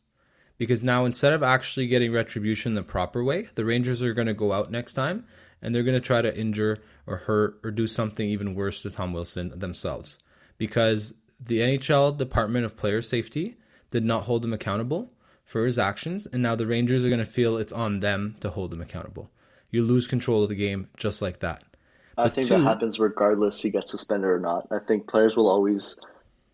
Because 0.57 0.85
now, 0.85 1.05
instead 1.05 1.33
of 1.33 1.42
actually 1.42 1.88
getting 1.88 2.12
retribution 2.12 2.75
the 2.75 2.85
proper 2.85 3.25
way, 3.25 3.49
the 3.57 3.64
Rangers 3.64 4.01
are 4.01 4.14
going 4.14 4.29
to 4.29 4.35
go 4.35 4.53
out 4.53 4.71
next 4.71 4.92
time 4.92 5.27
and 5.61 5.75
they're 5.75 5.83
going 5.83 6.01
to 6.01 6.01
try 6.01 6.23
to 6.23 6.38
injure 6.38 6.79
or 7.09 7.16
hurt 7.16 7.59
or 7.64 7.73
do 7.73 7.88
something 7.88 8.29
even 8.29 8.55
worse 8.55 8.83
to 8.83 8.90
Tom 8.90 9.12
Wilson 9.12 9.59
themselves. 9.59 10.21
Because 10.59 11.14
the 11.40 11.59
NHL 11.59 12.16
Department 12.16 12.64
of 12.64 12.77
Player 12.77 13.03
Safety 13.03 13.57
did 13.90 14.05
not 14.05 14.25
hold 14.25 14.45
him 14.45 14.53
accountable 14.53 15.11
for 15.45 15.66
his 15.66 15.77
actions, 15.77 16.27
and 16.27 16.40
now 16.40 16.55
the 16.55 16.68
Rangers 16.68 17.05
are 17.05 17.09
going 17.09 17.18
to 17.18 17.25
feel 17.25 17.57
it's 17.57 17.73
on 17.73 17.99
them 17.99 18.37
to 18.38 18.51
hold 18.51 18.73
him 18.73 18.81
accountable. 18.81 19.29
You 19.71 19.83
lose 19.83 20.07
control 20.07 20.45
of 20.45 20.51
the 20.51 20.55
game 20.55 20.88
just 20.97 21.21
like 21.21 21.40
that. 21.40 21.64
I 22.18 22.25
But 22.25 22.35
think 22.35 22.48
two- 22.48 22.55
that 22.55 22.61
happens 22.62 22.98
regardless 22.98 23.61
he 23.62 23.70
gets 23.70 23.90
suspended 23.90 24.29
or 24.29 24.38
not. 24.40 24.66
I 24.70 24.79
think 24.79 25.07
players 25.09 25.35
will 25.37 25.48
always 25.48 25.98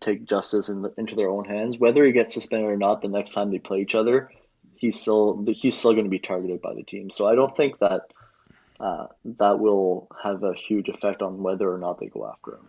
take 0.01 0.23
justice 0.25 0.69
in 0.69 0.81
the, 0.81 0.93
into 0.97 1.15
their 1.15 1.29
own 1.29 1.43
hands. 1.45 1.77
Whether 1.77 2.05
he 2.05 2.11
gets 2.13 2.33
suspended 2.33 2.69
or 2.69 2.77
not, 2.77 3.01
the 3.01 3.09
next 3.09 3.31
time 3.31 3.51
they 3.51 3.59
play 3.59 3.81
each 3.81 3.95
other, 3.95 4.31
he's 4.75 4.99
still 4.99 5.43
he's 5.47 5.77
still 5.77 5.91
going 5.91 6.05
to 6.05 6.09
be 6.09 6.19
targeted 6.19 6.61
by 6.61 6.73
the 6.73 6.83
team. 6.83 7.09
So 7.09 7.27
I 7.27 7.35
don't 7.35 7.55
think 7.55 7.79
that 7.79 8.03
uh, 8.79 9.07
that 9.37 9.59
will 9.59 10.07
have 10.23 10.43
a 10.43 10.53
huge 10.53 10.87
effect 10.87 11.21
on 11.21 11.43
whether 11.43 11.69
or 11.69 11.77
not 11.77 11.99
they 11.99 12.07
go 12.07 12.25
after 12.25 12.53
him. 12.53 12.67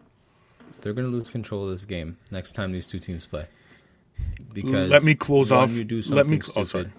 They're 0.81 0.92
going 0.92 1.09
to 1.09 1.16
lose 1.16 1.31
control 1.31 1.64
of 1.66 1.70
this 1.70 1.85
game 1.85 2.16
next 2.33 2.55
time 2.55 2.72
these 2.72 2.87
two 2.87 2.98
teams 2.98 3.26
play. 3.26 3.46
Because 4.53 4.90
Let 4.90 5.05
me 5.05 5.14
close 5.14 5.53
off. 5.53 5.70
You 5.70 5.85
do 5.85 5.96
Let 5.98 6.03
something 6.03 6.31
me. 6.31 6.37
Oh, 6.38 6.40
stupid. 6.64 6.68
sorry. 6.68 6.90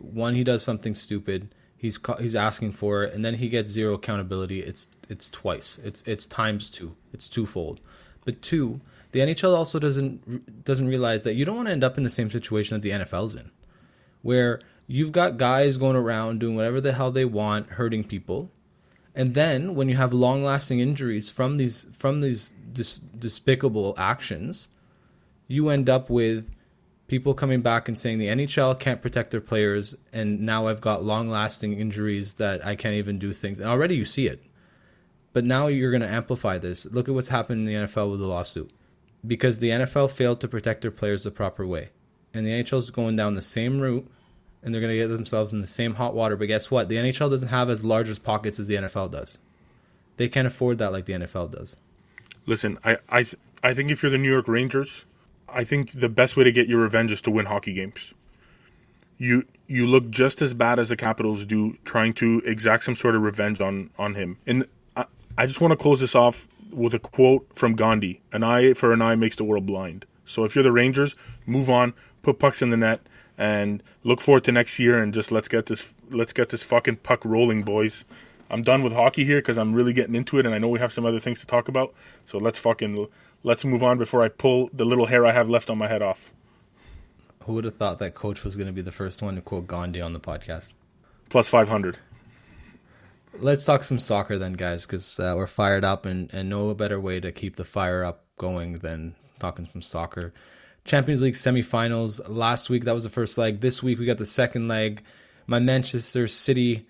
One, 0.00 0.34
he 0.36 0.44
does 0.44 0.62
something 0.62 0.94
stupid. 0.94 1.48
He's 1.78 1.98
he's 2.18 2.34
asking 2.34 2.72
for 2.72 3.04
it, 3.04 3.14
and 3.14 3.24
then 3.24 3.34
he 3.34 3.48
gets 3.48 3.70
zero 3.70 3.94
accountability. 3.94 4.60
It's 4.64 4.88
it's 5.08 5.30
twice. 5.30 5.78
It's 5.84 6.02
it's 6.02 6.26
times 6.26 6.68
two. 6.68 6.96
It's 7.12 7.28
twofold. 7.28 7.80
But 8.24 8.42
two, 8.42 8.80
the 9.12 9.20
NHL 9.20 9.56
also 9.56 9.78
doesn't 9.78 10.64
doesn't 10.64 10.88
realize 10.88 11.22
that 11.22 11.34
you 11.34 11.44
don't 11.44 11.54
want 11.54 11.68
to 11.68 11.72
end 11.72 11.84
up 11.84 11.96
in 11.96 12.02
the 12.02 12.10
same 12.10 12.32
situation 12.32 12.74
that 12.74 12.82
the 12.82 12.90
NFL's 12.90 13.36
in, 13.36 13.52
where 14.22 14.60
you've 14.88 15.12
got 15.12 15.38
guys 15.38 15.78
going 15.78 15.94
around 15.94 16.40
doing 16.40 16.56
whatever 16.56 16.80
the 16.80 16.94
hell 16.94 17.12
they 17.12 17.24
want, 17.24 17.70
hurting 17.70 18.02
people, 18.02 18.50
and 19.14 19.34
then 19.34 19.76
when 19.76 19.88
you 19.88 19.96
have 19.96 20.12
long 20.12 20.42
lasting 20.42 20.80
injuries 20.80 21.30
from 21.30 21.58
these 21.58 21.86
from 21.92 22.22
these 22.22 22.54
dis- 22.72 22.98
despicable 22.98 23.94
actions, 23.96 24.66
you 25.46 25.68
end 25.68 25.88
up 25.88 26.10
with 26.10 26.50
people 27.08 27.34
coming 27.34 27.62
back 27.62 27.88
and 27.88 27.98
saying 27.98 28.18
the 28.18 28.28
NHL 28.28 28.78
can't 28.78 29.02
protect 29.02 29.30
their 29.30 29.40
players, 29.40 29.94
and 30.12 30.40
now 30.40 30.68
I've 30.68 30.80
got 30.80 31.02
long 31.02 31.28
lasting 31.28 31.78
injuries 31.78 32.34
that 32.34 32.64
I 32.64 32.76
can't 32.76 32.94
even 32.94 33.18
do 33.18 33.32
things. 33.32 33.58
And 33.58 33.68
already 33.68 33.96
you 33.96 34.04
see 34.04 34.26
it. 34.26 34.42
But 35.32 35.44
now 35.44 35.66
you're 35.66 35.90
going 35.90 36.02
to 36.02 36.08
amplify 36.08 36.58
this. 36.58 36.86
Look 36.86 37.08
at 37.08 37.14
what's 37.14 37.28
happened 37.28 37.60
in 37.60 37.64
the 37.66 37.86
NFL 37.86 38.10
with 38.10 38.20
the 38.20 38.26
lawsuit. 38.26 38.70
Because 39.26 39.58
the 39.58 39.70
NFL 39.70 40.10
failed 40.10 40.40
to 40.40 40.48
protect 40.48 40.82
their 40.82 40.90
players 40.90 41.24
the 41.24 41.30
proper 41.30 41.66
way. 41.66 41.90
And 42.32 42.46
the 42.46 42.50
NHL 42.50 42.78
is 42.78 42.90
going 42.90 43.16
down 43.16 43.34
the 43.34 43.42
same 43.42 43.80
route, 43.80 44.08
and 44.62 44.72
they're 44.72 44.80
going 44.80 44.92
to 44.92 44.98
get 44.98 45.08
themselves 45.08 45.52
in 45.52 45.60
the 45.60 45.66
same 45.66 45.94
hot 45.94 46.14
water. 46.14 46.36
But 46.36 46.46
guess 46.46 46.70
what? 46.70 46.88
The 46.88 46.96
NHL 46.96 47.30
doesn't 47.30 47.48
have 47.48 47.70
as 47.70 47.84
large 47.84 48.08
as 48.08 48.18
pockets 48.18 48.60
as 48.60 48.66
the 48.66 48.76
NFL 48.76 49.10
does. 49.10 49.38
They 50.18 50.28
can't 50.28 50.46
afford 50.46 50.78
that 50.78 50.92
like 50.92 51.06
the 51.06 51.14
NFL 51.14 51.52
does. 51.52 51.76
Listen, 52.46 52.78
I 52.84 52.98
I 53.08 53.22
th- 53.22 53.36
I 53.62 53.74
think 53.74 53.90
if 53.90 54.02
you're 54.02 54.10
the 54.10 54.18
New 54.18 54.30
York 54.30 54.48
Rangers, 54.48 55.04
I 55.48 55.64
think 55.64 55.92
the 55.92 56.08
best 56.08 56.36
way 56.36 56.44
to 56.44 56.52
get 56.52 56.68
your 56.68 56.80
revenge 56.80 57.12
is 57.12 57.22
to 57.22 57.30
win 57.30 57.46
hockey 57.46 57.72
games. 57.72 58.12
You 59.16 59.44
you 59.66 59.86
look 59.86 60.10
just 60.10 60.40
as 60.40 60.54
bad 60.54 60.78
as 60.78 60.88
the 60.88 60.96
Capitals 60.96 61.44
do, 61.44 61.76
trying 61.84 62.14
to 62.14 62.40
exact 62.44 62.84
some 62.84 62.96
sort 62.96 63.14
of 63.14 63.22
revenge 63.22 63.60
on 63.60 63.90
on 63.98 64.14
him. 64.14 64.38
And 64.46 64.66
I, 64.96 65.06
I 65.36 65.46
just 65.46 65.60
want 65.60 65.72
to 65.72 65.76
close 65.76 66.00
this 66.00 66.14
off 66.14 66.48
with 66.72 66.94
a 66.94 66.98
quote 66.98 67.46
from 67.54 67.74
Gandhi: 67.74 68.20
"An 68.32 68.42
eye 68.42 68.74
for 68.74 68.92
an 68.92 69.02
eye 69.02 69.16
makes 69.16 69.36
the 69.36 69.44
world 69.44 69.66
blind." 69.66 70.04
So 70.24 70.44
if 70.44 70.54
you're 70.54 70.64
the 70.64 70.72
Rangers, 70.72 71.16
move 71.46 71.70
on, 71.70 71.94
put 72.22 72.38
pucks 72.38 72.62
in 72.62 72.70
the 72.70 72.76
net, 72.76 73.00
and 73.36 73.82
look 74.04 74.20
forward 74.20 74.44
to 74.44 74.52
next 74.52 74.78
year. 74.78 75.02
And 75.02 75.12
just 75.12 75.32
let's 75.32 75.48
get 75.48 75.66
this 75.66 75.88
let's 76.10 76.32
get 76.32 76.50
this 76.50 76.62
fucking 76.62 76.96
puck 76.96 77.24
rolling, 77.24 77.62
boys. 77.62 78.04
I'm 78.50 78.62
done 78.62 78.82
with 78.82 78.94
hockey 78.94 79.24
here 79.24 79.38
because 79.38 79.58
I'm 79.58 79.74
really 79.74 79.92
getting 79.92 80.14
into 80.14 80.38
it, 80.38 80.46
and 80.46 80.54
I 80.54 80.58
know 80.58 80.68
we 80.68 80.78
have 80.78 80.92
some 80.92 81.04
other 81.04 81.20
things 81.20 81.40
to 81.40 81.46
talk 81.46 81.68
about. 81.68 81.92
So 82.26 82.38
let's 82.38 82.58
fucking 82.58 83.08
let's 83.48 83.64
move 83.64 83.82
on 83.82 83.96
before 83.96 84.22
I 84.22 84.28
pull 84.28 84.68
the 84.74 84.84
little 84.84 85.06
hair 85.06 85.24
I 85.24 85.32
have 85.32 85.48
left 85.48 85.70
on 85.70 85.78
my 85.78 85.88
head 85.88 86.02
off. 86.02 86.30
Who 87.44 87.54
would 87.54 87.64
have 87.64 87.76
thought 87.76 87.98
that 87.98 88.14
coach 88.14 88.44
was 88.44 88.58
going 88.58 88.66
to 88.66 88.74
be 88.74 88.82
the 88.82 88.92
first 88.92 89.22
one 89.22 89.36
to 89.36 89.40
quote 89.40 89.66
Gandhi 89.66 90.02
on 90.02 90.12
the 90.12 90.20
podcast? 90.20 90.74
Plus 91.30 91.48
five 91.48 91.66
hundred. 91.66 91.96
Let's 93.38 93.64
talk 93.64 93.84
some 93.84 94.00
soccer 94.00 94.36
then, 94.38 94.52
guys, 94.52 94.84
because 94.84 95.18
uh, 95.18 95.32
we're 95.36 95.46
fired 95.46 95.84
up, 95.84 96.04
and, 96.04 96.32
and 96.34 96.50
no 96.50 96.74
better 96.74 97.00
way 97.00 97.20
to 97.20 97.32
keep 97.32 97.56
the 97.56 97.64
fire 97.64 98.04
up 98.04 98.24
going 98.36 98.74
than 98.74 99.14
talking 99.38 99.68
some 99.72 99.82
soccer. 99.82 100.34
Champions 100.84 101.22
League 101.22 101.34
semifinals 101.34 102.20
last 102.28 102.68
week. 102.68 102.84
That 102.84 102.94
was 102.94 103.04
the 103.04 103.10
first 103.10 103.38
leg. 103.38 103.60
This 103.60 103.82
week 103.82 103.98
we 103.98 104.06
got 104.06 104.18
the 104.18 104.26
second 104.26 104.68
leg. 104.68 105.02
My 105.46 105.58
Manchester 105.58 106.28
City 106.28 106.86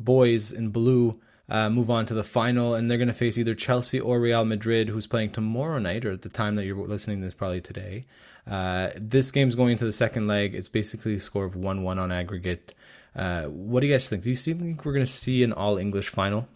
boys 0.00 0.52
in 0.52 0.70
blue 0.70 1.20
uh, 1.48 1.68
move 1.68 1.90
on 1.90 2.06
to 2.06 2.14
the 2.14 2.24
final, 2.24 2.74
and 2.74 2.90
they're 2.90 2.98
going 2.98 3.08
to 3.08 3.14
face 3.14 3.36
either 3.36 3.54
Chelsea 3.54 4.00
or 4.00 4.20
Real 4.20 4.44
Madrid, 4.44 4.88
who's 4.88 5.06
playing 5.06 5.30
tomorrow 5.30 5.78
night, 5.78 6.04
or 6.04 6.12
at 6.12 6.22
the 6.22 6.28
time 6.28 6.56
that 6.56 6.64
you're 6.64 6.76
listening 6.86 7.20
to 7.20 7.26
this, 7.26 7.34
probably 7.34 7.60
today. 7.60 8.06
Uh, 8.50 8.90
this 8.96 9.30
game's 9.30 9.54
going 9.54 9.72
into 9.72 9.84
the 9.84 9.92
second 9.92 10.26
leg. 10.26 10.54
It's 10.54 10.68
basically 10.68 11.14
a 11.16 11.20
score 11.20 11.44
of 11.44 11.56
1 11.56 11.82
1 11.82 11.98
on 11.98 12.10
aggregate. 12.12 12.74
Uh, 13.14 13.44
what 13.44 13.80
do 13.80 13.86
you 13.86 13.92
guys 13.92 14.08
think? 14.08 14.22
Do 14.22 14.30
you 14.30 14.36
think 14.36 14.84
we're 14.84 14.92
going 14.92 15.04
to 15.04 15.12
see 15.12 15.42
an 15.42 15.52
all 15.52 15.76
English 15.76 16.08
final? 16.08 16.48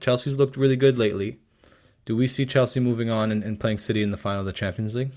Chelsea's 0.00 0.38
looked 0.38 0.56
really 0.56 0.76
good 0.76 0.98
lately. 0.98 1.38
Do 2.04 2.16
we 2.16 2.28
see 2.28 2.46
Chelsea 2.46 2.80
moving 2.80 3.10
on 3.10 3.32
and, 3.32 3.42
and 3.42 3.58
playing 3.58 3.78
City 3.78 4.02
in 4.02 4.10
the 4.10 4.16
final 4.16 4.40
of 4.40 4.46
the 4.46 4.52
Champions 4.52 4.94
League? 4.94 5.12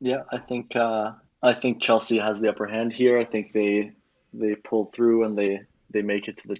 Yeah, 0.00 0.22
I 0.30 0.38
think 0.38 0.76
uh, 0.76 1.12
I 1.42 1.52
think 1.52 1.82
Chelsea 1.82 2.18
has 2.18 2.40
the 2.40 2.48
upper 2.48 2.66
hand 2.66 2.92
here. 2.92 3.18
I 3.18 3.24
think 3.24 3.52
they 3.52 3.92
they 4.32 4.54
pull 4.54 4.86
through 4.86 5.24
and 5.24 5.36
they, 5.36 5.60
they 5.90 6.02
make 6.02 6.28
it 6.28 6.38
to 6.38 6.48
the 6.48 6.58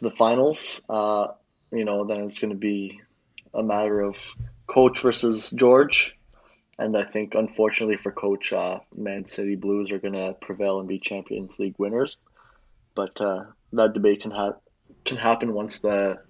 the 0.00 0.10
finals. 0.10 0.82
Uh, 0.88 1.28
you 1.72 1.84
know, 1.84 2.04
then 2.04 2.20
it's 2.20 2.38
going 2.38 2.52
to 2.52 2.56
be 2.56 3.00
a 3.54 3.62
matter 3.62 4.00
of 4.00 4.16
coach 4.66 5.00
versus 5.00 5.50
George. 5.50 6.16
and 6.78 6.96
I 6.96 7.02
think 7.02 7.34
unfortunately 7.34 7.96
for 7.96 8.12
Coach, 8.12 8.52
uh, 8.52 8.80
Man 8.96 9.24
City 9.24 9.56
Blues 9.56 9.90
are 9.90 9.98
going 9.98 10.14
to 10.14 10.36
prevail 10.40 10.78
and 10.78 10.88
be 10.88 10.98
Champions 10.98 11.58
League 11.58 11.74
winners. 11.78 12.18
But 12.94 13.20
uh, 13.20 13.44
that 13.72 13.94
debate 13.94 14.22
can 14.22 14.30
ha- 14.30 14.56
can 15.04 15.16
happen 15.16 15.54
once 15.54 15.80
the 15.80 16.20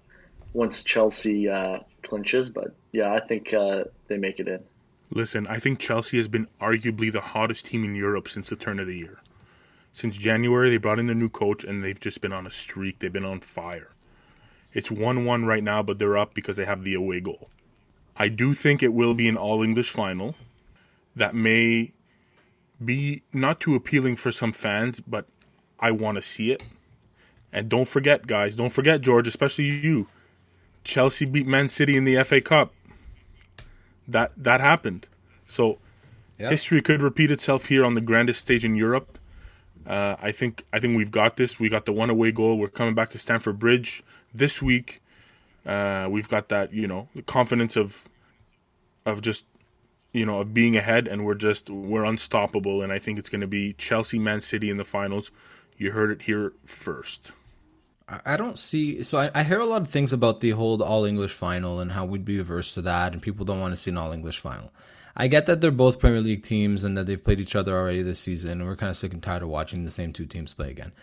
once 0.53 0.83
Chelsea 0.83 1.49
uh, 1.49 1.79
clinches. 2.03 2.49
But 2.49 2.75
yeah, 2.91 3.13
I 3.13 3.19
think 3.19 3.53
uh, 3.53 3.85
they 4.07 4.17
make 4.17 4.39
it 4.39 4.47
in. 4.47 4.63
Listen, 5.11 5.47
I 5.47 5.59
think 5.59 5.79
Chelsea 5.79 6.17
has 6.17 6.27
been 6.27 6.47
arguably 6.61 7.11
the 7.11 7.21
hottest 7.21 7.65
team 7.65 7.83
in 7.83 7.95
Europe 7.95 8.27
since 8.29 8.49
the 8.49 8.55
turn 8.55 8.79
of 8.79 8.87
the 8.87 8.95
year. 8.95 9.19
Since 9.99 10.15
January, 10.15 10.69
they 10.69 10.77
brought 10.77 10.97
in 10.97 11.07
their 11.07 11.15
new 11.15 11.27
coach, 11.27 11.65
and 11.65 11.83
they've 11.83 11.99
just 11.99 12.21
been 12.21 12.31
on 12.31 12.47
a 12.47 12.51
streak. 12.51 12.99
They've 12.99 13.11
been 13.11 13.25
on 13.25 13.41
fire. 13.41 13.89
It's 14.73 14.89
1 14.89 15.25
1 15.25 15.43
right 15.43 15.61
now, 15.61 15.83
but 15.83 15.99
they're 15.99 16.17
up 16.17 16.33
because 16.33 16.55
they 16.55 16.63
have 16.63 16.85
the 16.85 16.93
away 16.93 17.19
goal. 17.19 17.49
I 18.15 18.29
do 18.29 18.53
think 18.53 18.81
it 18.81 18.93
will 18.93 19.13
be 19.13 19.27
an 19.27 19.35
all 19.35 19.61
English 19.61 19.89
final 19.89 20.35
that 21.17 21.35
may 21.35 21.91
be 22.83 23.23
not 23.33 23.59
too 23.59 23.75
appealing 23.75 24.15
for 24.15 24.31
some 24.31 24.53
fans, 24.53 25.01
but 25.01 25.25
I 25.81 25.91
want 25.91 26.15
to 26.15 26.21
see 26.21 26.51
it. 26.51 26.63
And 27.51 27.67
don't 27.67 27.89
forget, 27.89 28.25
guys, 28.25 28.55
don't 28.55 28.69
forget, 28.71 29.01
George, 29.01 29.27
especially 29.27 29.65
you. 29.65 30.07
Chelsea 30.85 31.25
beat 31.25 31.45
Man 31.45 31.67
City 31.67 31.97
in 31.97 32.05
the 32.05 32.23
FA 32.23 32.39
Cup. 32.39 32.73
That 34.07 34.31
that 34.37 34.61
happened. 34.61 35.07
So 35.45 35.79
Yep. 36.37 36.51
history 36.51 36.81
could 36.81 37.01
repeat 37.01 37.31
itself 37.31 37.65
here 37.65 37.83
on 37.83 37.95
the 37.95 38.01
grandest 38.01 38.39
stage 38.39 38.63
in 38.63 38.77
Europe. 38.77 39.18
Uh, 39.87 40.15
I 40.21 40.31
think 40.31 40.65
I 40.71 40.79
think 40.79 40.95
we've 40.97 41.11
got 41.11 41.37
this. 41.37 41.59
We 41.59 41.69
got 41.69 41.85
the 41.85 41.93
one 41.93 42.09
away 42.09 42.31
goal. 42.31 42.57
We're 42.57 42.67
coming 42.67 42.95
back 42.95 43.09
to 43.11 43.17
Stamford 43.19 43.59
Bridge 43.59 44.03
this 44.33 44.61
week. 44.61 45.01
Uh, 45.65 46.07
we've 46.09 46.29
got 46.29 46.49
that 46.49 46.73
you 46.73 46.87
know 46.87 47.07
the 47.15 47.21
confidence 47.21 47.75
of 47.75 48.07
of 49.05 49.21
just 49.21 49.45
you 50.13 50.25
know 50.25 50.39
of 50.39 50.53
being 50.53 50.77
ahead, 50.77 51.07
and 51.07 51.25
we're 51.25 51.33
just 51.35 51.69
we're 51.69 52.03
unstoppable. 52.05 52.81
And 52.81 52.91
I 52.91 52.99
think 52.99 53.19
it's 53.19 53.29
going 53.29 53.41
to 53.41 53.47
be 53.47 53.73
Chelsea, 53.73 54.19
Man 54.19 54.41
City 54.41 54.69
in 54.69 54.77
the 54.77 54.85
finals. 54.85 55.31
You 55.77 55.91
heard 55.91 56.11
it 56.11 56.23
here 56.23 56.53
first. 56.65 57.31
I- 58.25 58.37
don't 58.37 58.57
see. 58.57 59.03
So 59.03 59.19
I, 59.19 59.31
I 59.35 59.43
hear 59.43 59.59
a 59.59 59.65
lot 59.65 59.81
of 59.81 59.87
things 59.87 60.11
about 60.11 60.41
the 60.41 60.51
whole 60.51 60.81
all 60.81 61.05
English 61.05 61.31
final 61.31 61.79
and 61.79 61.91
how 61.91 62.05
we'd 62.05 62.25
be 62.25 62.39
averse 62.39 62.73
to 62.73 62.81
that, 62.83 63.13
and 63.13 63.21
people 63.21 63.45
don't 63.45 63.59
want 63.59 63.71
to 63.71 63.75
see 63.75 63.91
an 63.91 63.97
all 63.97 64.11
English 64.11 64.39
final. 64.39 64.71
I 65.19 65.27
get 65.27 65.47
that 65.47 65.59
they're 65.59 65.69
both 65.69 65.99
Premier 65.99 66.21
League 66.21 66.43
teams 66.43 66.85
and 66.85 66.97
that 66.97 67.05
they've 67.05 67.23
played 67.23 67.41
each 67.41 67.55
other 67.55 67.77
already 67.77 68.01
this 68.01 68.21
season, 68.21 68.51
and 68.51 68.65
we're 68.65 68.77
kind 68.77 68.89
of 68.89 68.95
sick 68.95 69.11
and 69.11 69.21
tired 69.21 69.43
of 69.43 69.49
watching 69.49 69.83
the 69.83 69.91
same 69.91 70.13
two 70.13 70.25
teams 70.25 70.53
play 70.53 70.71
again. 70.71 70.93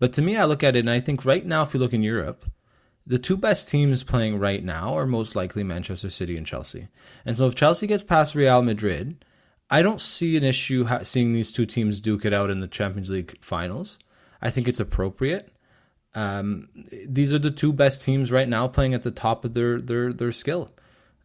But 0.00 0.12
to 0.14 0.22
me, 0.22 0.36
I 0.36 0.44
look 0.44 0.64
at 0.64 0.74
it 0.74 0.80
and 0.80 0.90
I 0.90 0.98
think 0.98 1.24
right 1.24 1.46
now, 1.46 1.62
if 1.62 1.72
you 1.72 1.78
look 1.78 1.92
in 1.92 2.02
Europe, 2.02 2.44
the 3.06 3.18
two 3.18 3.36
best 3.36 3.68
teams 3.68 4.02
playing 4.02 4.40
right 4.40 4.64
now 4.64 4.94
are 4.94 5.06
most 5.06 5.36
likely 5.36 5.62
Manchester 5.62 6.10
City 6.10 6.36
and 6.36 6.44
Chelsea. 6.46 6.88
And 7.24 7.36
so 7.36 7.46
if 7.46 7.54
Chelsea 7.54 7.86
gets 7.86 8.02
past 8.02 8.34
Real 8.34 8.60
Madrid, 8.60 9.24
I 9.70 9.82
don't 9.82 10.00
see 10.00 10.36
an 10.36 10.42
issue 10.42 10.88
seeing 11.04 11.32
these 11.32 11.52
two 11.52 11.64
teams 11.64 12.00
duke 12.00 12.24
it 12.24 12.34
out 12.34 12.50
in 12.50 12.58
the 12.58 12.66
Champions 12.66 13.08
League 13.08 13.38
finals. 13.40 14.00
I 14.42 14.50
think 14.50 14.66
it's 14.66 14.80
appropriate. 14.80 15.52
Um, 16.12 16.66
these 17.06 17.32
are 17.32 17.38
the 17.38 17.52
two 17.52 17.72
best 17.72 18.02
teams 18.02 18.32
right 18.32 18.48
now 18.48 18.66
playing 18.66 18.94
at 18.94 19.04
the 19.04 19.12
top 19.12 19.44
of 19.44 19.54
their 19.54 19.80
their 19.80 20.12
their 20.12 20.32
skill, 20.32 20.72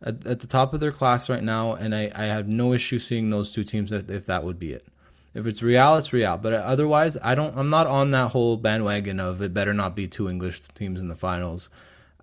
at, 0.05 0.25
at 0.25 0.39
the 0.39 0.47
top 0.47 0.73
of 0.73 0.79
their 0.79 0.91
class 0.91 1.29
right 1.29 1.43
now, 1.43 1.73
and 1.73 1.93
I, 1.93 2.11
I 2.15 2.25
have 2.25 2.47
no 2.47 2.73
issue 2.73 2.99
seeing 2.99 3.29
those 3.29 3.51
two 3.51 3.63
teams 3.63 3.91
if, 3.91 4.09
if 4.09 4.25
that 4.27 4.43
would 4.43 4.59
be 4.59 4.71
it. 4.71 4.85
If 5.33 5.45
it's 5.47 5.61
Real, 5.61 5.95
it's 5.97 6.13
Real. 6.13 6.37
But 6.37 6.53
otherwise, 6.53 7.17
I 7.21 7.35
don't. 7.35 7.57
I'm 7.57 7.69
not 7.69 7.87
on 7.87 8.11
that 8.11 8.31
whole 8.31 8.55
bandwagon 8.55 9.19
of 9.19 9.41
it 9.41 9.53
better 9.53 9.73
not 9.73 9.95
be 9.95 10.07
two 10.07 10.29
English 10.29 10.61
teams 10.69 11.01
in 11.01 11.09
the 11.09 11.15
finals. 11.15 11.69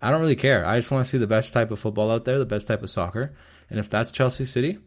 I 0.00 0.10
don't 0.10 0.20
really 0.20 0.36
care. 0.36 0.64
I 0.64 0.78
just 0.78 0.90
want 0.90 1.04
to 1.04 1.10
see 1.10 1.18
the 1.18 1.26
best 1.26 1.52
type 1.52 1.70
of 1.70 1.78
football 1.78 2.10
out 2.10 2.24
there, 2.24 2.38
the 2.38 2.46
best 2.46 2.68
type 2.68 2.82
of 2.82 2.90
soccer, 2.90 3.32
and 3.68 3.78
if 3.78 3.90
that's 3.90 4.10
Chelsea 4.10 4.46
City, 4.46 4.78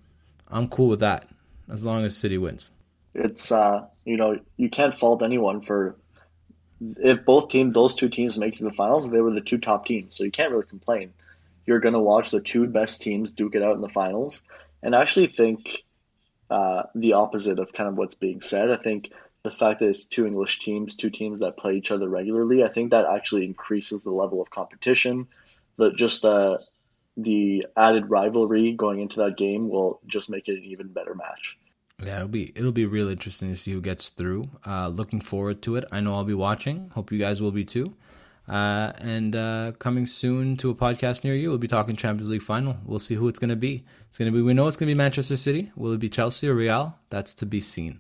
I'm 0.50 0.68
cool 0.68 0.88
with 0.88 1.02
that 1.02 1.28
as 1.70 1.86
long 1.86 2.04
as 2.04 2.18
City 2.18 2.38
wins. 2.38 2.72
It's 3.14 3.52
uh, 3.52 3.86
you 4.06 4.18
know 4.18 4.40
you 4.58 4.70
can't 4.70 4.98
fault 4.98 5.22
anyone 5.22 5.62
for 5.62 5.96
if 6.82 7.24
both 7.26 7.50
teams, 7.50 7.74
those 7.74 7.96
two 7.96 8.10
teams 8.10 8.38
make 8.38 8.56
it 8.56 8.58
to 8.58 8.64
the 8.66 8.72
finals, 8.72 9.10
they 9.10 9.22
were 9.22 9.32
the 9.32 9.42
two 9.42 9.58
top 9.58 9.86
teams, 9.86 10.16
so 10.16 10.24
you 10.24 10.32
can't 10.32 10.52
really 10.52 10.66
complain. 10.66 11.14
You're 11.66 11.80
going 11.80 11.94
to 11.94 12.00
watch 12.00 12.32
the 12.32 12.40
two 12.40 12.68
best 12.68 13.02
teams 13.02 13.34
duke 13.34 13.56
it 13.56 13.64
out 13.64 13.76
in 13.76 13.82
the 13.82 13.90
finals, 13.90 14.44
and 14.84 14.96
I 14.96 15.02
actually 15.02 15.28
think 15.28 15.84
uh, 16.50 16.84
the 16.94 17.14
opposite 17.14 17.60
of 17.60 17.74
kind 17.74 17.90
of 17.90 17.98
what's 17.98 18.16
being 18.16 18.42
said. 18.42 18.70
I 18.70 18.78
think 18.78 19.12
the 19.44 19.52
fact 19.52 19.80
that 19.80 19.88
it's 19.88 20.08
two 20.08 20.26
English 20.26 20.60
teams, 20.60 20.96
two 20.96 21.10
teams 21.10 21.40
that 21.40 21.58
play 21.58 21.76
each 21.76 21.92
other 21.92 22.10
regularly, 22.10 22.64
I 22.64 22.70
think 22.70 22.92
that 22.92 23.06
actually 23.06 23.46
increases 23.46 24.04
the 24.04 24.12
level 24.12 24.42
of 24.42 24.50
competition. 24.50 25.28
That 25.78 25.96
just 25.96 26.22
the 26.22 26.64
the 27.18 27.66
added 27.78 28.10
rivalry 28.10 28.74
going 28.74 29.00
into 29.00 29.18
that 29.18 29.38
game 29.38 29.70
will 29.70 30.02
just 30.06 30.30
make 30.30 30.48
it 30.48 30.58
an 30.58 30.64
even 30.66 30.88
better 30.88 31.16
match. 31.16 31.58
Yeah, 32.04 32.18
it'll 32.18 32.28
be 32.28 32.52
it'll 32.56 32.72
be 32.72 32.86
real 32.86 33.08
interesting 33.08 33.50
to 33.50 33.56
see 33.56 33.72
who 33.72 33.82
gets 33.82 34.10
through. 34.10 34.50
Uh, 34.66 34.90
looking 34.90 35.22
forward 35.22 35.62
to 35.64 35.78
it. 35.78 35.86
I 35.92 36.02
know 36.02 36.16
I'll 36.16 36.26
be 36.26 36.34
watching. 36.34 36.90
Hope 36.94 37.12
you 37.12 37.20
guys 37.20 37.42
will 37.42 37.52
be 37.52 37.64
too. 37.64 37.96
Uh, 38.48 38.92
and 38.98 39.36
uh, 39.36 39.72
coming 39.80 40.06
soon 40.06 40.56
to 40.58 40.70
a 40.70 40.76
podcast 40.76 41.24
near 41.24 41.34
you, 41.34 41.50
we'll 41.50 41.58
be 41.58 41.68
talking 41.68 41.96
Champions 41.96 42.30
League 42.30 42.44
final. 42.44 42.78
We'll 42.86 43.00
see 43.00 43.16
who 43.16 43.28
it's 43.28 43.40
going 43.40 43.50
to 43.50 43.56
be. 43.56 43.84
It's 44.08 44.18
going 44.18 44.32
to 44.32 44.38
be. 44.38 44.42
We 44.42 44.54
know 44.54 44.68
it's 44.68 44.78
going 44.78 44.88
to 44.88 44.94
be 44.94 44.98
Manchester 44.98 45.38
City. 45.38 45.72
Will 45.76 45.94
it 45.94 46.00
be 46.00 46.10
Chelsea 46.10 46.48
or 46.48 46.54
Real? 46.54 47.00
That's 47.10 47.34
to 47.36 47.46
be 47.46 47.60
seen. 47.60 48.00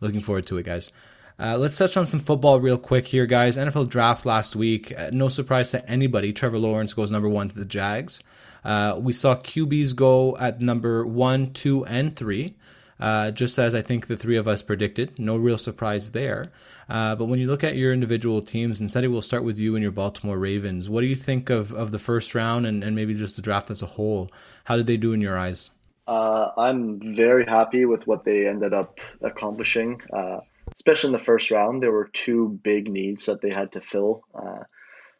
Looking 0.00 0.20
forward 0.20 0.46
to 0.46 0.58
it, 0.58 0.66
guys. 0.66 0.92
Uh, 1.38 1.56
let's 1.56 1.76
touch 1.76 1.96
on 1.96 2.06
some 2.06 2.20
football 2.20 2.60
real 2.60 2.78
quick 2.78 3.06
here, 3.06 3.26
guys. 3.26 3.56
NFL 3.56 3.88
draft 3.88 4.24
last 4.24 4.54
week. 4.54 4.92
Uh, 4.96 5.10
no 5.12 5.28
surprise 5.28 5.72
to 5.72 5.88
anybody. 5.90 6.32
Trevor 6.32 6.58
Lawrence 6.58 6.92
goes 6.92 7.10
number 7.10 7.28
one 7.28 7.48
to 7.48 7.54
the 7.54 7.64
Jags. 7.64 8.22
Uh, 8.64 8.96
we 8.98 9.12
saw 9.12 9.34
QBs 9.34 9.96
go 9.96 10.36
at 10.36 10.60
number 10.60 11.04
one, 11.04 11.52
two, 11.52 11.84
and 11.86 12.14
three. 12.14 12.54
Uh, 13.02 13.32
just 13.32 13.58
as 13.58 13.74
I 13.74 13.82
think 13.82 14.06
the 14.06 14.16
three 14.16 14.36
of 14.36 14.46
us 14.46 14.62
predicted. 14.62 15.18
No 15.18 15.36
real 15.36 15.58
surprise 15.58 16.12
there. 16.12 16.52
Uh, 16.88 17.16
but 17.16 17.24
when 17.24 17.40
you 17.40 17.48
look 17.48 17.64
at 17.64 17.74
your 17.74 17.92
individual 17.92 18.40
teams, 18.42 18.78
and 18.78 18.84
instead 18.84 19.04
we'll 19.08 19.20
start 19.20 19.42
with 19.42 19.58
you 19.58 19.74
and 19.74 19.82
your 19.82 19.90
Baltimore 19.90 20.38
Ravens. 20.38 20.88
What 20.88 21.00
do 21.00 21.08
you 21.08 21.16
think 21.16 21.50
of, 21.50 21.72
of 21.72 21.90
the 21.90 21.98
first 21.98 22.32
round 22.32 22.64
and, 22.64 22.84
and 22.84 22.94
maybe 22.94 23.12
just 23.14 23.34
the 23.34 23.42
draft 23.42 23.72
as 23.72 23.82
a 23.82 23.86
whole? 23.86 24.30
How 24.66 24.76
did 24.76 24.86
they 24.86 24.96
do 24.96 25.12
in 25.12 25.20
your 25.20 25.36
eyes? 25.36 25.72
Uh, 26.06 26.52
I'm 26.56 27.16
very 27.16 27.44
happy 27.44 27.86
with 27.86 28.06
what 28.06 28.22
they 28.22 28.46
ended 28.46 28.72
up 28.72 29.00
accomplishing, 29.20 30.00
uh, 30.12 30.38
especially 30.72 31.08
in 31.08 31.12
the 31.12 31.18
first 31.18 31.50
round. 31.50 31.82
There 31.82 31.90
were 31.90 32.08
two 32.12 32.60
big 32.62 32.88
needs 32.88 33.26
that 33.26 33.40
they 33.40 33.50
had 33.50 33.72
to 33.72 33.80
fill. 33.80 34.22
Uh, 34.32 34.62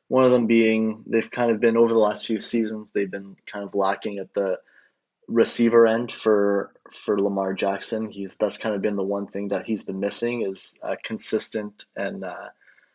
one 0.07 0.23
of 0.23 0.31
them 0.31 0.47
being 0.47 1.03
they've 1.09 1.29
kind 1.29 1.51
of 1.51 1.59
been 1.59 1.77
over 1.77 1.93
the 1.93 1.99
last 1.99 2.27
few 2.29 2.39
seasons, 2.39 2.93
they've 2.93 3.11
been 3.11 3.35
kind 3.45 3.65
of 3.65 3.75
lacking 3.75 4.19
at 4.19 4.33
the 4.35 4.61
receiver 5.29 5.87
end 5.87 6.13
for 6.13 6.73
for 6.93 7.21
Lamar 7.21 7.55
Jackson. 7.55 8.11
He's 8.11 8.37
that's 8.37 8.59
kind 8.59 8.75
of 8.75 8.83
been 8.83 8.97
the 8.97 9.03
one 9.03 9.27
thing 9.27 9.49
that 9.49 9.67
he's 9.67 9.83
been 9.83 10.01
missing 10.01 10.43
is 10.43 10.79
uh, 10.83 10.97
consistent 11.05 11.85
and 11.97 12.25
uh, 12.25 12.49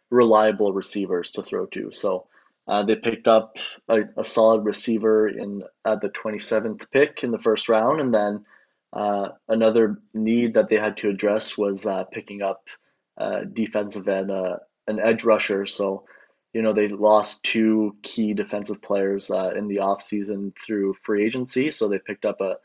reliable 0.09 0.73
receivers 0.73 1.31
to 1.31 1.43
throw 1.43 1.65
to. 1.67 1.91
So 1.91 2.27
uh, 2.67 2.83
they 2.83 2.95
picked 2.95 3.27
up 3.27 3.57
a, 3.87 4.01
a, 4.17 4.25
solid 4.25 4.65
receiver 4.65 5.27
in 5.27 5.63
at 5.85 6.01
the 6.01 6.09
27th 6.09 6.91
pick 6.91 7.23
in 7.23 7.31
the 7.31 7.39
first 7.39 7.69
round, 7.69 8.01
and 8.01 8.13
then 8.13 8.45
uh, 8.93 9.29
another 9.47 10.01
need 10.13 10.53
that 10.53 10.69
they 10.69 10.77
had 10.77 10.97
to 10.97 11.09
address 11.09 11.57
was 11.57 11.85
uh, 11.85 12.03
picking 12.05 12.41
up 12.41 12.63
uh, 13.17 13.41
defensive 13.51 14.07
end, 14.07 14.31
an 14.87 14.99
edge 14.99 15.23
rusher. 15.23 15.65
So 15.65 16.05
you 16.57 16.63
know 16.63 16.73
they 16.73 16.87
lost 16.87 17.43
two 17.43 17.95
key 18.01 18.33
defensive 18.33 18.81
players 18.81 19.29
in 19.29 19.67
the 19.67 19.77
offseason 19.77 20.53
through 20.65 20.95
free 21.03 21.23
agency, 21.23 21.69
so 21.69 21.87
they 21.87 21.99
picked 21.99 22.25
up 22.25 22.41
a 22.41 22.57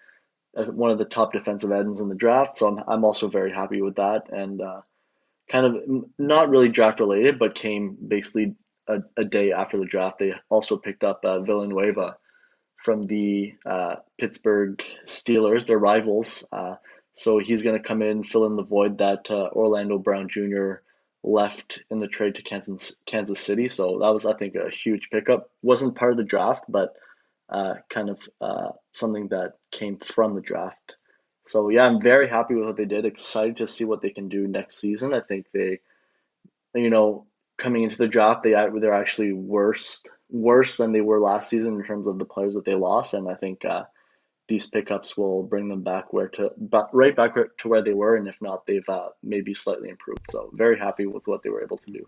one 0.55 0.91
of 0.91 0.97
the 0.97 1.05
top 1.05 1.35
defensive 1.35 1.73
ends 1.73 2.01
in 2.01 2.09
the 2.09 2.15
draft. 2.15 2.57
So 2.57 2.69
I'm, 2.69 2.85
I'm 2.89 3.05
also 3.05 3.29
very 3.29 3.53
happy 3.53 3.83
with 3.83 3.97
that. 3.97 4.31
And 4.31 4.63
uh, 4.63 4.81
kind 5.51 5.67
of 5.67 5.77
not 6.19 6.49
really 6.49 6.71
draft 6.71 7.01
related, 7.01 7.39
but 7.39 7.55
came 7.55 7.97
basically 8.09 8.55
a, 8.89 9.01
a, 9.19 9.25
day 9.25 9.53
after 9.53 9.79
the 9.79 9.85
draft. 9.85 10.19
They 10.19 10.33
also 10.49 10.77
picked 10.77 11.05
up 11.05 11.25
uh, 11.25 11.41
Villanueva 11.41 12.17
from 12.83 13.07
the 13.07 13.55
uh, 13.65 13.97
Pittsburgh 14.19 14.83
Steelers, 15.07 15.67
their 15.67 15.79
rivals. 15.79 16.47
Uh, 16.51 16.77
so 17.13 17.39
he's 17.39 17.63
going 17.63 17.81
to 17.81 17.87
come 17.87 18.03
in, 18.03 18.25
fill 18.25 18.47
in 18.47 18.57
the 18.57 18.63
void 18.63 18.99
that 18.99 19.31
uh, 19.31 19.49
Orlando 19.53 19.99
Brown 19.99 20.29
Jr. 20.29 20.77
left 21.25 21.81
in 21.91 22.01
the 22.01 22.09
trade 22.09 22.35
to 22.37 22.43
Kansas 22.43 22.97
Kansas 23.07 23.41
City. 23.41 23.69
So 23.69 23.99
that 24.01 24.13
was, 24.13 24.27
I 24.27 24.35
think, 24.35 24.55
a 24.55 24.71
huge 24.71 25.09
pickup. 25.11 25.51
wasn't 25.63 25.95
part 25.95 26.13
of 26.13 26.19
the 26.19 26.25
draft, 26.25 26.65
but 26.69 26.95
uh, 27.49 27.75
kind 27.91 28.09
of 28.09 28.29
uh, 28.41 28.71
something 28.93 29.29
that 29.29 29.55
came 29.71 29.99
from 29.99 30.35
the 30.35 30.41
draft. 30.41 30.97
So 31.45 31.69
yeah, 31.69 31.87
I'm 31.87 32.01
very 32.01 32.29
happy 32.29 32.55
with 32.55 32.65
what 32.65 32.77
they 32.77 32.85
did. 32.85 33.05
Excited 33.05 33.59
to 33.59 33.67
see 33.67 33.85
what 33.85 34.01
they 34.01 34.11
can 34.11 34.29
do 34.29 34.47
next 34.47 34.79
season. 34.79 35.13
I 35.13 35.21
think 35.21 35.47
they, 35.53 35.81
you 36.75 36.91
know, 36.91 37.27
coming 37.59 37.83
into 37.83 37.99
the 37.99 38.09
draft, 38.09 38.43
they 38.43 38.53
they're 38.53 38.93
actually 38.93 39.33
worse 39.33 40.03
worse 40.31 40.77
than 40.77 40.93
they 40.93 41.01
were 41.03 41.21
last 41.21 41.51
season 41.51 41.75
in 41.75 41.85
terms 41.85 42.07
of 42.07 42.19
the 42.19 42.25
players 42.25 42.55
that 42.55 42.65
they 42.65 42.75
lost, 42.75 43.15
and 43.15 43.29
I 43.29 43.35
think 43.35 43.65
uh, 43.65 43.85
these 44.53 44.67
pickups 44.67 45.17
will 45.17 45.43
bring 45.43 45.71
them 45.71 45.81
back 45.81 46.13
where 46.13 46.29
to 46.29 46.51
back, 46.59 46.89
right 46.93 47.17
back 47.17 47.35
to 47.57 47.69
where 47.69 47.81
they 47.81 47.95
were, 47.95 48.17
and 48.17 48.29
if 48.29 48.37
not, 48.43 48.67
they've 48.67 48.87
uh, 48.87 49.09
maybe 49.23 49.55
slightly 49.55 49.89
improved. 49.89 50.31
So 50.31 50.51
very 50.53 50.79
happy 50.79 51.07
with 51.07 51.27
what 51.27 51.43
they 51.43 51.49
were 51.49 51.63
able 51.63 51.79
to 51.79 51.91
do. 51.91 52.05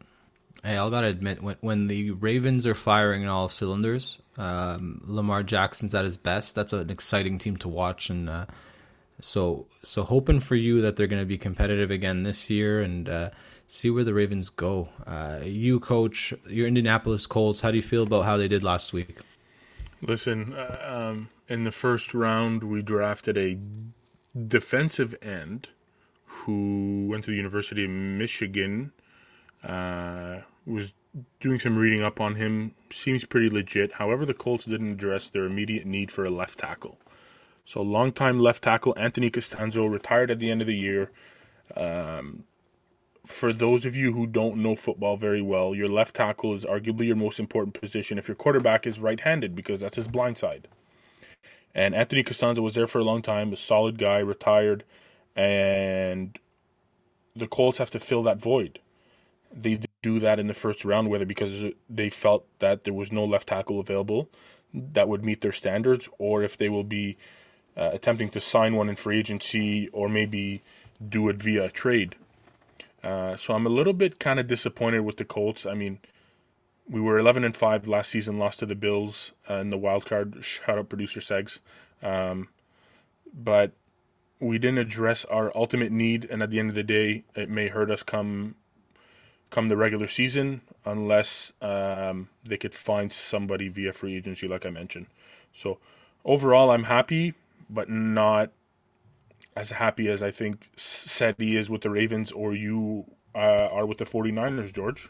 Hey, 0.63 0.77
I 0.77 0.91
gotta 0.91 1.07
admit, 1.07 1.43
when 1.43 1.57
when 1.63 1.87
the 1.87 2.11
Ravens 2.11 2.67
are 2.67 2.75
firing 2.75 3.23
in 3.23 3.29
all 3.29 3.49
cylinders, 3.49 4.19
um, 4.37 5.01
Lamar 5.07 5.43
Jackson's 5.43 5.95
at 5.95 6.05
his 6.05 6.19
best. 6.19 6.55
That's 6.55 6.75
an 6.75 6.91
exciting 6.91 7.39
team 7.39 7.57
to 7.59 7.69
watch, 7.69 8.11
and 8.11 8.29
uh, 8.29 8.45
so 9.23 9.67
so 9.83 10.03
hoping 10.03 10.41
for 10.41 10.55
you 10.55 10.83
that 10.83 10.97
they're 10.97 11.07
going 11.07 11.23
to 11.23 11.27
be 11.27 11.39
competitive 11.39 11.91
again 11.91 12.25
this 12.25 12.51
year 12.51 12.83
and 12.83 13.09
uh, 13.09 13.31
see 13.67 13.89
where 13.89 14.05
the 14.05 14.13
Ravens 14.13 14.51
go. 14.51 14.91
Uh, 15.07 15.41
you 15.43 15.81
coach 15.81 16.35
your 16.47 16.67
Indianapolis 16.67 17.25
Colts. 17.27 17.63
How 17.63 17.71
do 17.71 17.77
you 17.77 17.83
feel 17.83 18.03
about 18.03 18.27
how 18.27 18.37
they 18.37 18.49
did 18.49 18.63
last 18.63 18.93
week? 18.93 19.17
Listen, 20.03 20.53
uh, 20.53 21.11
um, 21.11 21.31
in 21.49 21.65
the 21.65 21.73
first 21.73 22.15
round, 22.15 22.63
we 22.65 22.83
drafted 22.83 23.37
a 23.37 23.59
defensive 24.37 25.15
end 25.23 25.69
who 26.25 27.07
went 27.09 27.25
to 27.25 27.31
the 27.31 27.37
University 27.37 27.85
of 27.85 27.91
Michigan. 27.91 28.93
Uh, 29.63 30.41
was 30.67 30.93
doing 31.41 31.61
some 31.61 31.77
reading 31.77 32.03
up 32.03 32.21
on 32.21 32.35
him. 32.37 32.75
Seems 32.93 33.25
pretty 33.25 33.51
legit. 33.51 33.95
However, 33.95 34.25
the 34.25 34.35
Colts 34.35 34.65
didn't 34.65 34.93
address 34.93 35.29
their 35.29 35.45
immediate 35.45 35.87
need 35.87 36.11
for 36.11 36.25
a 36.25 36.31
left 36.31 36.59
tackle. 36.59 36.99
So, 37.67 37.81
longtime 37.81 38.41
left 38.41 38.65
tackle 38.65 38.95
Anthony 38.99 39.31
Castonzo 39.31 39.91
retired 39.91 40.31
at 40.31 40.39
the 40.39 40.51
end 40.51 40.61
of 40.61 40.67
the 40.67 40.77
year. 40.77 41.11
Um, 41.77 42.45
for 43.25 43.55
those 43.55 43.87
of 43.87 43.97
you 43.97 44.13
who 44.13 44.27
don't 44.27 44.59
know 44.59 44.77
football 44.77 45.17
very 45.17 45.41
well, 45.41 45.75
your 45.75 45.89
left 45.89 46.17
tackle 46.17 46.55
is 46.55 46.65
arguably 46.65 47.07
your 47.07 47.17
most 47.17 47.41
important 47.41 47.79
position 47.81 48.19
if 48.19 48.29
your 48.29 48.35
quarterback 48.35 48.87
is 48.87 48.99
right 48.99 49.21
handed 49.21 49.55
because 49.55 49.81
that's 49.81 49.97
his 49.97 50.09
blind 50.09 50.37
side. 50.37 50.69
And 51.75 51.95
Anthony 51.95 52.23
Castonzo 52.23 52.59
was 52.59 52.75
there 52.75 52.87
for 52.87 53.01
a 53.01 53.05
long 53.05 53.21
time, 53.21 53.53
a 53.53 53.57
solid 53.57 53.99
guy, 53.99 54.19
retired, 54.19 54.85
and 55.35 56.39
the 57.35 57.49
Colts 57.49 57.79
have 57.79 57.91
to 57.91 58.01
fill 58.01 58.23
that 58.23 58.41
void. 58.41 58.79
They 59.53 59.81
do 60.03 60.21
that 60.21 60.39
in 60.39 60.47
the 60.47 60.55
first 60.55 60.85
round, 60.85 61.09
whether 61.09 61.25
because 61.25 61.73
they 61.91 62.11
felt 62.11 62.47
that 62.61 62.85
there 62.85 62.95
was 62.95 63.11
no 63.11 63.25
left 63.25 63.49
tackle 63.49 63.81
available 63.81 64.29
that 64.73 65.09
would 65.09 65.25
meet 65.25 65.41
their 65.41 65.53
standards, 65.53 66.09
or 66.19 66.43
if 66.43 66.57
they 66.57 66.69
will 66.69 66.85
be 66.85 67.17
uh, 67.77 67.91
attempting 67.93 68.31
to 68.31 68.41
sign 68.41 68.75
one 68.75 68.89
in 68.89 68.97
free 68.97 69.19
agency, 69.19 69.89
or 69.89 70.09
maybe 70.09 70.63
do 71.07 71.29
it 71.29 71.37
via 71.37 71.69
trade. 71.71 72.17
Uh, 73.03 73.37
so 73.37 73.55
I'm 73.55 73.67
a 73.67 73.71
little 73.71 73.93
bit 73.93 74.19
kind 74.19 74.41
of 74.41 74.47
disappointed 74.47 75.01
with 75.01 75.17
the 75.17 75.25
Colts. 75.25 75.67
I 75.67 75.75
mean, 75.75 75.99
we 76.89 77.01
were 77.01 77.19
11 77.19 77.45
and 77.45 77.57
five 77.57 77.87
last 77.87 78.11
season, 78.11 78.39
lost 78.39 78.59
to 78.59 78.67
the 78.67 78.75
Bills 78.75 79.33
uh, 79.49 79.55
in 79.55 79.71
the 79.71 79.79
wild 79.79 80.07
card. 80.07 80.45
Shout 80.45 80.79
out 80.79 80.89
producer 80.89 81.21
Segs, 81.21 81.59
um, 82.03 82.49
but 83.33 83.73
we 84.41 84.59
didn't 84.59 84.79
address 84.79 85.25
our 85.27 85.51
ultimate 85.57 85.93
need, 85.93 86.27
and 86.31 86.43
at 86.43 86.51
the 86.51 86.59
end 86.59 86.69
of 86.69 86.75
the 86.75 86.83
day, 86.83 87.25
it 87.35 87.49
may 87.49 87.69
hurt 87.69 87.91
us 87.91 88.03
come 88.03 88.57
come 89.51 89.69
the 89.69 89.77
regular 89.77 90.09
season 90.09 90.63
unless 90.85 91.53
um, 91.63 92.29
they 92.45 92.57
could 92.57 92.75
find 92.75 93.13
somebody 93.13 93.69
via 93.69 93.93
free 93.93 94.17
agency, 94.17 94.49
like 94.49 94.67
I 94.67 94.71
mentioned. 94.71 95.07
So 95.57 95.79
overall, 96.25 96.73
I'm 96.73 96.85
happy, 96.85 97.35
but 97.71 97.89
not 97.89 98.51
as 99.55 99.71
happy 99.71 100.09
as 100.09 100.25
I 100.25 100.33
think 100.33 100.71
Seti 100.75 101.57
is 101.57 101.71
with 101.71 101.83
the 101.83 101.91
Ravens 101.91 102.33
or 102.33 102.53
you 102.53 103.05
uh, 103.33 103.69
are 103.71 103.87
with 103.87 103.99
the 103.99 104.05
49ers, 104.05 104.73
George. 104.73 105.09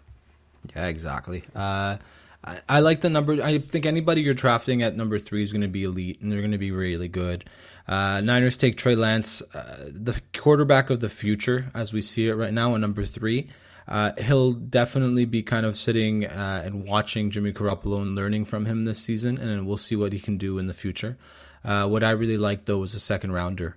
Yeah, 0.75 0.87
exactly. 0.87 1.45
Uh, 1.55 1.97
I, 2.45 2.61
I, 2.69 2.81
like 2.81 3.01
the 3.01 3.11
number. 3.11 3.43
I 3.43 3.59
think 3.59 3.87
anybody 3.87 4.23
you're 4.23 4.35
drafting 4.35 4.83
at 4.83 4.97
number 4.97 5.19
three 5.19 5.43
is 5.43 5.53
going 5.53 5.63
to 5.63 5.69
be 5.69 5.85
elite, 5.85 6.21
and 6.21 6.31
they're 6.31 6.41
going 6.41 6.53
to 6.53 6.59
be 6.59 6.71
really 6.71 7.09
good. 7.09 7.45
Uh, 7.87 8.21
Niners 8.21 8.57
take 8.57 8.77
Trey 8.77 8.95
Lance, 8.95 9.43
uh, 9.55 9.91
the 9.93 10.21
quarterback 10.33 10.91
of 10.91 11.01
the 11.01 11.09
future, 11.09 11.71
as 11.75 11.93
we 11.93 12.01
see 12.01 12.29
it 12.29 12.35
right 12.35 12.53
now, 12.53 12.75
at 12.75 12.81
number 12.81 13.05
three. 13.05 13.49
Uh, 13.87 14.13
he'll 14.17 14.53
definitely 14.53 15.27
be 15.27 15.43
kind 15.43 15.67
of 15.67 15.77
sitting 15.77 16.25
uh, 16.25 16.63
and 16.65 16.85
watching 16.85 17.31
Jimmy 17.31 17.53
Garoppolo 17.53 18.01
and 18.01 18.15
learning 18.15 18.47
from 18.47 18.65
him 18.65 18.87
this 18.87 18.99
season, 18.99 19.37
and 19.37 19.67
we'll 19.67 19.77
see 19.77 19.97
what 19.97 20.15
he 20.15 20.21
can 20.21 20.39
do 20.39 20.59
in 20.59 20.67
the 20.67 20.75
future. 20.75 21.19
what 21.63 22.03
I 22.03 22.11
really 22.11 22.39
liked 22.39 22.65
though, 22.65 22.79
was 22.79 22.95
a 22.95 23.01
second 23.01 23.33
rounder 23.33 23.77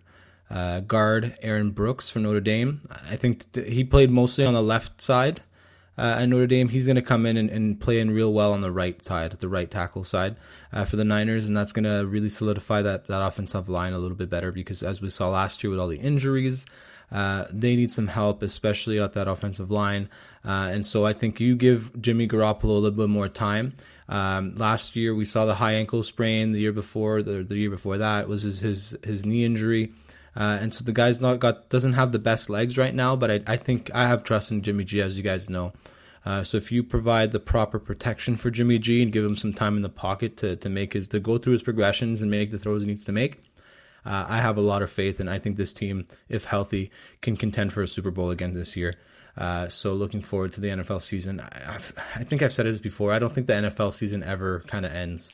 uh, 0.50 0.80
guard 0.82 1.38
Aaron 1.42 1.72
Brooks 1.72 2.10
from 2.10 2.24
Notre 2.24 2.40
Dame. 2.40 2.82
I 3.10 3.16
think 3.16 3.52
th- 3.52 3.72
he 3.72 3.84
played 3.84 4.10
mostly 4.10 4.46
on 4.46 4.54
the 4.54 4.64
left 4.64 5.02
side 5.02 5.42
uh, 5.98 6.18
at 6.20 6.30
Notre 6.30 6.48
Dame. 6.48 6.70
He's 6.70 6.86
going 6.86 6.96
to 6.96 7.02
come 7.02 7.26
in 7.26 7.38
and, 7.38 7.50
and, 7.50 7.80
play 7.80 8.00
in 8.00 8.12
real 8.12 8.34
well 8.34 8.54
on 8.54 8.62
the 8.62 8.72
right 8.72 9.04
side, 9.04 9.32
the 9.32 9.50
right 9.50 9.70
tackle 9.70 10.04
side 10.04 10.36
uh, 10.72 10.86
for 10.86 10.96
the 10.96 11.06
Niners, 11.06 11.48
and 11.48 11.56
that's 11.56 11.72
going 11.72 11.86
to 11.86 12.06
really 12.06 12.30
solidify 12.30 12.82
that, 12.82 13.08
that 13.08 13.22
offensive 13.22 13.70
line 13.70 13.94
a 13.94 13.98
little 13.98 14.18
bit 14.18 14.30
better 14.30 14.52
because 14.52 14.84
as 14.84 15.02
we 15.02 15.10
saw 15.10 15.30
last 15.30 15.64
year 15.64 15.72
with 15.72 15.80
all 15.80 15.88
the 15.88 16.00
injuries, 16.00 16.66
uh, 17.12 17.46
they 17.50 17.76
need 17.76 17.92
some 17.92 18.08
help, 18.08 18.44
especially 18.44 19.00
at 19.00 19.14
that 19.14 19.28
offensive 19.28 19.72
line. 19.72 20.10
Uh, 20.46 20.70
and 20.72 20.86
so 20.86 21.06
I 21.06 21.14
think 21.14 21.40
you 21.40 21.56
give 21.56 22.00
Jimmy 22.02 22.28
Garoppolo 22.28 22.64
a 22.64 22.74
little 22.74 22.92
bit 22.92 23.10
more 23.10 23.30
time. 23.30 23.74
Um, 24.10 24.56
last 24.56 24.96
year 24.96 25.14
we 25.14 25.26
saw 25.26 25.46
the 25.46 25.56
high 25.56 25.74
ankle 25.74 26.04
sprain. 26.04 26.52
The 26.52 26.62
year 26.62 26.72
before, 26.72 27.22
the, 27.22 27.44
the 27.44 27.58
year 27.58 27.70
before 27.70 27.98
that 27.98 28.28
was 28.28 28.44
his 28.44 28.60
his, 28.60 28.98
his 29.04 29.26
knee 29.26 29.44
injury. 29.44 29.94
Uh, 30.38 30.60
and 30.62 30.72
so 30.72 30.84
the 30.84 30.92
guy's 30.94 31.20
not 31.20 31.40
got 31.40 31.68
doesn't 31.68 31.94
have 31.94 32.12
the 32.12 32.20
best 32.20 32.48
legs 32.48 32.78
right 32.78 32.94
now, 32.94 33.16
but 33.16 33.32
I, 33.32 33.42
I 33.48 33.58
think 33.58 33.90
I 33.94 34.08
have 34.08 34.24
trust 34.24 34.52
in 34.52 34.62
Jimmy 34.62 34.84
G, 34.84 35.02
as 35.02 35.18
you 35.18 35.24
guys 35.24 35.50
know. 35.50 35.74
Uh, 36.24 36.44
so 36.44 36.58
if 36.58 36.72
you 36.72 36.84
provide 36.84 37.32
the 37.32 37.40
proper 37.40 37.80
protection 37.80 38.38
for 38.38 38.52
Jimmy 38.52 38.78
G 38.78 39.02
and 39.02 39.12
give 39.12 39.26
him 39.26 39.36
some 39.36 39.54
time 39.54 39.78
in 39.78 39.82
the 39.82 39.90
pocket 39.90 40.38
to, 40.38 40.56
to 40.58 40.70
make 40.70 40.94
his 40.94 41.08
to 41.08 41.20
go 41.20 41.40
through 41.40 41.54
his 41.54 41.64
progressions 41.64 42.22
and 42.22 42.30
make 42.30 42.52
the 42.52 42.60
throws 42.60 42.82
he 42.82 42.88
needs 42.88 43.06
to 43.06 43.12
make, 43.12 43.42
uh, 44.06 44.26
I 44.28 44.38
have 44.38 44.58
a 44.58 44.62
lot 44.62 44.84
of 44.84 44.92
faith, 44.92 45.20
and 45.20 45.30
I 45.30 45.40
think 45.40 45.58
this 45.58 45.74
team, 45.74 46.06
if 46.30 46.46
healthy, 46.46 46.92
can 47.22 47.36
contend 47.36 47.74
for 47.74 47.82
a 47.82 47.88
Super 47.88 48.12
Bowl 48.12 48.30
again 48.30 48.54
this 48.54 48.78
year. 48.78 48.94
Uh, 49.36 49.70
so 49.70 49.94
looking 49.94 50.22
forward 50.22 50.54
to 50.54 50.62
the 50.62 50.70
NFL 50.70 51.02
season. 51.02 51.40
I, 51.40 51.80
I 52.16 52.24
think 52.24 52.42
I've 52.42 52.54
said 52.54 52.66
this 52.66 52.80
before. 52.80 53.12
I 53.12 53.20
don't 53.20 53.34
think 53.34 53.48
the 53.48 53.54
NFL 53.54 53.94
season 53.94 54.24
ever 54.24 54.62
kind 54.68 54.86
of 54.86 54.94
ends. 54.94 55.32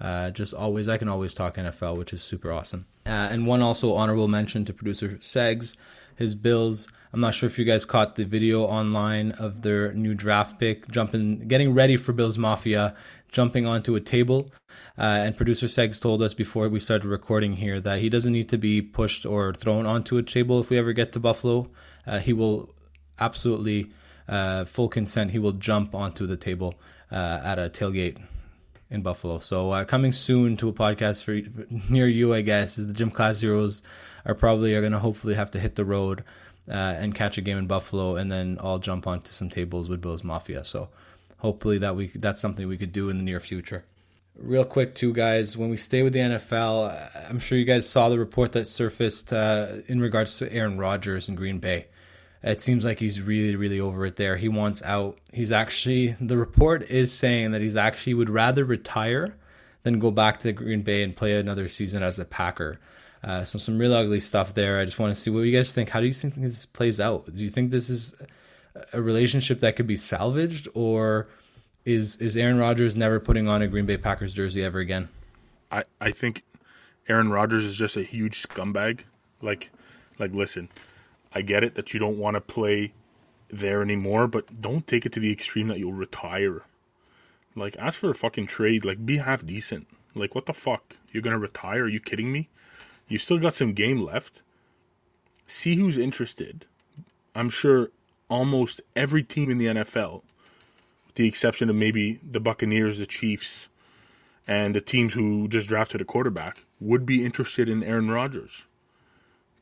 Uh, 0.00 0.30
just 0.30 0.54
always, 0.54 0.88
I 0.88 0.98
can 0.98 1.08
always 1.08 1.34
talk 1.34 1.56
NFL, 1.56 1.96
which 1.96 2.12
is 2.12 2.22
super 2.22 2.52
awesome. 2.52 2.86
Uh, 3.06 3.10
and 3.10 3.46
one 3.46 3.62
also 3.62 3.94
honorable 3.94 4.28
mention 4.28 4.64
to 4.64 4.72
producer 4.72 5.10
Segs, 5.20 5.76
his 6.16 6.34
Bills. 6.34 6.88
I'm 7.12 7.20
not 7.20 7.34
sure 7.34 7.46
if 7.46 7.58
you 7.58 7.64
guys 7.64 7.84
caught 7.84 8.16
the 8.16 8.24
video 8.24 8.64
online 8.64 9.32
of 9.32 9.62
their 9.62 9.92
new 9.92 10.14
draft 10.14 10.58
pick, 10.58 10.88
jumping, 10.88 11.38
getting 11.38 11.74
ready 11.74 11.96
for 11.96 12.12
Bills 12.12 12.38
Mafia, 12.38 12.94
jumping 13.30 13.66
onto 13.66 13.94
a 13.94 14.00
table. 14.00 14.48
Uh, 14.98 15.02
and 15.02 15.36
producer 15.36 15.66
Segs 15.66 16.00
told 16.00 16.22
us 16.22 16.34
before 16.34 16.68
we 16.68 16.80
started 16.80 17.06
recording 17.06 17.54
here 17.54 17.80
that 17.80 18.00
he 18.00 18.08
doesn't 18.08 18.32
need 18.32 18.48
to 18.48 18.58
be 18.58 18.82
pushed 18.82 19.24
or 19.24 19.52
thrown 19.52 19.86
onto 19.86 20.16
a 20.16 20.22
table 20.22 20.60
if 20.60 20.70
we 20.70 20.78
ever 20.78 20.92
get 20.92 21.12
to 21.12 21.20
Buffalo. 21.20 21.70
Uh, 22.06 22.18
he 22.18 22.32
will 22.32 22.74
absolutely, 23.18 23.90
uh, 24.28 24.64
full 24.64 24.88
consent, 24.88 25.30
he 25.30 25.38
will 25.38 25.52
jump 25.52 25.94
onto 25.94 26.26
the 26.26 26.36
table 26.36 26.74
uh, 27.12 27.40
at 27.44 27.58
a 27.58 27.70
tailgate 27.70 28.18
in 28.90 29.02
Buffalo. 29.02 29.38
So 29.38 29.70
uh, 29.70 29.84
coming 29.84 30.12
soon 30.12 30.56
to 30.58 30.68
a 30.68 30.72
podcast 30.72 31.24
for 31.24 31.40
near 31.90 32.06
you, 32.06 32.34
I 32.34 32.42
guess, 32.42 32.78
is 32.78 32.86
the 32.86 32.92
Gym 32.92 33.10
Class 33.10 33.36
Zeros 33.36 33.82
are 34.24 34.34
probably 34.34 34.74
are 34.74 34.80
going 34.80 34.92
to 34.92 34.98
hopefully 34.98 35.34
have 35.34 35.50
to 35.52 35.60
hit 35.60 35.74
the 35.74 35.84
road 35.84 36.24
uh, 36.68 36.72
and 36.72 37.14
catch 37.14 37.36
a 37.36 37.42
game 37.42 37.58
in 37.58 37.66
Buffalo, 37.66 38.16
and 38.16 38.30
then 38.30 38.58
I'll 38.60 38.78
jump 38.78 39.06
onto 39.06 39.30
some 39.30 39.50
tables 39.50 39.88
with 39.88 40.00
Bills 40.00 40.24
Mafia. 40.24 40.64
So 40.64 40.88
hopefully 41.38 41.78
that 41.78 41.94
we 41.94 42.06
that's 42.14 42.40
something 42.40 42.66
we 42.66 42.78
could 42.78 42.92
do 42.92 43.10
in 43.10 43.18
the 43.18 43.24
near 43.24 43.40
future. 43.40 43.84
Real 44.36 44.64
quick, 44.64 44.96
too, 44.96 45.12
guys. 45.12 45.56
When 45.56 45.70
we 45.70 45.76
stay 45.76 46.02
with 46.02 46.12
the 46.12 46.18
NFL, 46.18 47.30
I'm 47.30 47.38
sure 47.38 47.56
you 47.56 47.64
guys 47.64 47.88
saw 47.88 48.08
the 48.08 48.18
report 48.18 48.50
that 48.52 48.66
surfaced 48.66 49.32
uh, 49.32 49.76
in 49.86 50.00
regards 50.00 50.38
to 50.38 50.52
Aaron 50.52 50.76
Rodgers 50.76 51.28
in 51.28 51.36
Green 51.36 51.60
Bay. 51.60 51.86
It 52.44 52.60
seems 52.60 52.84
like 52.84 53.00
he's 53.00 53.22
really, 53.22 53.56
really 53.56 53.80
over 53.80 54.04
it 54.04 54.16
there. 54.16 54.36
He 54.36 54.48
wants 54.48 54.82
out. 54.82 55.16
He's 55.32 55.50
actually, 55.50 56.14
the 56.20 56.36
report 56.36 56.82
is 56.90 57.10
saying 57.10 57.52
that 57.52 57.62
he's 57.62 57.74
actually 57.74 58.12
would 58.12 58.28
rather 58.28 58.66
retire 58.66 59.34
than 59.82 59.98
go 59.98 60.10
back 60.10 60.40
to 60.40 60.52
Green 60.52 60.82
Bay 60.82 61.02
and 61.02 61.16
play 61.16 61.38
another 61.38 61.68
season 61.68 62.02
as 62.02 62.18
a 62.18 62.24
Packer. 62.26 62.78
Uh, 63.22 63.44
so 63.44 63.58
some 63.58 63.78
real 63.78 63.94
ugly 63.94 64.20
stuff 64.20 64.52
there. 64.52 64.78
I 64.78 64.84
just 64.84 64.98
want 64.98 65.14
to 65.14 65.20
see 65.20 65.30
what 65.30 65.40
you 65.40 65.56
guys 65.56 65.72
think. 65.72 65.88
How 65.88 66.00
do 66.00 66.06
you 66.06 66.12
think 66.12 66.34
this 66.34 66.66
plays 66.66 67.00
out? 67.00 67.32
Do 67.32 67.42
you 67.42 67.48
think 67.48 67.70
this 67.70 67.88
is 67.88 68.14
a 68.92 69.00
relationship 69.00 69.60
that 69.60 69.76
could 69.76 69.86
be 69.86 69.96
salvaged, 69.96 70.68
or 70.74 71.28
is 71.86 72.16
is 72.18 72.36
Aaron 72.36 72.58
Rodgers 72.58 72.96
never 72.96 73.20
putting 73.20 73.48
on 73.48 73.62
a 73.62 73.68
Green 73.68 73.86
Bay 73.86 73.96
Packers 73.96 74.34
jersey 74.34 74.62
ever 74.62 74.78
again? 74.78 75.08
I 75.72 75.84
I 76.02 76.10
think 76.10 76.42
Aaron 77.08 77.30
Rodgers 77.30 77.64
is 77.64 77.76
just 77.76 77.96
a 77.96 78.02
huge 78.02 78.42
scumbag. 78.42 79.00
Like 79.40 79.70
like 80.18 80.34
listen, 80.34 80.68
I 81.34 81.42
get 81.42 81.64
it 81.64 81.74
that 81.74 81.92
you 81.92 82.00
don't 82.00 82.18
want 82.18 82.34
to 82.36 82.40
play 82.40 82.92
there 83.50 83.82
anymore, 83.82 84.26
but 84.26 84.60
don't 84.60 84.86
take 84.86 85.04
it 85.04 85.12
to 85.12 85.20
the 85.20 85.32
extreme 85.32 85.68
that 85.68 85.78
you'll 85.78 85.92
retire. 85.92 86.62
Like, 87.56 87.76
ask 87.78 87.98
for 87.98 88.10
a 88.10 88.14
fucking 88.14 88.46
trade. 88.46 88.84
Like, 88.84 89.04
be 89.04 89.18
half 89.18 89.44
decent. 89.44 89.88
Like, 90.14 90.34
what 90.34 90.46
the 90.46 90.52
fuck? 90.52 90.96
You're 91.12 91.22
gonna 91.22 91.38
retire? 91.38 91.84
Are 91.84 91.88
you 91.88 92.00
kidding 92.00 92.32
me? 92.32 92.48
You 93.08 93.18
still 93.18 93.38
got 93.38 93.54
some 93.54 93.72
game 93.72 94.00
left. 94.00 94.42
See 95.46 95.76
who's 95.76 95.98
interested. 95.98 96.66
I'm 97.34 97.50
sure 97.50 97.90
almost 98.28 98.80
every 98.96 99.22
team 99.22 99.50
in 99.50 99.58
the 99.58 99.66
NFL, 99.66 100.22
with 101.06 101.16
the 101.16 101.28
exception 101.28 101.68
of 101.68 101.76
maybe 101.76 102.20
the 102.28 102.40
Buccaneers, 102.40 102.98
the 102.98 103.06
Chiefs, 103.06 103.68
and 104.46 104.74
the 104.74 104.80
teams 104.80 105.14
who 105.14 105.48
just 105.48 105.68
drafted 105.68 106.00
a 106.00 106.04
quarterback, 106.04 106.64
would 106.80 107.04
be 107.04 107.24
interested 107.24 107.68
in 107.68 107.82
Aaron 107.82 108.10
Rodgers. 108.10 108.62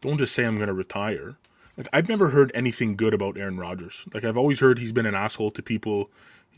Don't 0.01 0.19
just 0.19 0.35
say 0.35 0.45
I'm 0.45 0.59
to 0.59 0.73
retire. 0.73 1.37
Like 1.77 1.89
I've 1.93 2.09
never 2.09 2.31
heard 2.31 2.51
anything 2.55 2.97
good 2.97 3.15
about 3.15 3.37
Aaron 3.39 3.59
Rodgers. 3.59 4.05
Like 4.13 4.25
I've 4.25 4.37
always 4.37 4.61
heard 4.61 4.79
he's 4.79 4.93
been 4.93 5.07
an 5.07 5.15
asshole 5.15 5.51
to 5.53 5.63
people, 5.63 6.11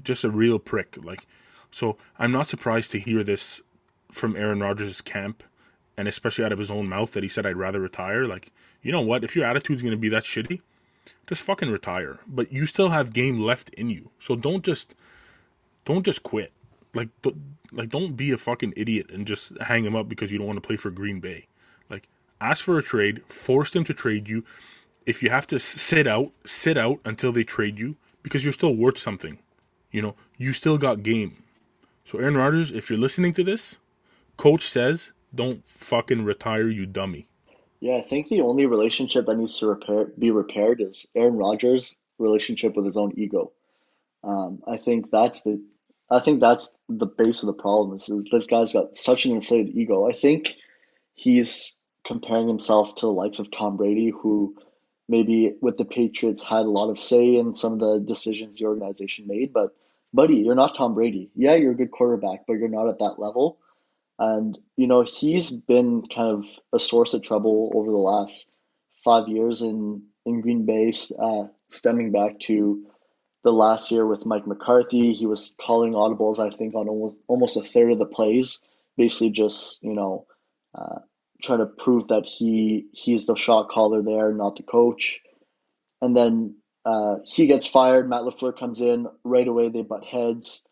just 0.03 0.25
a 0.25 0.31
real 0.31 0.59
prick. 0.59 0.97
Like 1.03 1.27
so 1.71 1.97
I'm 2.19 2.31
not 2.33 2.49
surprised 2.49 2.93
to 2.93 3.01
hear 3.01 3.23
this 3.25 3.61
from 4.13 4.37
Aaron 4.37 4.61
Rodgers' 4.61 5.01
camp. 5.01 5.43
and 5.97 6.09
especially 6.09 6.45
out 6.45 6.53
of 6.53 6.59
his 6.59 6.71
own 6.71 6.89
mouth 6.89 7.13
that 7.13 7.23
he 7.23 7.29
said 7.29 7.47
I'd 7.47 7.57
rather 7.57 7.81
retire. 7.81 8.25
Like, 8.25 8.51
you 8.83 8.93
know 8.93 9.01
what? 9.01 9.25
If 9.25 9.37
your 9.37 9.45
attitude's 9.45 9.83
gonna 9.83 9.97
be 9.97 10.09
that 10.09 10.25
shitty, 10.25 10.61
just 11.27 11.43
fucking 11.43 11.71
retire. 11.71 12.19
But 12.27 12.53
you 12.53 12.67
still 12.67 12.91
have 12.91 13.13
game 13.13 13.41
left 13.41 13.71
in 13.71 13.91
you, 13.91 14.11
so 14.19 14.37
don't 14.37 14.65
just 14.65 14.95
don't 15.85 16.05
just 16.05 16.23
quit. 16.23 16.53
Like, 16.95 17.09
don't, 17.23 17.37
like 17.73 17.91
don't 17.91 18.17
be 18.17 18.31
a 18.31 18.39
fucking 18.39 18.75
idiot 18.77 19.11
and 19.13 19.27
just 19.27 19.53
hang 19.61 19.85
him 19.85 19.97
up 19.97 20.09
because 20.09 20.33
you 20.33 20.39
don't 20.39 20.47
want 20.47 20.57
to 20.63 20.67
play 20.67 20.77
for 20.77 20.91
Green 20.91 21.21
Bay. 21.21 21.47
Like, 21.91 22.09
ask 22.41 22.65
for 22.65 22.79
a 22.79 22.83
trade, 22.83 23.23
force 23.27 23.71
them 23.73 23.85
to 23.85 23.95
trade 23.95 24.29
you. 24.29 24.45
If 25.07 25.23
you 25.23 25.31
have 25.31 25.47
to 25.49 25.59
sit 25.59 26.07
out, 26.07 26.33
sit 26.45 26.79
out 26.79 27.01
until 27.05 27.33
they 27.33 27.45
trade 27.45 27.79
you 27.79 27.97
because 28.23 28.45
you're 28.45 28.53
still 28.53 28.75
worth 28.75 28.99
something. 28.99 29.39
You 29.91 30.03
know, 30.03 30.15
you 30.39 30.53
still 30.53 30.79
got 30.79 31.03
game. 31.03 31.37
So 32.05 32.19
Aaron 32.19 32.37
Rodgers, 32.37 32.71
if 32.71 32.91
you're 32.91 32.99
listening 32.99 33.33
to 33.35 33.45
this, 33.45 33.77
coach 34.37 34.67
says, 34.67 35.11
don't 35.35 35.69
fucking 35.69 36.25
retire, 36.25 36.69
you 36.69 36.87
dummy. 36.87 37.29
Yeah, 37.81 37.97
I 37.97 38.03
think 38.03 38.29
the 38.29 38.41
only 38.41 38.67
relationship 38.67 39.27
that 39.27 39.37
needs 39.37 39.59
to 39.59 39.67
repair 39.67 40.07
be 40.19 40.31
repaired 40.31 40.81
is 40.81 41.11
Aaron 41.15 41.37
Rodgers' 41.37 42.01
relationship 42.19 42.77
with 42.77 42.87
his 42.87 42.97
own 42.97 43.13
ego. 43.17 43.53
Um, 44.23 44.63
I 44.67 44.79
think 44.79 45.11
that's 45.11 45.43
the 45.43 45.63
I 46.11 46.21
think 46.21 46.41
that's 46.41 46.77
the 46.89 47.07
base 47.07 47.43
of 47.43 47.47
the 47.47 47.53
problem 47.55 47.97
is 47.97 48.11
this 48.31 48.47
guy's 48.47 48.73
got 48.73 48.97
such 48.97 49.27
an 49.27 49.35
inflated 49.35 49.77
ego. 49.77 50.09
I 50.09 50.13
think 50.13 50.55
he's 51.15 51.77
comparing 52.07 52.49
himself 52.49 52.95
to 52.97 53.07
the 53.07 53.13
likes 53.13 53.39
of 53.39 53.51
Tom 53.51 53.77
Brady, 53.77 54.11
who 54.11 54.55
maybe 55.09 55.55
with 55.61 55.77
the 55.77 55.85
Patriots 55.85 56.43
had 56.43 56.67
a 56.67 56.71
lot 56.71 56.91
of 56.91 56.99
say 56.99 57.37
in 57.37 57.55
some 57.55 57.75
of 57.75 57.79
the 57.79 58.01
decisions 58.01 58.59
the 58.59 58.67
organization 58.67 59.27
made. 59.27 59.53
But 59.53 59.75
buddy, 60.13 60.37
you're 60.37 60.55
not 60.55 60.77
Tom 60.77 60.95
Brady. 60.95 61.31
Yeah, 61.35 61.55
you're 61.55 61.73
a 61.73 61.77
good 61.77 61.91
quarterback, 61.91 62.47
but 62.47 62.55
you're 62.55 62.69
not 62.69 62.89
at 62.89 62.99
that 62.99 63.17
level. 63.19 63.59
And 64.19 64.57
you 64.77 64.87
know 64.87 65.03
he's 65.03 65.51
been 65.51 66.07
kind 66.15 66.29
of 66.29 66.47
a 66.73 66.79
source 66.79 67.15
of 67.15 67.23
trouble 67.23 67.73
over 67.75 67.91
the 67.91 67.97
last 67.97 68.51
five 69.05 69.29
years 69.29 69.61
in 69.61 70.03
in 70.25 70.41
Green 70.41 70.65
Bay, 70.65 70.93
uh, 71.19 71.45
stemming 71.69 72.13
back 72.13 72.41
to 72.47 72.87
the 73.43 73.53
last 73.53 73.91
year 73.91 74.07
with 74.07 74.25
Mike 74.25 74.47
McCarthy. 74.47 75.13
He 75.13 75.27
was 75.27 75.55
calling 75.61 75.93
audibles, 75.93 76.39
I 76.39 76.57
think, 76.57 76.75
on 76.75 76.89
almost, 76.89 77.17
almost 77.29 77.57
a 77.57 77.63
third 77.63 77.93
of 77.93 77.99
the 77.99 78.07
plays, 78.07 78.63
basically 78.97 79.31
just 79.31 79.83
you 79.83 79.95
know 79.95 80.27
uh, 80.75 81.01
trying 81.43 81.61
to 81.61 81.67
prove 81.67 82.09
that 82.09 82.27
he 82.27 82.87
he's 82.93 83.27
the 83.27 83.37
shot 83.37 83.69
caller 83.69 84.03
there, 84.03 84.33
not 84.33 84.57
the 84.57 84.63
coach. 84.63 85.21
And 86.01 86.17
then 86.17 86.57
uh, 86.85 87.17
he 87.25 87.47
gets 87.47 87.67
fired. 87.67 88.09
Matt 88.09 88.23
LaFleur 88.23 88.59
comes 88.59 88.81
in 88.81 89.07
right 89.25 89.47
away. 89.47 89.69
They 89.71 89.83
butt 89.83 90.05
heads, 90.05 90.63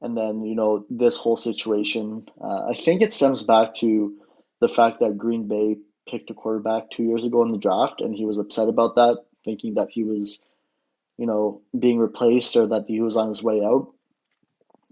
and 0.00 0.16
then 0.16 0.44
you 0.44 0.54
know 0.54 0.86
this 0.88 1.16
whole 1.16 1.36
situation. 1.36 2.26
Uh, 2.40 2.68
I 2.70 2.74
think 2.74 3.02
it 3.02 3.12
stems 3.12 3.42
back 3.42 3.74
to 3.76 4.14
the 4.60 4.68
fact 4.68 5.00
that 5.00 5.18
Green 5.18 5.48
Bay 5.48 5.76
picked 6.08 6.30
a 6.30 6.34
quarterback 6.34 6.90
two 6.90 7.02
years 7.02 7.24
ago 7.24 7.42
in 7.42 7.48
the 7.48 7.58
draft, 7.58 8.00
and 8.00 8.14
he 8.14 8.24
was 8.24 8.38
upset 8.38 8.68
about 8.68 8.96
that, 8.96 9.18
thinking 9.44 9.74
that 9.74 9.88
he 9.90 10.04
was, 10.04 10.42
you 11.18 11.26
know, 11.26 11.62
being 11.78 11.98
replaced 11.98 12.56
or 12.56 12.68
that 12.68 12.86
he 12.88 13.00
was 13.00 13.16
on 13.16 13.28
his 13.28 13.42
way 13.42 13.62
out. 13.62 13.92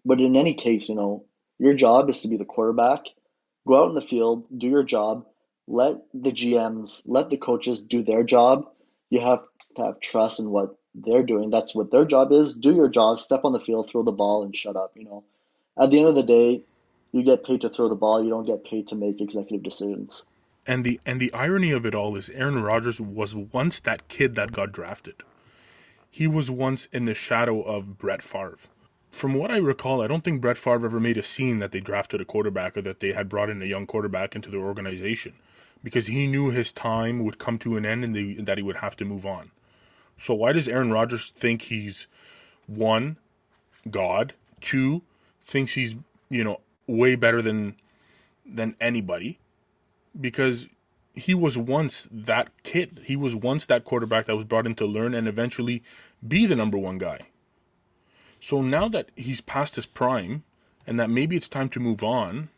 But 0.05 0.21
in 0.21 0.37
any 0.37 0.55
case, 0.55 0.89
you 0.89 0.95
know, 0.95 1.25
your 1.59 1.75
job 1.75 2.09
is 2.09 2.21
to 2.21 2.29
be 2.29 2.37
the 2.37 2.45
quarterback. 2.45 3.01
Go 3.69 3.85
out 3.85 3.91
in 3.91 3.95
the 3.95 4.01
field, 4.01 4.47
do 4.57 4.67
your 4.67 4.83
job. 4.83 5.27
Let 5.67 5.97
the 6.15 6.33
GMs, 6.33 7.03
let 7.05 7.29
the 7.29 7.37
coaches 7.37 7.83
do 7.83 8.03
their 8.03 8.23
job. 8.23 8.67
You 9.11 9.21
have 9.21 9.45
to 9.77 9.83
have 9.83 10.01
trust 10.01 10.41
in 10.41 10.49
what 10.49 10.75
they're 10.95 11.23
doing. 11.23 11.51
That's 11.51 11.75
what 11.75 11.91
their 11.91 12.07
job 12.07 12.33
is. 12.33 12.55
Do 12.55 12.75
your 12.75 12.89
job, 12.89 13.21
step 13.21 13.45
on 13.45 13.53
the 13.53 13.61
field, 13.61 13.91
throw 13.91 14.03
the 14.03 14.11
ball, 14.11 14.43
and 14.43 14.57
shut 14.57 14.75
up. 14.75 14.93
You 14.95 15.05
know, 15.05 15.25
at 15.79 15.91
the 15.91 15.99
end 15.99 16.09
of 16.09 16.15
the 16.15 16.23
day, 16.23 16.63
you 17.13 17.23
get 17.23 17.45
paid 17.45 17.61
to 17.61 17.69
throw 17.69 17.91
the 17.91 17.95
ball. 17.95 18.25
You 18.25 18.31
don't 18.31 18.47
get 18.47 18.65
paid 18.65 18.89
to 18.89 18.95
make 18.95 19.21
executive 19.21 19.63
decisions. 19.63 20.25
And 20.67 20.83
the 20.83 20.99
and 21.05 21.21
the 21.21 21.33
irony 21.35 21.71
of 21.71 21.85
it 21.85 21.95
all 21.95 22.17
is 22.17 22.31
Aaron 22.31 22.63
Rodgers 22.63 22.99
was 22.99 23.37
once 23.37 23.81
that 23.81 24.09
kid 24.09 24.35
that 24.37 24.51
got 24.51 24.73
drafted. 24.73 25.17
He 26.11 26.27
was 26.27 26.51
once 26.51 26.87
in 26.91 27.05
the 27.05 27.15
shadow 27.15 27.61
of 27.61 27.99
Brett 27.99 28.23
Favre. 28.23 28.57
From 29.11 29.35
what 29.35 29.51
I 29.51 29.57
recall, 29.57 30.03
I 30.03 30.07
don't 30.07 30.23
think 30.23 30.41
Brett 30.41 30.59
Favre 30.59 30.87
ever 30.87 31.01
made 31.01 31.17
a 31.17 31.23
scene 31.23 31.59
that 31.59 31.73
they 31.73 31.81
drafted 31.81 32.21
a 32.21 32.25
quarterback 32.25 32.77
or 32.77 32.83
that 32.83 33.01
they 33.01 33.13
had 33.13 33.29
brought 33.29 33.51
in 33.51 33.63
a 33.63 33.67
young 33.67 33.87
quarterback 33.87 34.37
into 34.37 34.51
their 34.51 34.61
organization 34.61 35.35
because 35.83 36.07
he 36.07 36.27
knew 36.27 36.51
his 36.51 36.73
time 36.73 37.25
would 37.25 37.39
come 37.39 37.59
to 37.59 37.77
an 37.77 37.87
end 37.87 38.05
and 38.05 38.15
they, 38.15 38.35
that 38.35 38.59
he 38.59 38.63
would 38.63 38.77
have 38.77 38.97
to 38.97 39.05
move 39.05 39.25
on. 39.25 39.51
So 40.19 40.35
why 40.35 40.53
does 40.53 40.69
Aaron 40.69 40.93
Rodgers 40.93 41.33
think 41.37 41.63
he's 41.63 42.07
one 42.67 43.17
God, 43.91 44.35
two 44.61 45.03
thinks 45.45 45.73
he's 45.73 45.95
you 46.29 46.45
know 46.45 46.61
way 46.87 47.15
better 47.15 47.41
than 47.41 47.77
than 48.45 48.77
anybody 48.81 49.39
because 50.19 50.69
he 51.15 51.35
was 51.35 51.59
once 51.59 52.07
that 52.11 52.51
kid. 52.63 53.01
He 53.05 53.17
was 53.17 53.35
once 53.35 53.67
that 53.67 53.85
quarterback 53.85 54.27
that 54.27 54.37
was 54.37 54.45
brought 54.45 54.67
in 54.67 54.75
to 54.77 54.87
learn 54.87 55.15
and 55.15 55.27
eventually 55.27 55.83
be 56.27 56.47
the 56.47 56.57
number 56.57 56.79
one 56.79 56.99
guy. 56.99 57.27
So 58.41 58.63
now 58.63 58.89
that 58.89 59.11
he's 59.17 59.41
past 59.41 59.77
his 59.77 59.87
prime 59.87 60.45
and 60.87 60.99
that 60.99 61.11
maybe 61.11 61.37
it's 61.37 61.49
time 61.49 61.69
to 61.71 61.81
move 61.81 62.03
on, 62.03 62.49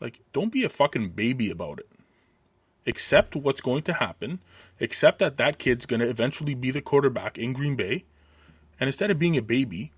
like 0.00 0.20
don't 0.32 0.52
be 0.52 0.64
a 0.64 0.68
fucking 0.68 1.10
baby 1.10 1.50
about 1.50 1.78
it. 1.80 1.88
Accept 2.86 3.36
what's 3.36 3.60
going 3.60 3.82
to 3.82 3.94
happen. 3.94 4.40
Accept 4.80 5.18
that 5.18 5.36
that 5.36 5.58
kid's 5.58 5.86
going 5.86 6.00
to 6.00 6.08
eventually 6.08 6.54
be 6.54 6.70
the 6.70 6.80
quarterback 6.80 7.36
in 7.36 7.52
Green 7.52 7.76
Bay. 7.76 8.04
And 8.80 8.88
instead 8.88 9.10
of 9.10 9.18
being 9.18 9.36
a 9.36 9.42
baby, 9.42 9.92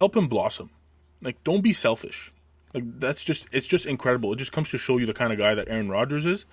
help 0.00 0.16
him 0.16 0.28
blossom. 0.28 0.70
Like 1.22 1.42
don't 1.44 1.62
be 1.62 1.72
selfish. 1.72 2.32
Like 2.74 3.00
that's 3.00 3.24
just 3.24 3.46
it's 3.52 3.66
just 3.66 3.86
incredible. 3.86 4.32
It 4.32 4.36
just 4.36 4.52
comes 4.52 4.70
to 4.70 4.78
show 4.78 4.98
you 4.98 5.06
the 5.06 5.14
kind 5.14 5.32
of 5.32 5.38
guy 5.38 5.54
that 5.54 5.68
Aaron 5.68 5.88
Rodgers 5.88 6.26
is, 6.26 6.44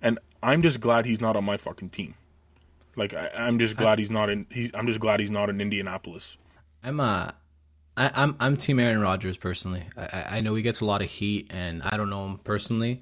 and 0.00 0.18
I'm 0.42 0.62
just 0.62 0.80
glad 0.80 1.04
he's 1.04 1.20
not 1.20 1.36
on 1.36 1.44
my 1.44 1.56
fucking 1.56 1.90
team. 1.90 2.14
Like 2.96 3.14
I, 3.14 3.30
am 3.34 3.58
just 3.58 3.76
glad 3.76 3.98
I, 3.98 4.02
he's 4.02 4.10
not 4.10 4.30
in. 4.30 4.46
He's, 4.50 4.70
I'm 4.74 4.86
just 4.86 5.00
glad 5.00 5.20
he's 5.20 5.30
not 5.30 5.50
in 5.50 5.60
Indianapolis. 5.60 6.36
I'm 6.82 6.98
uh, 6.98 7.30
I, 7.96 8.10
I'm 8.14 8.36
I'm 8.40 8.56
Team 8.56 8.78
Aaron 8.78 9.00
Rodgers 9.00 9.36
personally. 9.36 9.84
I, 9.96 10.24
I 10.30 10.40
know 10.40 10.54
he 10.54 10.62
gets 10.62 10.80
a 10.80 10.84
lot 10.84 11.02
of 11.02 11.08
heat, 11.08 11.50
and 11.50 11.82
I 11.82 11.96
don't 11.96 12.10
know 12.10 12.26
him 12.26 12.38
personally. 12.38 13.00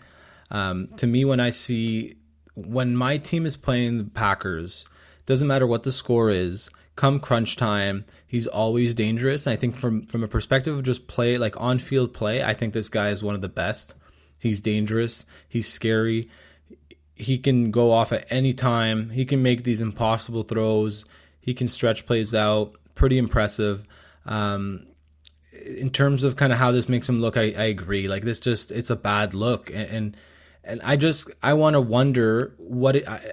Um, 0.50 0.88
to 0.96 1.06
me, 1.06 1.24
when 1.24 1.40
I 1.40 1.50
see 1.50 2.16
when 2.54 2.96
my 2.96 3.18
team 3.18 3.46
is 3.46 3.56
playing 3.56 3.98
the 3.98 4.04
Packers, 4.04 4.84
doesn't 5.26 5.48
matter 5.48 5.66
what 5.66 5.82
the 5.82 5.92
score 5.92 6.30
is. 6.30 6.70
Come 6.96 7.18
crunch 7.18 7.56
time, 7.56 8.04
he's 8.24 8.46
always 8.46 8.94
dangerous. 8.94 9.46
And 9.46 9.52
I 9.52 9.56
think 9.56 9.76
from 9.76 10.06
from 10.06 10.22
a 10.22 10.28
perspective 10.28 10.76
of 10.76 10.84
just 10.84 11.08
play, 11.08 11.38
like 11.38 11.60
on 11.60 11.78
field 11.78 12.14
play, 12.14 12.42
I 12.42 12.54
think 12.54 12.72
this 12.72 12.88
guy 12.88 13.08
is 13.08 13.22
one 13.22 13.34
of 13.34 13.40
the 13.40 13.48
best. 13.48 13.94
He's 14.40 14.60
dangerous. 14.60 15.24
He's 15.48 15.72
scary. 15.72 16.28
He 17.14 17.38
can 17.38 17.70
go 17.70 17.92
off 17.92 18.12
at 18.12 18.26
any 18.30 18.52
time. 18.52 19.10
He 19.10 19.24
can 19.24 19.42
make 19.42 19.64
these 19.64 19.80
impossible 19.80 20.42
throws. 20.42 21.04
He 21.40 21.54
can 21.54 21.68
stretch 21.68 22.06
plays 22.06 22.34
out. 22.34 22.74
Pretty 22.94 23.18
impressive. 23.18 23.86
Um, 24.26 24.86
in 25.64 25.90
terms 25.90 26.24
of 26.24 26.36
kind 26.36 26.52
of 26.52 26.58
how 26.58 26.72
this 26.72 26.88
makes 26.88 27.08
him 27.08 27.20
look, 27.20 27.36
I, 27.36 27.54
I 27.56 27.64
agree. 27.64 28.08
Like 28.08 28.22
this, 28.22 28.40
just 28.40 28.72
it's 28.72 28.90
a 28.90 28.96
bad 28.96 29.34
look, 29.34 29.70
and 29.70 29.88
and, 29.88 30.16
and 30.64 30.82
I 30.82 30.96
just 30.96 31.30
I 31.42 31.54
want 31.54 31.74
to 31.74 31.80
wonder 31.80 32.54
what 32.58 32.96
it, 32.96 33.08
I, 33.08 33.32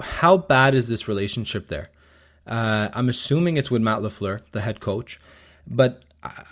how 0.00 0.36
bad 0.36 0.74
is 0.74 0.88
this 0.88 1.08
relationship 1.08 1.68
there? 1.68 1.90
Uh, 2.46 2.88
I'm 2.94 3.08
assuming 3.08 3.56
it's 3.56 3.70
with 3.70 3.82
Matt 3.82 4.00
LaFleur, 4.00 4.42
the 4.52 4.60
head 4.60 4.80
coach, 4.80 5.20
but 5.66 6.02
I, 6.22 6.44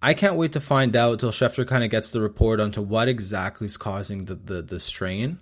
I 0.00 0.14
can't 0.14 0.36
wait 0.36 0.52
to 0.52 0.60
find 0.60 0.96
out 0.96 1.20
till 1.20 1.30
Schefter 1.30 1.66
kind 1.66 1.84
of 1.84 1.90
gets 1.90 2.10
the 2.10 2.20
report 2.20 2.58
onto 2.58 2.80
what 2.80 3.08
exactly 3.08 3.66
is 3.66 3.76
causing 3.76 4.24
the, 4.24 4.34
the, 4.34 4.62
the 4.62 4.80
strain. 4.80 5.38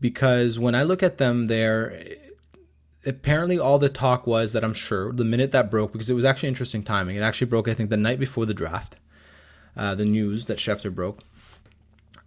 Because 0.00 0.58
when 0.58 0.74
I 0.74 0.82
look 0.82 1.02
at 1.02 1.18
them 1.18 1.46
there, 1.48 2.02
apparently 3.04 3.58
all 3.58 3.78
the 3.78 3.88
talk 3.88 4.26
was 4.26 4.52
that 4.52 4.64
I'm 4.64 4.74
sure 4.74 5.12
the 5.12 5.24
minute 5.24 5.52
that 5.52 5.70
broke, 5.70 5.92
because 5.92 6.08
it 6.08 6.14
was 6.14 6.24
actually 6.24 6.48
interesting 6.48 6.82
timing. 6.82 7.16
It 7.16 7.22
actually 7.22 7.48
broke, 7.48 7.68
I 7.68 7.74
think, 7.74 7.90
the 7.90 7.96
night 7.96 8.18
before 8.18 8.46
the 8.46 8.54
draft, 8.54 8.96
uh, 9.76 9.94
the 9.94 10.04
news 10.04 10.46
that 10.46 10.58
Schefter 10.58 10.94
broke. 10.94 11.20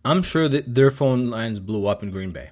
I'm 0.06 0.22
sure 0.22 0.48
that 0.50 0.76
their 0.76 0.92
phone 0.92 1.30
lines 1.30 1.60
blew 1.60 1.88
up 1.88 2.04
in 2.04 2.12
Green 2.12 2.32
Bay 2.32 2.50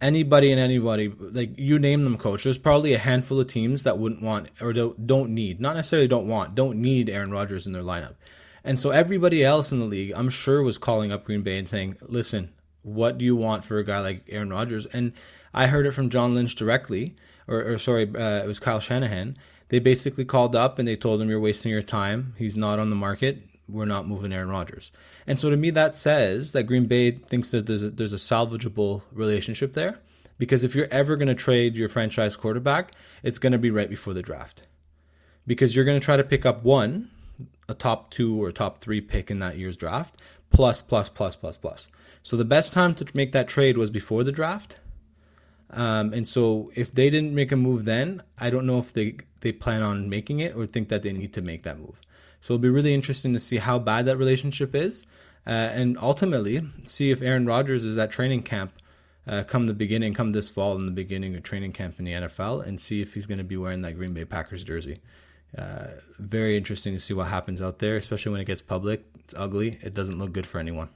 anybody 0.00 0.52
and 0.52 0.60
anybody, 0.60 1.08
like 1.08 1.58
you 1.58 1.78
name 1.78 2.04
them, 2.04 2.18
coach. 2.18 2.44
There's 2.44 2.58
probably 2.58 2.92
a 2.94 2.98
handful 2.98 3.40
of 3.40 3.48
teams 3.48 3.84
that 3.84 3.98
wouldn't 3.98 4.22
want 4.22 4.48
or 4.60 4.72
don't 4.72 5.30
need, 5.30 5.60
not 5.60 5.76
necessarily 5.76 6.08
don't 6.08 6.28
want, 6.28 6.54
don't 6.54 6.80
need 6.80 7.08
Aaron 7.08 7.30
Rodgers 7.30 7.66
in 7.66 7.72
their 7.72 7.82
lineup. 7.82 8.14
And 8.64 8.78
so 8.78 8.90
everybody 8.90 9.44
else 9.44 9.70
in 9.72 9.78
the 9.78 9.86
league, 9.86 10.12
I'm 10.16 10.28
sure, 10.28 10.62
was 10.62 10.78
calling 10.78 11.12
up 11.12 11.24
Green 11.24 11.42
Bay 11.42 11.56
and 11.56 11.68
saying, 11.68 11.96
"Listen, 12.02 12.52
what 12.86 13.18
do 13.18 13.24
you 13.24 13.34
want 13.34 13.64
for 13.64 13.78
a 13.78 13.84
guy 13.84 13.98
like 13.98 14.22
Aaron 14.28 14.50
Rodgers?" 14.50 14.86
And 14.86 15.12
I 15.52 15.66
heard 15.66 15.86
it 15.86 15.92
from 15.92 16.08
John 16.08 16.34
Lynch 16.34 16.54
directly, 16.54 17.16
or, 17.48 17.72
or 17.72 17.78
sorry, 17.78 18.04
uh, 18.14 18.44
it 18.44 18.46
was 18.46 18.60
Kyle 18.60 18.80
Shanahan. 18.80 19.36
They 19.68 19.80
basically 19.80 20.24
called 20.24 20.54
up 20.54 20.78
and 20.78 20.86
they 20.86 20.96
told 20.96 21.20
him, 21.20 21.28
"You're 21.28 21.40
wasting 21.40 21.72
your 21.72 21.82
time. 21.82 22.34
He's 22.38 22.56
not 22.56 22.78
on 22.78 22.90
the 22.90 22.96
market. 22.96 23.42
We're 23.68 23.84
not 23.84 24.06
moving 24.06 24.32
Aaron 24.32 24.48
Rodgers." 24.50 24.92
And 25.26 25.40
so 25.40 25.50
to 25.50 25.56
me, 25.56 25.70
that 25.70 25.94
says 25.94 26.52
that 26.52 26.64
Green 26.64 26.86
Bay 26.86 27.10
thinks 27.10 27.50
that 27.50 27.66
there's 27.66 27.82
a, 27.82 27.90
there's 27.90 28.12
a 28.12 28.16
salvageable 28.16 29.02
relationship 29.12 29.72
there. 29.72 29.98
Because 30.38 30.62
if 30.62 30.74
you're 30.74 30.88
ever 30.90 31.16
going 31.16 31.28
to 31.28 31.34
trade 31.34 31.76
your 31.76 31.88
franchise 31.88 32.36
quarterback, 32.36 32.92
it's 33.22 33.38
going 33.38 33.52
to 33.52 33.58
be 33.58 33.70
right 33.70 33.88
before 33.88 34.12
the 34.12 34.22
draft. 34.22 34.64
Because 35.46 35.74
you're 35.74 35.84
going 35.84 35.98
to 35.98 36.04
try 36.04 36.16
to 36.16 36.24
pick 36.24 36.44
up 36.44 36.62
one, 36.62 37.10
a 37.68 37.74
top 37.74 38.10
two 38.10 38.42
or 38.42 38.52
top 38.52 38.80
three 38.80 39.00
pick 39.00 39.30
in 39.30 39.38
that 39.38 39.56
year's 39.56 39.76
draft, 39.76 40.20
plus 40.50 40.82
plus 40.82 41.08
plus 41.08 41.36
plus 41.36 41.56
plus. 41.56 41.88
So 42.26 42.36
the 42.36 42.44
best 42.44 42.72
time 42.72 42.92
to 42.96 43.06
make 43.14 43.30
that 43.30 43.46
trade 43.46 43.78
was 43.78 43.88
before 43.88 44.24
the 44.24 44.32
draft. 44.32 44.78
Um, 45.70 46.12
and 46.12 46.26
so 46.26 46.72
if 46.74 46.92
they 46.92 47.08
didn't 47.08 47.36
make 47.36 47.52
a 47.52 47.56
move 47.56 47.84
then, 47.84 48.20
I 48.36 48.50
don't 48.50 48.66
know 48.66 48.80
if 48.80 48.92
they 48.92 49.18
they 49.42 49.52
plan 49.52 49.84
on 49.84 50.10
making 50.10 50.40
it 50.40 50.56
or 50.56 50.66
think 50.66 50.88
that 50.88 51.02
they 51.02 51.12
need 51.12 51.32
to 51.34 51.40
make 51.40 51.62
that 51.62 51.78
move. 51.78 52.00
So 52.40 52.54
it'll 52.54 52.62
be 52.62 52.68
really 52.68 52.94
interesting 52.94 53.32
to 53.32 53.38
see 53.38 53.58
how 53.58 53.78
bad 53.78 54.06
that 54.06 54.16
relationship 54.16 54.74
is, 54.74 55.04
uh, 55.46 55.50
and 55.50 55.96
ultimately 55.98 56.68
see 56.84 57.12
if 57.12 57.22
Aaron 57.22 57.46
Rodgers 57.46 57.84
is 57.84 57.96
at 57.96 58.10
training 58.10 58.42
camp 58.42 58.72
uh, 59.28 59.44
come 59.44 59.68
the 59.68 59.72
beginning, 59.72 60.12
come 60.12 60.32
this 60.32 60.50
fall 60.50 60.74
in 60.74 60.84
the 60.84 60.90
beginning 60.90 61.36
of 61.36 61.44
training 61.44 61.74
camp 61.74 62.00
in 62.00 62.04
the 62.04 62.12
NFL, 62.12 62.66
and 62.66 62.80
see 62.80 63.00
if 63.00 63.14
he's 63.14 63.26
going 63.26 63.38
to 63.38 63.44
be 63.44 63.56
wearing 63.56 63.82
that 63.82 63.96
Green 63.96 64.14
Bay 64.14 64.24
Packers 64.24 64.64
jersey. 64.64 64.98
Uh, 65.56 65.90
very 66.18 66.56
interesting 66.56 66.92
to 66.92 66.98
see 66.98 67.14
what 67.14 67.28
happens 67.28 67.62
out 67.62 67.78
there, 67.78 67.96
especially 67.96 68.32
when 68.32 68.40
it 68.40 68.46
gets 68.46 68.62
public. 68.62 69.04
It's 69.20 69.34
ugly. 69.38 69.78
It 69.80 69.94
doesn't 69.94 70.18
look 70.18 70.32
good 70.32 70.48
for 70.48 70.58
anyone. 70.58 70.88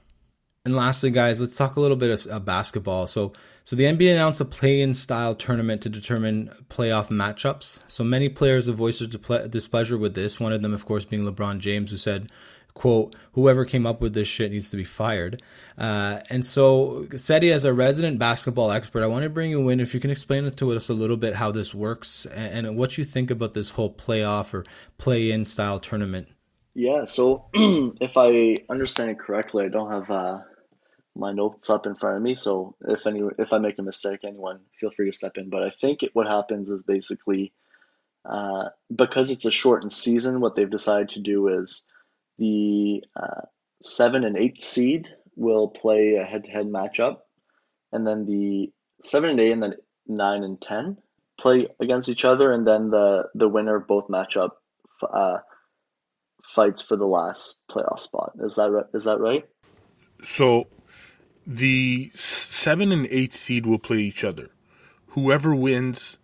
And 0.63 0.75
lastly, 0.75 1.09
guys, 1.09 1.41
let's 1.41 1.57
talk 1.57 1.75
a 1.75 1.79
little 1.79 1.97
bit 1.97 2.27
of, 2.27 2.45
basketball. 2.45 3.07
So, 3.07 3.33
so 3.63 3.75
the 3.75 3.85
NBA 3.85 4.11
announced 4.11 4.41
a 4.41 4.45
play-in 4.45 4.93
style 4.93 5.33
tournament 5.33 5.81
to 5.81 5.89
determine 5.89 6.51
playoff 6.69 7.07
matchups. 7.07 7.79
So 7.87 8.03
many 8.03 8.29
players 8.29 8.67
have 8.67 8.75
voiced 8.75 8.99
their 8.99 9.47
displeasure 9.47 9.97
with 9.97 10.13
this. 10.13 10.39
One 10.39 10.53
of 10.53 10.61
them, 10.61 10.73
of 10.73 10.85
course, 10.85 11.03
being 11.03 11.23
LeBron 11.23 11.59
James, 11.59 11.89
who 11.89 11.97
said, 11.97 12.29
quote, 12.75 13.15
whoever 13.33 13.65
came 13.65 13.87
up 13.87 14.01
with 14.01 14.13
this 14.13 14.27
shit 14.27 14.51
needs 14.51 14.69
to 14.69 14.77
be 14.77 14.83
fired. 14.83 15.41
Uh, 15.79 16.19
and 16.29 16.45
so, 16.45 17.07
Seti, 17.15 17.51
as 17.51 17.63
a 17.63 17.73
resident 17.73 18.19
basketball 18.19 18.71
expert, 18.71 19.03
I 19.03 19.07
want 19.07 19.23
to 19.23 19.31
bring 19.31 19.49
you 19.49 19.67
in. 19.69 19.79
If 19.79 19.95
you 19.95 19.99
can 19.99 20.11
explain 20.11 20.45
it 20.45 20.57
to 20.57 20.73
us 20.73 20.89
a 20.89 20.93
little 20.93 21.17
bit 21.17 21.35
how 21.35 21.49
this 21.51 21.73
works 21.73 22.27
and, 22.27 22.67
and 22.67 22.77
what 22.77 22.99
you 22.99 23.03
think 23.03 23.31
about 23.31 23.55
this 23.55 23.71
whole 23.71 23.91
playoff 23.91 24.53
or 24.53 24.63
play 24.99 25.31
in 25.31 25.43
style 25.43 25.79
tournament. 25.79 26.27
Yeah, 26.75 27.03
so 27.05 27.47
if 27.53 28.15
I 28.15 28.57
understand 28.69 29.09
it 29.09 29.19
correctly, 29.19 29.65
I 29.65 29.69
don't 29.69 29.91
have 29.91 30.09
uh, 30.09 30.39
my 31.15 31.31
notes 31.31 31.69
up 31.69 31.85
in 31.85 31.95
front 31.95 32.17
of 32.17 32.23
me. 32.23 32.35
So 32.35 32.75
if 32.87 33.05
any, 33.05 33.21
if 33.37 33.53
I 33.53 33.57
make 33.57 33.79
a 33.79 33.83
mistake, 33.83 34.21
anyone 34.25 34.59
feel 34.79 34.91
free 34.91 35.09
to 35.09 35.15
step 35.15 35.37
in. 35.37 35.49
But 35.49 35.63
I 35.63 35.69
think 35.69 36.03
it, 36.03 36.11
what 36.13 36.27
happens 36.27 36.69
is 36.69 36.83
basically 36.83 37.53
uh, 38.25 38.65
because 38.95 39.31
it's 39.31 39.45
a 39.45 39.51
shortened 39.51 39.91
season, 39.91 40.41
what 40.41 40.55
they've 40.55 40.69
decided 40.69 41.09
to 41.09 41.19
do 41.19 41.47
is 41.47 41.87
the 42.37 43.03
uh, 43.15 43.41
seven 43.81 44.23
and 44.23 44.37
eight 44.37 44.61
seed 44.61 45.07
will 45.35 45.67
play 45.67 46.15
a 46.15 46.25
head-to-head 46.25 46.67
matchup, 46.67 47.17
and 47.91 48.05
then 48.05 48.25
the 48.25 48.71
seven 49.01 49.31
and 49.31 49.39
eight 49.39 49.51
and 49.51 49.63
then 49.63 49.75
nine 50.07 50.43
and 50.43 50.61
ten 50.61 50.97
play 51.39 51.67
against 51.79 52.09
each 52.09 52.25
other, 52.25 52.51
and 52.51 52.67
then 52.67 52.89
the 52.89 53.29
the 53.33 53.49
winner 53.49 53.75
of 53.75 53.87
both 53.87 54.07
matchup 54.07 54.51
uh, 55.11 55.39
fights 56.43 56.81
for 56.81 56.95
the 56.95 57.07
last 57.07 57.57
playoff 57.71 57.99
spot. 57.99 58.33
Is 58.43 58.55
that 58.55 58.69
right? 58.69 58.85
Is 58.93 59.05
that 59.05 59.19
right? 59.19 59.45
So, 60.23 60.67
the 61.45 62.11
seven 62.13 62.91
and 62.91 63.07
eight 63.07 63.33
seed 63.33 63.65
will 63.65 63.79
play 63.79 63.99
each 63.99 64.23
other. 64.23 64.49
Whoever 65.09 65.53
wins 65.55 66.17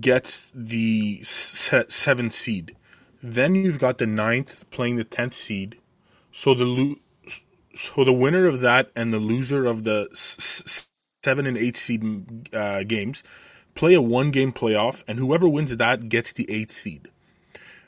gets 0.00 0.52
the 0.54 1.20
seven 1.24 2.30
seed. 2.30 2.76
Then 3.22 3.54
you've 3.54 3.78
got 3.78 3.98
the 3.98 4.06
ninth 4.06 4.68
playing 4.70 4.96
the 4.96 5.04
tenth 5.04 5.36
seed. 5.36 5.78
So 6.32 6.54
the 6.54 6.64
lo- 6.64 6.96
so 7.74 8.04
the 8.04 8.12
winner 8.12 8.46
of 8.46 8.60
that 8.60 8.90
and 8.94 9.12
the 9.12 9.18
loser 9.18 9.66
of 9.66 9.84
the 9.84 10.08
s- 10.12 10.88
seven 11.24 11.46
and 11.46 11.56
eight 11.56 11.76
seed 11.76 12.54
uh, 12.54 12.82
games 12.82 13.22
play 13.74 13.94
a 13.94 14.02
one 14.02 14.30
game 14.30 14.52
playoff, 14.52 15.02
and 15.08 15.18
whoever 15.18 15.48
wins 15.48 15.74
that 15.76 16.08
gets 16.08 16.32
the 16.32 16.50
eighth 16.50 16.72
seed. 16.72 17.08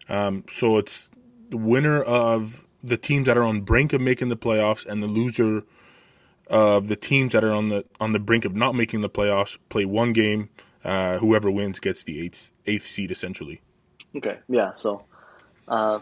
Um, 0.09 0.45
so 0.51 0.79
it's 0.79 1.09
the 1.51 1.57
winner 1.57 2.03
of 2.03 2.65
the 2.83 2.97
teams 2.97 3.27
that 3.27 3.37
are 3.37 3.45
on 3.45 3.63
brink 3.63 3.93
of 3.93 4.01
making 4.01 4.29
the 4.29 4.37
playoffs 4.37 4.87
and 4.87 5.03
the 5.03 5.07
loser 5.07 5.65
of 6.49 6.89
the 6.89 6.97
teams 6.97 7.33
that 7.33 7.45
are 7.45 7.53
on 7.53 7.69
the 7.69 7.85
on 8.01 8.13
the 8.13 8.19
brink 8.19 8.45
of 8.45 8.55
not 8.55 8.75
making 8.75 9.01
the 9.01 9.11
playoffs 9.11 9.57
play 9.69 9.85
one 9.85 10.13
game. 10.13 10.51
Uh, 10.85 11.17
whoever 11.17 11.51
wins 11.51 11.81
gets 11.81 12.05
the 12.05 12.21
eighth 12.21 12.51
eighth 12.67 12.87
seed 12.87 13.11
essentially. 13.11 13.61
Okay, 14.17 14.39
yeah. 14.49 14.73
So 14.75 15.05
uh, 15.69 16.01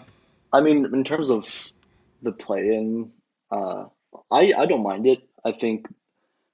I 0.53 0.61
mean, 0.61 0.87
in 0.93 1.05
terms 1.05 1.31
of 1.31 1.73
the 2.23 2.33
play-in, 2.33 3.11
uh, 3.51 3.87
I 4.31 4.53
I 4.57 4.67
don't 4.67 4.83
mind 4.83 5.07
it. 5.07 5.21
I 5.45 5.53
think 5.53 5.87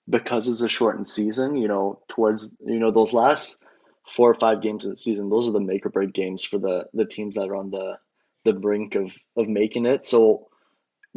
because 0.09 0.49
it's 0.49 0.61
a 0.61 0.68
shortened 0.68 1.07
season, 1.07 1.57
you 1.57 1.68
know, 1.68 2.01
towards 2.09 2.51
you 2.61 2.78
know 2.78 2.91
those 2.91 3.12
last 3.12 3.62
four 4.07 4.30
or 4.30 4.34
five 4.34 4.62
games 4.62 4.84
of 4.84 4.93
the 4.93 4.97
season, 4.97 5.28
those 5.28 5.47
are 5.47 5.53
the 5.53 5.61
make 5.61 5.84
or 5.84 5.91
break 5.91 6.12
games 6.12 6.45
for 6.45 6.59
the 6.59 6.86
the 6.95 7.07
teams 7.07 7.34
that 7.36 7.49
are 7.49 7.57
on 7.57 7.70
the 7.70 7.99
the 8.45 8.53
brink 8.53 8.95
of 8.95 9.16
of 9.36 9.49
making 9.49 9.86
it. 9.86 10.05
So 10.05 10.47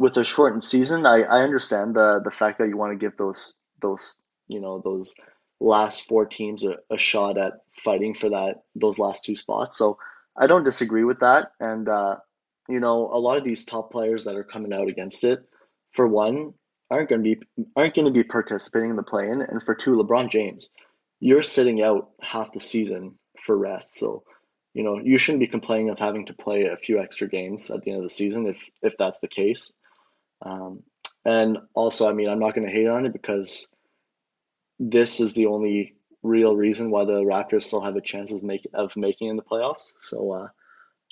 with 0.02 0.16
a 0.16 0.24
shortened 0.24 0.64
season, 0.64 1.06
I 1.06 1.22
I 1.22 1.42
understand 1.42 1.94
the 1.94 2.20
the 2.26 2.30
fact 2.30 2.58
that 2.58 2.68
you 2.68 2.76
want 2.76 2.92
to 2.92 3.04
give 3.04 3.16
those 3.16 3.54
those 3.80 4.16
you 4.48 4.60
know 4.60 4.80
those 4.80 5.14
last 5.60 6.08
four 6.08 6.26
teams 6.26 6.64
a, 6.64 6.74
a 6.90 6.98
shot 6.98 7.38
at 7.38 7.54
fighting 7.84 8.14
for 8.14 8.30
that 8.30 8.62
those 8.74 8.98
last 8.98 9.24
two 9.24 9.36
spots. 9.36 9.78
So 9.78 9.98
I 10.36 10.46
don't 10.46 10.64
disagree 10.64 11.04
with 11.04 11.20
that. 11.20 11.52
And, 11.60 11.88
uh, 11.88 12.16
you 12.68 12.80
know, 12.80 13.10
a 13.12 13.18
lot 13.18 13.38
of 13.38 13.44
these 13.44 13.64
top 13.64 13.92
players 13.92 14.24
that 14.24 14.36
are 14.36 14.44
coming 14.44 14.72
out 14.72 14.88
against 14.88 15.24
it, 15.24 15.40
for 15.92 16.06
one, 16.06 16.54
aren't 16.90 17.08
going 17.08 17.22
to 17.22 17.36
be 17.36 17.42
aren't 17.76 17.94
going 17.94 18.06
to 18.06 18.12
be 18.12 18.24
participating 18.24 18.90
in 18.90 18.96
the 18.96 19.02
play-in, 19.02 19.42
and 19.42 19.62
for 19.62 19.74
two, 19.74 19.92
LeBron 19.96 20.30
James, 20.30 20.70
you're 21.20 21.42
sitting 21.42 21.82
out 21.82 22.10
half 22.20 22.52
the 22.52 22.60
season 22.60 23.18
for 23.44 23.56
rest. 23.56 23.98
So, 23.98 24.24
you 24.74 24.82
know, 24.82 24.98
you 24.98 25.18
shouldn't 25.18 25.40
be 25.40 25.46
complaining 25.46 25.90
of 25.90 25.98
having 25.98 26.26
to 26.26 26.34
play 26.34 26.64
a 26.64 26.76
few 26.76 27.00
extra 27.00 27.28
games 27.28 27.70
at 27.70 27.82
the 27.82 27.90
end 27.90 27.98
of 27.98 28.04
the 28.04 28.10
season 28.10 28.46
if 28.46 28.68
if 28.82 28.96
that's 28.98 29.20
the 29.20 29.28
case. 29.28 29.72
Um, 30.42 30.82
and 31.24 31.58
also, 31.74 32.08
I 32.08 32.12
mean, 32.12 32.28
I'm 32.28 32.40
not 32.40 32.54
going 32.54 32.66
to 32.66 32.72
hate 32.72 32.88
on 32.88 33.06
it 33.06 33.12
because 33.12 33.70
this 34.78 35.20
is 35.20 35.34
the 35.34 35.46
only 35.46 35.94
real 36.22 36.56
reason 36.56 36.90
why 36.90 37.04
the 37.04 37.22
Raptors 37.22 37.64
still 37.64 37.80
have 37.80 37.96
a 37.96 38.00
chance 38.00 38.32
of, 38.32 38.42
make, 38.42 38.66
of 38.74 38.96
making 38.96 39.28
in 39.28 39.36
the 39.36 39.42
playoffs. 39.42 39.92
So, 39.98 40.32
uh, 40.32 40.48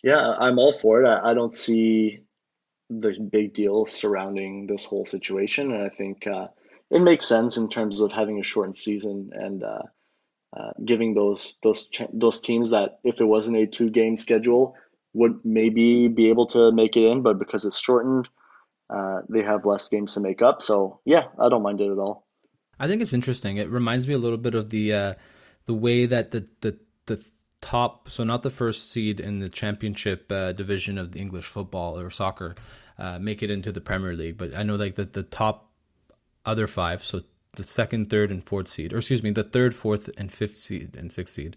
yeah, 0.03 0.35
I'm 0.39 0.59
all 0.59 0.73
for 0.73 1.03
it. 1.03 1.07
I, 1.07 1.31
I, 1.31 1.35
don't 1.35 1.55
see 1.55 2.21
the 2.89 3.13
big 3.21 3.55
deal 3.55 3.87
surrounding 3.87 4.67
this 4.67 4.85
whole 4.85 5.05
situation, 5.05 5.73
and 5.73 5.83
I 5.83 5.91
think 5.91 6.27
uh, 6.27 6.49
it 6.91 7.01
makes 7.01 7.27
sense 7.27 7.57
in 7.57 7.69
terms 7.69 8.01
of 8.01 8.13
having 8.13 8.41
a 8.41 8.43
shortened 8.43 8.77
season 8.77 9.31
and 9.33 9.63
uh, 9.63 9.83
uh 10.57 10.73
giving 10.85 11.15
those 11.15 11.59
those 11.63 11.89
those 12.13 12.41
teams 12.41 12.71
that 12.71 12.99
if 13.05 13.21
it 13.21 13.25
wasn't 13.25 13.57
a 13.57 13.67
two 13.67 13.91
game 13.91 14.17
schedule 14.17 14.75
would 15.13 15.39
maybe 15.45 16.09
be 16.09 16.29
able 16.29 16.47
to 16.47 16.73
make 16.73 16.97
it 16.97 17.05
in, 17.05 17.23
but 17.23 17.39
because 17.39 17.65
it's 17.65 17.79
shortened, 17.79 18.29
uh, 18.91 19.23
they 19.29 19.43
have 19.43 19.65
less 19.65 19.89
games 19.89 20.15
to 20.15 20.21
make 20.21 20.43
up. 20.43 20.63
So, 20.63 21.01
yeah, 21.05 21.25
I 21.39 21.49
don't 21.49 21.63
mind 21.63 21.81
it 21.81 21.91
at 21.91 21.99
all. 21.99 22.27
I 22.79 22.89
think 22.89 23.03
it's 23.03 23.13
interesting. 23.13 23.59
It 23.59 23.69
reminds 23.69 24.09
me 24.09 24.15
a 24.15 24.19
little 24.19 24.39
bit 24.39 24.55
of 24.55 24.71
the 24.71 24.95
uh, 24.95 25.15
the 25.67 25.75
way 25.75 26.07
that 26.07 26.31
the 26.31 26.47
the 26.63 26.79
the 27.07 27.23
top, 27.61 28.09
so 28.09 28.25
not 28.25 28.43
the 28.43 28.51
first 28.51 28.91
seed 28.91 29.21
in 29.21 29.41
the 29.41 29.49
championship 29.49 30.33
uh, 30.33 30.53
division 30.53 30.97
of 30.97 31.13
the 31.13 31.21
English 31.21 31.45
football 31.45 31.99
or 31.99 32.09
soccer, 32.11 32.55
uh, 32.99 33.19
make 33.19 33.43
it 33.43 33.51
into 33.51 33.71
the 33.71 33.83
Premier 33.83 34.15
League. 34.15 34.39
But 34.39 34.57
I 34.57 34.63
know 34.63 34.77
like 34.77 34.95
that 34.95 35.13
the 35.13 35.23
top 35.23 35.71
other 36.47 36.67
five, 36.67 37.05
so 37.05 37.23
the 37.57 37.65
second, 37.65 38.09
third, 38.09 38.31
and 38.31 38.43
fourth 38.43 38.69
seed, 38.69 38.93
or 38.93 38.99
excuse 38.99 39.23
me, 39.23 39.31
the 39.31 39.45
third, 39.45 39.75
fourth, 39.75 40.09
and 40.17 40.33
fifth 40.33 40.57
seed 40.57 40.97
and 40.97 41.13
sixth 41.13 41.35
seed. 41.35 41.57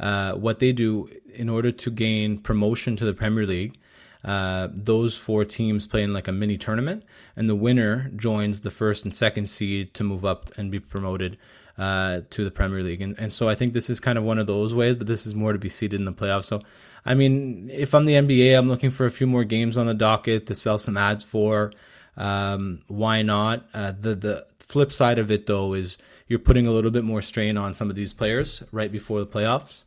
Uh, 0.00 0.32
what 0.32 0.58
they 0.58 0.72
do 0.72 1.08
in 1.32 1.48
order 1.48 1.72
to 1.72 1.90
gain 1.90 2.38
promotion 2.38 2.96
to 2.96 3.04
the 3.04 3.14
Premier 3.14 3.46
League 3.46 3.78
uh, 4.24 4.68
those 4.72 5.16
four 5.16 5.44
teams 5.44 5.86
play 5.86 6.02
in 6.02 6.12
like 6.12 6.28
a 6.28 6.32
mini 6.32 6.58
tournament, 6.58 7.04
and 7.36 7.48
the 7.48 7.54
winner 7.54 8.10
joins 8.16 8.62
the 8.62 8.70
first 8.70 9.04
and 9.04 9.14
second 9.14 9.48
seed 9.48 9.94
to 9.94 10.04
move 10.04 10.24
up 10.24 10.50
and 10.56 10.70
be 10.70 10.80
promoted 10.80 11.38
uh, 11.78 12.20
to 12.30 12.44
the 12.44 12.50
Premier 12.50 12.82
League. 12.82 13.02
And, 13.02 13.18
and 13.18 13.32
so 13.32 13.48
I 13.48 13.54
think 13.54 13.72
this 13.72 13.90
is 13.90 14.00
kind 14.00 14.18
of 14.18 14.24
one 14.24 14.38
of 14.38 14.46
those 14.46 14.74
ways, 14.74 14.96
but 14.96 15.06
this 15.06 15.26
is 15.26 15.34
more 15.34 15.52
to 15.52 15.58
be 15.58 15.68
seeded 15.68 16.00
in 16.00 16.06
the 16.06 16.12
playoffs. 16.12 16.46
So, 16.46 16.62
I 17.04 17.14
mean, 17.14 17.70
if 17.72 17.94
I'm 17.94 18.06
the 18.06 18.14
NBA, 18.14 18.56
I'm 18.58 18.68
looking 18.68 18.90
for 18.90 19.06
a 19.06 19.10
few 19.10 19.26
more 19.26 19.44
games 19.44 19.76
on 19.76 19.86
the 19.86 19.94
docket 19.94 20.46
to 20.46 20.54
sell 20.54 20.78
some 20.78 20.96
ads 20.96 21.22
for. 21.22 21.72
Um, 22.16 22.80
why 22.88 23.22
not? 23.22 23.66
Uh, 23.74 23.92
the 23.98 24.14
the 24.14 24.46
flip 24.58 24.90
side 24.90 25.18
of 25.18 25.30
it 25.30 25.46
though 25.46 25.74
is 25.74 25.98
you're 26.26 26.38
putting 26.38 26.66
a 26.66 26.72
little 26.72 26.90
bit 26.90 27.04
more 27.04 27.22
strain 27.22 27.56
on 27.56 27.74
some 27.74 27.88
of 27.88 27.94
these 27.94 28.12
players 28.12 28.62
right 28.72 28.90
before 28.90 29.20
the 29.20 29.26
playoffs 29.26 29.84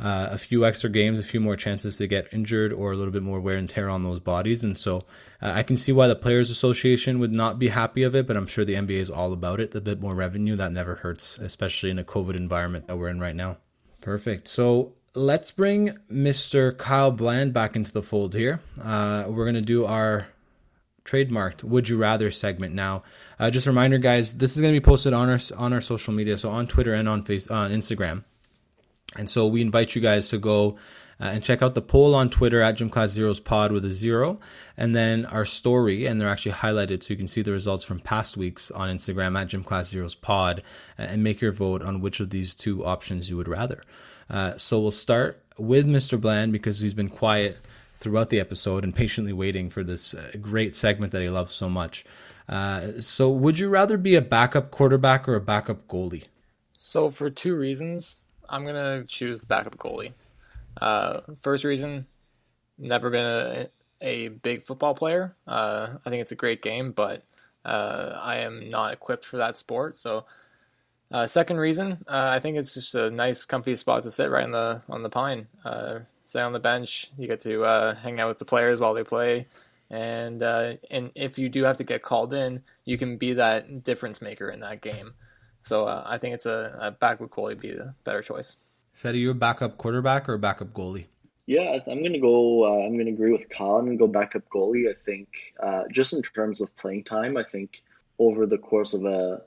uh, 0.00 0.28
a 0.30 0.38
few 0.38 0.64
extra 0.64 0.88
games, 0.88 1.18
a 1.18 1.24
few 1.24 1.40
more 1.40 1.56
chances 1.56 1.96
to 1.96 2.06
get 2.06 2.28
injured, 2.32 2.72
or 2.72 2.92
a 2.92 2.96
little 2.96 3.12
bit 3.12 3.22
more 3.22 3.40
wear 3.40 3.56
and 3.56 3.68
tear 3.68 3.88
on 3.88 4.02
those 4.02 4.20
bodies. 4.20 4.62
And 4.62 4.78
so 4.78 4.98
uh, 5.42 5.52
I 5.54 5.62
can 5.62 5.76
see 5.76 5.92
why 5.92 6.06
the 6.06 6.14
Players 6.14 6.50
Association 6.50 7.18
would 7.18 7.32
not 7.32 7.58
be 7.58 7.68
happy 7.68 8.02
of 8.04 8.14
it, 8.14 8.26
but 8.26 8.36
I'm 8.36 8.46
sure 8.46 8.64
the 8.64 8.74
NBA 8.74 8.98
is 8.98 9.10
all 9.10 9.32
about 9.32 9.60
it. 9.60 9.74
A 9.74 9.80
bit 9.80 10.00
more 10.00 10.14
revenue, 10.14 10.56
that 10.56 10.72
never 10.72 10.96
hurts, 10.96 11.38
especially 11.38 11.90
in 11.90 11.98
a 11.98 12.04
COVID 12.04 12.36
environment 12.36 12.86
that 12.86 12.96
we're 12.96 13.08
in 13.08 13.20
right 13.20 13.36
now. 13.36 13.58
Perfect. 14.00 14.48
So 14.48 14.94
let's 15.14 15.50
bring 15.50 15.96
Mr. 16.10 16.76
Kyle 16.76 17.10
Bland 17.10 17.52
back 17.52 17.76
into 17.76 17.92
the 17.92 18.02
fold 18.02 18.34
here. 18.34 18.60
Uh, 18.80 19.24
we're 19.28 19.44
going 19.44 19.54
to 19.54 19.60
do 19.60 19.84
our 19.84 20.28
trademarked 21.04 21.64
"Would 21.64 21.88
You 21.88 21.96
Rather" 21.96 22.30
segment 22.30 22.74
now. 22.74 23.02
Uh, 23.38 23.50
just 23.50 23.66
a 23.66 23.70
reminder, 23.70 23.98
guys, 23.98 24.38
this 24.38 24.54
is 24.54 24.60
going 24.60 24.74
to 24.74 24.80
be 24.80 24.84
posted 24.84 25.12
on 25.12 25.28
our 25.28 25.40
on 25.56 25.72
our 25.72 25.80
social 25.80 26.12
media, 26.12 26.38
so 26.38 26.50
on 26.50 26.66
Twitter 26.66 26.94
and 26.94 27.08
on 27.08 27.24
face 27.24 27.48
on 27.48 27.70
Instagram. 27.70 28.24
And 29.16 29.28
so 29.28 29.46
we 29.46 29.60
invite 29.62 29.94
you 29.94 30.02
guys 30.02 30.28
to 30.30 30.38
go 30.38 30.78
Uh, 31.20 31.24
and 31.34 31.42
check 31.42 31.62
out 31.62 31.74
the 31.74 31.82
poll 31.82 32.14
on 32.14 32.30
Twitter 32.30 32.62
at 32.62 32.76
Gym 32.76 32.88
Class 32.88 33.10
Zeros 33.10 33.40
Pod 33.40 33.72
with 33.72 33.84
a 33.84 33.90
zero, 33.90 34.38
and 34.76 34.94
then 34.94 35.26
our 35.26 35.44
story, 35.44 36.06
and 36.06 36.20
they're 36.20 36.28
actually 36.28 36.52
highlighted 36.52 37.02
so 37.02 37.12
you 37.12 37.16
can 37.16 37.26
see 37.26 37.42
the 37.42 37.50
results 37.50 37.84
from 37.84 37.98
past 37.98 38.36
weeks 38.36 38.70
on 38.70 38.88
Instagram 38.88 39.36
at 39.36 39.48
Gym 39.48 39.64
Class 39.64 39.88
Zeros 39.88 40.14
Pod, 40.14 40.62
and 40.96 41.24
make 41.24 41.40
your 41.40 41.50
vote 41.50 41.82
on 41.82 42.00
which 42.00 42.20
of 42.20 42.30
these 42.30 42.54
two 42.54 42.84
options 42.86 43.28
you 43.28 43.36
would 43.36 43.48
rather. 43.48 43.82
Uh, 44.30 44.56
so 44.58 44.78
we'll 44.78 44.92
start 44.92 45.42
with 45.58 45.88
Mr. 45.88 46.20
Bland 46.20 46.52
because 46.52 46.78
he's 46.78 46.94
been 46.94 47.08
quiet 47.08 47.58
throughout 47.94 48.30
the 48.30 48.38
episode 48.38 48.84
and 48.84 48.94
patiently 48.94 49.32
waiting 49.32 49.70
for 49.70 49.82
this 49.82 50.14
uh, 50.14 50.30
great 50.40 50.76
segment 50.76 51.10
that 51.10 51.20
he 51.22 51.28
loves 51.28 51.52
so 51.52 51.68
much. 51.68 52.04
Uh, 52.48 53.00
so, 53.00 53.28
would 53.28 53.58
you 53.58 53.68
rather 53.68 53.98
be 53.98 54.14
a 54.14 54.22
backup 54.22 54.70
quarterback 54.70 55.28
or 55.28 55.34
a 55.34 55.40
backup 55.40 55.88
goalie? 55.88 56.26
So 56.76 57.10
for 57.10 57.28
two 57.28 57.56
reasons, 57.56 58.18
I'm 58.48 58.64
gonna 58.64 59.04
choose 59.04 59.40
the 59.40 59.46
backup 59.46 59.76
goalie. 59.76 60.12
Uh, 60.80 61.20
first 61.42 61.64
reason, 61.64 62.06
never 62.78 63.10
been 63.10 63.24
a, 63.24 63.68
a 64.00 64.28
big 64.28 64.62
football 64.62 64.94
player. 64.94 65.36
Uh, 65.46 65.88
I 66.04 66.10
think 66.10 66.22
it's 66.22 66.32
a 66.32 66.36
great 66.36 66.62
game, 66.62 66.92
but 66.92 67.24
uh, 67.64 68.18
I 68.20 68.38
am 68.38 68.70
not 68.70 68.92
equipped 68.92 69.24
for 69.24 69.38
that 69.38 69.58
sport. 69.58 69.98
So, 69.98 70.24
uh, 71.10 71.26
second 71.26 71.58
reason, 71.58 72.04
uh, 72.06 72.28
I 72.32 72.40
think 72.40 72.56
it's 72.56 72.74
just 72.74 72.94
a 72.94 73.10
nice, 73.10 73.44
comfy 73.44 73.76
spot 73.76 74.02
to 74.04 74.10
sit 74.10 74.30
right 74.30 74.44
on 74.44 74.52
the 74.52 74.82
on 74.88 75.02
the 75.02 75.10
pine. 75.10 75.48
Uh, 75.64 76.00
sit 76.24 76.42
on 76.42 76.52
the 76.52 76.60
bench. 76.60 77.10
You 77.18 77.26
get 77.26 77.40
to 77.42 77.96
hang 78.02 78.20
out 78.20 78.28
with 78.28 78.38
the 78.38 78.44
players 78.44 78.80
while 78.80 78.94
they 78.94 79.04
play 79.04 79.46
and 79.90 80.42
and 80.42 81.10
if 81.14 81.38
you 81.38 81.48
do 81.48 81.64
have 81.64 81.78
to 81.78 81.84
get 81.84 82.02
called 82.02 82.34
in, 82.34 82.62
you 82.84 82.98
can 82.98 83.16
be 83.16 83.34
that 83.34 83.82
difference 83.84 84.20
maker 84.20 84.48
in 84.50 84.60
that 84.60 84.82
game. 84.82 85.14
So 85.68 85.84
uh, 85.84 86.02
I 86.06 86.16
think 86.16 86.34
it's 86.34 86.46
a, 86.46 86.74
a 86.80 86.90
backup 86.92 87.28
goalie 87.28 87.60
be 87.60 87.72
the 87.72 87.92
better 88.04 88.22
choice. 88.22 88.56
Seti, 88.94 89.18
are 89.18 89.20
you 89.20 89.30
a 89.32 89.34
backup 89.34 89.76
quarterback 89.76 90.26
or 90.26 90.32
a 90.32 90.38
backup 90.38 90.72
goalie? 90.72 91.08
Yeah, 91.44 91.78
I'm 91.86 91.98
going 92.00 92.14
to 92.14 92.18
go. 92.18 92.64
Uh, 92.64 92.86
I'm 92.86 92.94
going 92.94 93.04
to 93.04 93.12
agree 93.12 93.32
with 93.32 93.50
Kyle. 93.50 93.76
I'm 93.76 93.84
going 93.84 93.98
to 93.98 94.06
go 94.06 94.06
backup 94.06 94.48
goalie. 94.48 94.88
I 94.88 94.94
think 95.04 95.28
uh, 95.62 95.82
just 95.92 96.14
in 96.14 96.22
terms 96.22 96.62
of 96.62 96.74
playing 96.76 97.04
time, 97.04 97.36
I 97.36 97.42
think 97.42 97.82
over 98.18 98.46
the 98.46 98.56
course 98.56 98.94
of 98.94 99.04
a, 99.04 99.42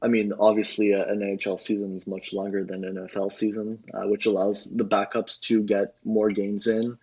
I 0.00 0.08
mean, 0.08 0.32
obviously 0.40 0.92
an 0.92 1.20
NHL 1.20 1.60
season 1.60 1.94
is 1.94 2.06
much 2.06 2.32
longer 2.32 2.64
than 2.64 2.84
an 2.84 2.94
NFL 2.96 3.30
season, 3.30 3.84
uh, 3.92 4.08
which 4.08 4.24
allows 4.24 4.64
the 4.64 4.86
backups 4.86 5.38
to 5.40 5.62
get 5.62 5.96
more 6.02 6.30
games 6.30 6.66
in. 6.66 6.96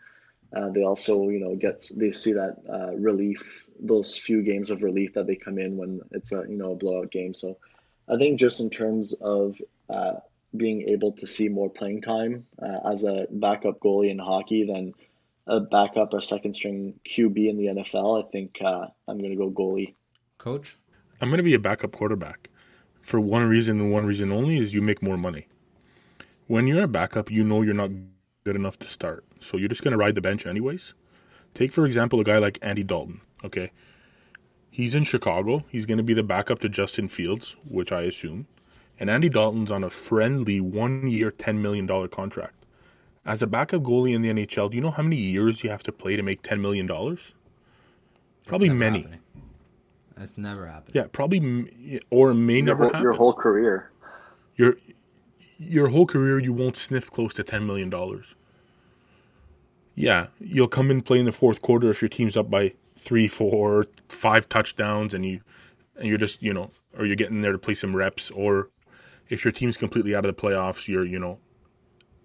Uh, 0.55 0.69
they 0.69 0.83
also, 0.83 1.29
you 1.29 1.39
know, 1.39 1.55
get 1.55 1.87
they 1.95 2.11
see 2.11 2.33
that 2.33 2.57
uh, 2.67 2.95
relief, 2.95 3.69
those 3.79 4.17
few 4.17 4.41
games 4.41 4.71
of 4.71 4.81
relief 4.81 5.13
that 5.13 5.27
they 5.27 5.35
come 5.35 5.59
in 5.59 5.77
when 5.77 6.01
it's 6.11 6.31
a 6.31 6.43
you 6.49 6.57
know 6.57 6.71
a 6.71 6.75
blowout 6.75 7.11
game. 7.11 7.35
So, 7.35 7.57
I 8.07 8.17
think 8.17 8.39
just 8.39 8.59
in 8.59 8.69
terms 8.69 9.13
of 9.13 9.61
uh, 9.89 10.13
being 10.55 10.89
able 10.89 11.13
to 11.13 11.27
see 11.27 11.49
more 11.49 11.69
playing 11.69 12.01
time 12.01 12.45
uh, 12.61 12.91
as 12.91 13.03
a 13.03 13.27
backup 13.29 13.79
goalie 13.79 14.11
in 14.11 14.19
hockey 14.19 14.65
than 14.65 14.93
a 15.47 15.59
backup 15.59 16.13
or 16.13 16.21
second 16.21 16.53
string 16.53 16.99
QB 17.05 17.49
in 17.49 17.57
the 17.57 17.65
NFL, 17.67 18.23
I 18.23 18.29
think 18.31 18.57
uh, 18.63 18.87
I'm 19.07 19.17
going 19.17 19.31
to 19.31 19.37
go 19.37 19.49
goalie. 19.49 19.93
Coach, 20.37 20.77
I'm 21.21 21.29
going 21.29 21.37
to 21.37 21.43
be 21.43 21.53
a 21.53 21.59
backup 21.59 21.91
quarterback 21.91 22.49
for 23.01 23.19
one 23.19 23.43
reason 23.43 23.79
and 23.79 23.91
one 23.91 24.05
reason 24.05 24.31
only 24.31 24.57
is 24.57 24.73
you 24.73 24.81
make 24.81 25.01
more 25.01 25.17
money. 25.17 25.47
When 26.47 26.67
you're 26.67 26.83
a 26.83 26.87
backup, 26.87 27.29
you 27.29 27.43
know 27.43 27.61
you're 27.61 27.73
not 27.73 27.91
good 28.43 28.55
enough 28.55 28.79
to 28.79 28.87
start. 28.87 29.25
So 29.41 29.57
you're 29.57 29.69
just 29.69 29.83
going 29.83 29.91
to 29.91 29.97
ride 29.97 30.15
the 30.15 30.21
bench 30.21 30.45
anyways. 30.45 30.93
Take, 31.53 31.71
for 31.71 31.85
example, 31.85 32.19
a 32.19 32.23
guy 32.23 32.37
like 32.37 32.57
Andy 32.61 32.83
Dalton, 32.83 33.21
okay? 33.43 33.71
He's 34.73 34.95
in 34.95 35.03
Chicago. 35.03 35.63
He's 35.69 35.85
going 35.85 35.99
to 35.99 36.03
be 36.03 36.15
the 36.15 36.23
backup 36.23 36.59
to 36.61 36.67
Justin 36.67 37.07
Fields, 37.07 37.55
which 37.63 37.91
I 37.91 38.01
assume. 38.01 38.47
And 38.99 39.07
Andy 39.07 39.29
Dalton's 39.29 39.69
on 39.69 39.83
a 39.83 39.89
friendly 39.91 40.59
one 40.59 41.07
year, 41.07 41.29
$10 41.29 41.57
million 41.57 41.87
contract. 42.07 42.55
As 43.23 43.43
a 43.43 43.47
backup 43.47 43.83
goalie 43.83 44.15
in 44.15 44.23
the 44.23 44.29
NHL, 44.29 44.71
do 44.71 44.75
you 44.75 44.81
know 44.81 44.89
how 44.89 45.03
many 45.03 45.17
years 45.17 45.63
you 45.63 45.69
have 45.69 45.83
to 45.83 45.91
play 45.91 46.15
to 46.15 46.23
make 46.23 46.41
$10 46.41 46.59
million? 46.59 46.87
Probably 48.47 48.69
many. 48.69 49.01
Happening. 49.03 49.19
That's 50.17 50.39
never 50.39 50.65
happened. 50.65 50.95
Yeah, 50.95 51.05
probably, 51.11 52.01
or 52.09 52.33
may 52.33 52.55
your 52.55 52.65
never 52.65 52.83
whole, 52.85 52.93
happen. 52.93 53.03
Your 53.03 53.13
whole 53.13 53.33
career. 53.33 53.91
Your, 54.55 54.73
your 55.59 55.89
whole 55.89 56.07
career, 56.07 56.39
you 56.39 56.51
won't 56.51 56.77
sniff 56.77 57.11
close 57.11 57.35
to 57.35 57.43
$10 57.43 57.67
million 57.67 57.91
yeah, 59.95 60.27
you'll 60.39 60.67
come 60.67 60.89
in 60.89 61.01
play 61.01 61.19
in 61.19 61.25
the 61.25 61.31
fourth 61.31 61.61
quarter 61.61 61.91
if 61.91 62.01
your 62.01 62.09
team's 62.09 62.35
up 62.35 62.49
by 62.49 62.73
three, 63.03 63.27
four, 63.27 63.85
five 64.07 64.47
touchdowns, 64.49 65.13
and 65.13 65.25
you 65.25 65.41
and 65.95 66.07
you're 66.07 66.17
just 66.17 66.41
you 66.41 66.53
know, 66.53 66.71
or 66.97 67.05
you're 67.05 67.15
getting 67.15 67.41
there 67.41 67.51
to 67.51 67.57
play 67.57 67.75
some 67.75 67.95
reps, 67.95 68.31
or 68.31 68.69
if 69.29 69.43
your 69.43 69.51
team's 69.51 69.77
completely 69.77 70.15
out 70.15 70.25
of 70.25 70.35
the 70.35 70.41
playoffs, 70.41 70.87
you're 70.87 71.05
you 71.05 71.19
know 71.19 71.39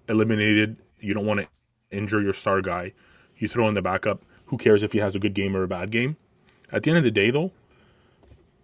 eliminated. 0.09 0.77
You 1.01 1.15
don't 1.15 1.27
want 1.27 1.41
to 1.41 1.49
injure 1.97 2.21
your 2.21 2.33
star 2.33 2.61
guy. 2.61 2.93
You 3.37 3.49
throw 3.49 3.69
in 3.69 3.75
the 3.75 3.83
backup. 3.83 4.25
Who 4.47 4.57
cares 4.57 4.83
if 4.83 4.93
he 4.93 4.99
has 4.99 5.15
a 5.15 5.19
good 5.19 5.35
game 5.35 5.57
or 5.57 5.63
a 5.63 5.69
bad 5.69 5.91
game? 5.91 6.17
At 6.73 6.83
the 6.83 6.91
end 6.91 6.99
of 6.99 7.05
the 7.05 7.11
day, 7.11 7.31
though, 7.31 7.53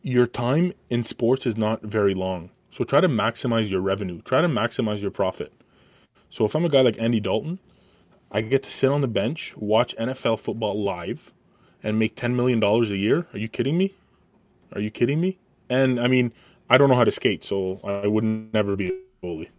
your 0.02 0.26
time 0.26 0.72
in 0.90 1.04
sports 1.04 1.46
is 1.46 1.56
not 1.56 1.82
very 1.82 2.14
long. 2.14 2.50
So 2.72 2.84
try 2.84 3.00
to 3.00 3.08
maximize 3.08 3.70
your 3.70 3.80
revenue. 3.80 4.20
Try 4.22 4.40
to 4.40 4.48
maximize 4.48 5.00
your 5.00 5.12
profit. 5.12 5.52
So 6.28 6.44
if 6.44 6.56
I'm 6.56 6.64
a 6.64 6.68
guy 6.68 6.80
like 6.80 6.98
Andy 6.98 7.20
Dalton 7.20 7.60
I 8.34 8.40
get 8.40 8.64
to 8.64 8.70
sit 8.70 8.90
on 8.90 9.00
the 9.00 9.06
bench, 9.06 9.54
watch 9.56 9.94
NFL 9.96 10.40
football 10.40 10.82
live, 10.82 11.32
and 11.85 11.99
make 11.99 12.16
$10 12.16 12.35
million 12.35 12.61
a 12.64 12.97
year. 12.97 13.26
Are 13.32 13.39
you 13.39 13.47
kidding 13.47 13.78
me? 13.78 13.95
Are 14.72 14.80
you 14.80 14.91
kidding 14.91 15.20
me? 15.20 15.39
And 15.68 16.01
I 16.01 16.09
mean, 16.09 16.32
I 16.68 16.78
don't 16.78 16.89
know 16.89 16.97
how 16.97 17.05
to 17.05 17.12
skate, 17.12 17.45
so 17.45 17.80
I 17.85 18.09
would 18.09 18.24
never 18.24 18.74
be 18.74 18.89
a 18.89 18.93
goalie. 19.24 19.51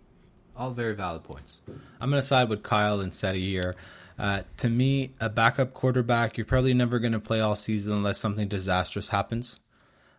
All 0.57 0.71
very 0.71 0.95
valid 0.95 1.23
points. 1.23 1.61
I'm 2.01 2.09
going 2.09 2.21
to 2.21 2.27
side 2.27 2.49
with 2.49 2.63
Kyle 2.63 2.99
and 2.99 3.13
Seti 3.13 3.51
here. 3.51 3.75
Uh, 4.17 4.41
to 4.57 4.69
me, 4.69 5.11
a 5.19 5.29
backup 5.29 5.73
quarterback, 5.73 6.37
you're 6.37 6.45
probably 6.45 6.73
never 6.73 6.99
going 6.99 7.13
to 7.13 7.19
play 7.19 7.41
all 7.41 7.55
season 7.55 7.93
unless 7.93 8.17
something 8.17 8.47
disastrous 8.47 9.09
happens. 9.09 9.59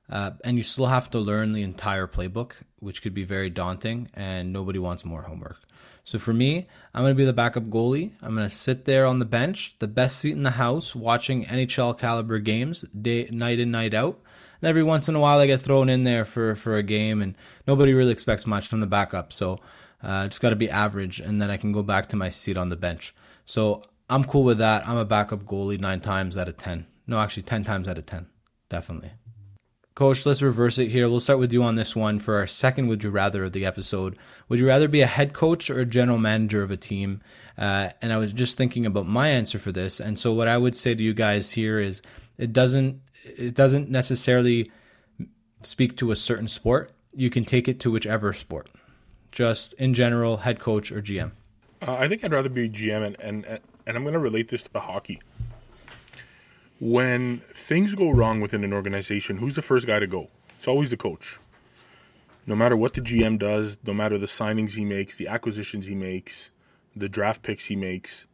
Uh, 0.08 0.32
and 0.44 0.56
you 0.56 0.62
still 0.62 0.86
have 0.86 1.10
to 1.10 1.18
learn 1.18 1.52
the 1.52 1.62
entire 1.62 2.06
playbook, 2.06 2.52
which 2.78 3.02
could 3.02 3.14
be 3.14 3.24
very 3.24 3.50
daunting, 3.50 4.08
and 4.14 4.52
nobody 4.52 4.78
wants 4.78 5.04
more 5.04 5.22
homework. 5.22 5.58
So 6.04 6.18
for 6.18 6.32
me, 6.32 6.68
I'm 6.94 7.02
going 7.02 7.12
to 7.12 7.18
be 7.18 7.24
the 7.24 7.32
backup 7.32 7.64
goalie. 7.64 8.12
I'm 8.22 8.34
going 8.34 8.48
to 8.48 8.54
sit 8.54 8.84
there 8.84 9.06
on 9.06 9.18
the 9.18 9.24
bench, 9.24 9.76
the 9.80 9.88
best 9.88 10.18
seat 10.18 10.32
in 10.32 10.44
the 10.44 10.52
house, 10.52 10.94
watching 10.94 11.44
NHL 11.44 11.98
caliber 11.98 12.38
games 12.38 12.82
day, 12.82 13.28
night 13.32 13.58
in, 13.58 13.70
night 13.70 13.92
out. 13.92 14.20
And 14.60 14.68
every 14.68 14.82
once 14.82 15.08
in 15.08 15.16
a 15.16 15.20
while, 15.20 15.38
I 15.38 15.46
get 15.46 15.60
thrown 15.60 15.88
in 15.88 16.04
there 16.04 16.24
for, 16.24 16.54
for 16.54 16.76
a 16.76 16.82
game, 16.82 17.20
and 17.20 17.34
nobody 17.66 17.92
really 17.92 18.12
expects 18.12 18.46
much 18.46 18.68
from 18.68 18.80
the 18.80 18.86
backup. 18.86 19.32
So 19.32 19.60
uh, 20.02 20.28
just 20.28 20.40
got 20.40 20.50
to 20.50 20.56
be 20.56 20.70
average, 20.70 21.20
and 21.20 21.42
then 21.42 21.50
I 21.50 21.56
can 21.56 21.72
go 21.72 21.82
back 21.82 22.08
to 22.10 22.16
my 22.16 22.28
seat 22.28 22.56
on 22.56 22.68
the 22.68 22.76
bench. 22.76 23.14
So 23.44 23.82
I'm 24.08 24.24
cool 24.24 24.44
with 24.44 24.58
that. 24.58 24.86
I'm 24.88 24.96
a 24.96 25.04
backup 25.04 25.44
goalie 25.44 25.80
nine 25.80 26.00
times 26.00 26.38
out 26.38 26.48
of 26.48 26.56
10. 26.56 26.86
No, 27.06 27.18
actually, 27.18 27.42
10 27.42 27.64
times 27.64 27.88
out 27.88 27.98
of 27.98 28.06
10. 28.06 28.26
Definitely. 28.68 29.10
Coach, 29.96 30.26
let's 30.26 30.42
reverse 30.42 30.76
it 30.76 30.90
here. 30.90 31.08
We'll 31.08 31.20
start 31.20 31.38
with 31.38 31.54
you 31.54 31.62
on 31.62 31.76
this 31.76 31.96
one 31.96 32.18
for 32.18 32.36
our 32.36 32.46
second 32.46 32.88
Would 32.88 33.02
You 33.02 33.08
Rather 33.08 33.44
of 33.44 33.52
the 33.52 33.64
episode. 33.64 34.18
Would 34.46 34.60
you 34.60 34.66
rather 34.66 34.88
be 34.88 35.00
a 35.00 35.06
head 35.06 35.32
coach 35.32 35.70
or 35.70 35.80
a 35.80 35.86
general 35.86 36.18
manager 36.18 36.62
of 36.62 36.70
a 36.70 36.76
team? 36.76 37.22
Uh, 37.56 37.88
and 38.02 38.12
I 38.12 38.18
was 38.18 38.34
just 38.34 38.58
thinking 38.58 38.84
about 38.84 39.08
my 39.08 39.30
answer 39.30 39.58
for 39.58 39.72
this. 39.72 39.98
And 39.98 40.18
so 40.18 40.34
what 40.34 40.48
I 40.48 40.58
would 40.58 40.76
say 40.76 40.94
to 40.94 41.02
you 41.02 41.14
guys 41.14 41.52
here 41.52 41.80
is 41.80 42.02
it 42.36 42.52
doesn't 42.52 43.00
it 43.24 43.54
doesn't 43.54 43.88
necessarily 43.88 44.70
speak 45.62 45.96
to 45.96 46.10
a 46.10 46.16
certain 46.16 46.48
sport. 46.48 46.92
You 47.14 47.30
can 47.30 47.46
take 47.46 47.66
it 47.66 47.80
to 47.80 47.90
whichever 47.90 48.34
sport. 48.34 48.68
Just 49.32 49.72
in 49.74 49.94
general, 49.94 50.36
head 50.36 50.60
coach 50.60 50.92
or 50.92 51.00
GM. 51.00 51.30
Uh, 51.80 51.94
I 51.94 52.06
think 52.06 52.22
I'd 52.22 52.32
rather 52.32 52.50
be 52.50 52.68
GM, 52.68 53.02
and 53.02 53.16
and, 53.18 53.60
and 53.86 53.96
I'm 53.96 54.02
going 54.02 54.12
to 54.12 54.18
relate 54.18 54.50
this 54.50 54.62
to 54.64 54.72
the 54.74 54.80
hockey 54.80 55.22
when 56.78 57.38
things 57.54 57.94
go 57.94 58.10
wrong 58.10 58.40
within 58.40 58.64
an 58.64 58.72
organization, 58.72 59.38
who's 59.38 59.54
the 59.54 59.62
first 59.62 59.86
guy 59.86 59.98
to 59.98 60.06
go? 60.06 60.28
It's 60.58 60.68
always 60.68 60.90
the 60.90 60.96
coach. 60.96 61.38
No 62.46 62.54
matter 62.54 62.76
what 62.76 62.94
the 62.94 63.00
GM 63.00 63.38
does, 63.38 63.78
no 63.84 63.92
matter 63.92 64.18
the 64.18 64.26
signings 64.26 64.72
he 64.72 64.84
makes, 64.84 65.16
the 65.16 65.26
acquisitions 65.26 65.86
he 65.86 65.94
makes, 65.94 66.50
the 66.94 67.08
draft 67.08 67.42
picks 67.42 67.66
he 67.66 67.76
makes, 67.76 68.26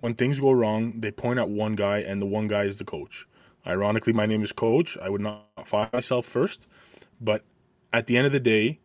when 0.00 0.14
things 0.14 0.40
go 0.40 0.52
wrong, 0.52 1.00
they 1.00 1.10
point 1.10 1.38
at 1.38 1.48
one 1.48 1.76
guy, 1.76 1.98
and 1.98 2.20
the 2.20 2.26
one 2.26 2.48
guy 2.48 2.64
is 2.64 2.76
the 2.76 2.84
coach. 2.84 3.26
Ironically, 3.66 4.12
my 4.12 4.26
name 4.26 4.42
is 4.42 4.52
Coach. 4.52 4.98
I 5.00 5.08
would 5.08 5.22
not 5.22 5.46
fire 5.66 5.88
myself 5.92 6.26
first, 6.26 6.66
but 7.20 7.42
at 7.92 8.06
the 8.06 8.16
end 8.18 8.26
of 8.26 8.32
the 8.32 8.40
day, 8.40 8.80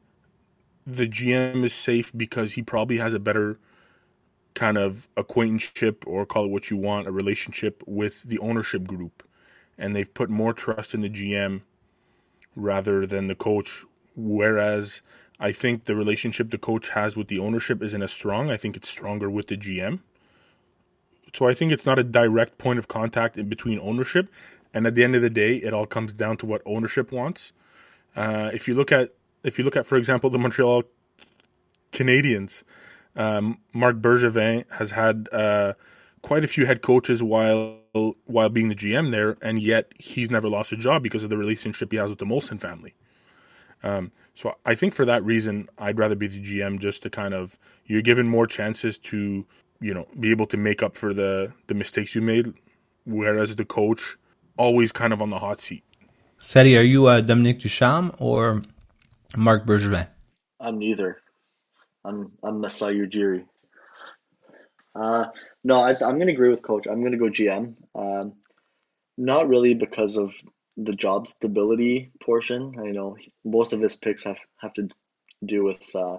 the 0.88 1.08
GM 1.08 1.66
is 1.66 1.74
safe 1.74 2.12
because 2.16 2.54
he 2.54 2.62
probably 2.62 3.00
has 3.00 3.14
a 3.14 3.20
better 3.20 3.60
kind 4.54 4.78
of 4.78 5.08
acquaintanceship 5.16 6.04
or 6.08 6.26
call 6.26 6.46
it 6.46 6.52
what 6.52 6.70
you 6.70 6.78
want, 6.78 7.08
a 7.08 7.12
relationship 7.12 7.84
with 7.86 8.24
the 8.24 8.40
ownership 8.40 8.86
group. 8.86 9.24
And 9.78 9.96
they've 9.96 10.14
put 10.14 10.30
more 10.30 10.54
trust 10.54 10.94
in 10.94 11.02
the 11.02 11.10
GM 11.10 11.62
rather 12.56 13.06
than 13.06 13.28
the 13.28 13.36
coach. 13.36 13.86
Whereas 14.16 15.02
I 15.40 15.52
think 15.52 15.86
the 15.86 15.96
relationship 15.96 16.52
the 16.52 16.58
coach 16.58 16.90
has 16.90 17.16
with 17.16 17.30
the 17.30 17.40
ownership 17.40 17.82
isn't 17.82 18.04
as 18.04 18.12
strong. 18.12 18.52
I 18.52 18.58
think 18.58 18.76
it's 18.76 18.90
stronger 18.90 19.30
with 19.30 19.48
the 19.48 19.58
GM. 19.58 20.00
So 21.34 21.48
I 21.48 21.54
think 21.54 21.72
it's 21.72 21.86
not 21.86 22.00
a 22.00 22.04
direct 22.04 22.58
point 22.58 22.80
of 22.80 22.88
contact 22.88 23.38
in 23.38 23.48
between 23.48 23.80
ownership. 23.80 24.28
And 24.74 24.86
at 24.86 24.96
the 24.96 25.04
end 25.04 25.16
of 25.16 25.22
the 25.22 25.30
day, 25.30 25.56
it 25.58 25.74
all 25.74 25.86
comes 25.86 26.14
down 26.14 26.38
to 26.38 26.46
what 26.46 26.62
ownership 26.66 27.12
wants. 27.12 27.54
Uh, 28.16 28.50
if 28.54 28.68
you 28.68 28.74
look 28.74 28.92
at, 28.92 29.14
if 29.44 29.58
you 29.58 29.64
look 29.64 29.78
at, 29.78 29.86
for 29.86 29.98
example, 29.98 30.30
the 30.30 30.38
Montreal 30.38 30.84
Canadiens, 31.92 32.64
Um, 33.16 33.60
Marc 33.74 33.98
Bergevin 33.98 34.66
has 34.72 34.92
had 34.92 35.28
uh, 35.32 35.74
quite 36.22 36.44
a 36.44 36.48
few 36.48 36.66
head 36.66 36.82
coaches 36.82 37.22
while 37.24 37.78
while 38.26 38.50
being 38.50 38.70
the 38.70 38.76
GM 38.76 39.12
there, 39.12 39.38
and 39.42 39.62
yet 39.62 39.92
he's 39.98 40.30
never 40.30 40.48
lost 40.48 40.72
a 40.72 40.78
job 40.78 41.02
because 41.02 41.24
of 41.24 41.30
the 41.30 41.38
relationship 41.38 41.92
he 41.92 41.98
has 41.98 42.10
with 42.10 42.20
the 42.20 42.26
Molson 42.26 42.62
family. 42.62 42.94
Um, 43.82 44.12
so 44.36 44.56
I 44.66 44.76
think 44.76 44.94
for 44.94 45.06
that 45.06 45.24
reason, 45.24 45.70
I'd 45.78 45.98
rather 45.98 46.16
be 46.16 46.28
the 46.28 46.40
GM 46.40 46.80
just 46.80 47.02
to 47.04 47.10
kind 47.10 47.34
of 47.34 47.58
you're 47.86 48.02
given 48.02 48.28
more 48.28 48.48
chances 48.48 48.98
to 49.00 49.46
you 49.82 49.94
know 49.94 50.08
be 50.20 50.32
able 50.32 50.46
to 50.48 50.58
make 50.58 50.84
up 50.84 50.98
for 50.98 51.14
the 51.14 51.54
the 51.68 51.74
mistakes 51.74 52.16
you 52.16 52.22
made, 52.22 52.54
whereas 53.06 53.56
the 53.56 53.66
coach 53.66 54.18
always 54.58 54.92
kind 54.92 55.14
of 55.14 55.22
on 55.22 55.30
the 55.30 55.40
hot 55.40 55.62
seat. 55.62 55.84
Seti, 56.38 56.78
are 56.78 56.82
you 56.82 57.08
uh, 57.08 57.22
Dominique 57.22 57.60
Ducharme 57.60 58.14
or 58.18 58.62
Marc 59.36 59.66
Bergevin? 59.66 60.08
I'm 60.60 60.78
neither. 60.78 61.22
I'm 62.06 62.32
I'm 62.44 62.62
Masai 62.62 62.96
Ujiri. 62.96 63.46
Uh, 64.96 65.28
no, 65.64 65.80
I, 65.80 65.92
I'm 65.92 66.16
going 66.16 66.28
to 66.28 66.34
agree 66.34 66.50
with 66.50 66.64
Coach. 66.64 66.88
I'm 66.88 67.02
going 67.02 67.12
to 67.12 67.18
go 67.18 67.30
GM. 67.30 67.76
Um, 67.96 68.34
not 69.18 69.48
really 69.48 69.74
because 69.74 70.18
of 70.18 70.32
the 70.78 70.94
job 70.94 71.28
stability 71.28 72.12
portion. 72.24 72.76
I 72.80 72.92
know 72.92 73.18
most 73.46 73.74
of 73.74 73.82
his 73.82 73.96
picks 73.98 74.24
have, 74.24 74.40
have 74.58 74.74
to 74.74 74.90
do 75.46 75.64
with 75.64 75.84
uh, 75.96 76.18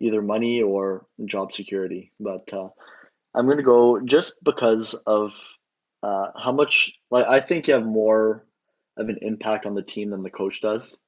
either 0.00 0.22
money 0.22 0.62
or 0.62 1.06
job 1.24 1.52
security. 1.52 2.12
But 2.18 2.52
uh, 2.52 2.68
I'm 3.34 3.46
going 3.46 3.58
to 3.58 3.62
go 3.62 4.00
just 4.00 4.42
because 4.44 4.94
of 5.06 5.34
uh, 6.02 6.28
how 6.36 6.52
much, 6.52 6.92
like, 7.10 7.26
I 7.26 7.40
think 7.40 7.66
you 7.66 7.74
have 7.74 7.84
more 7.84 8.46
of 8.96 9.08
an 9.08 9.18
impact 9.22 9.66
on 9.66 9.74
the 9.74 9.82
team 9.82 10.10
than 10.10 10.22
the 10.22 10.30
coach 10.30 10.60
does, 10.60 10.98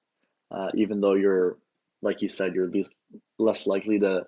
uh, 0.51 0.69
even 0.75 1.01
though 1.01 1.15
you're, 1.15 1.57
like 2.03 2.21
you 2.21 2.29
said, 2.29 2.55
you're 2.55 2.69
least, 2.69 2.91
less 3.39 3.67
likely 3.67 3.99
to 4.01 4.27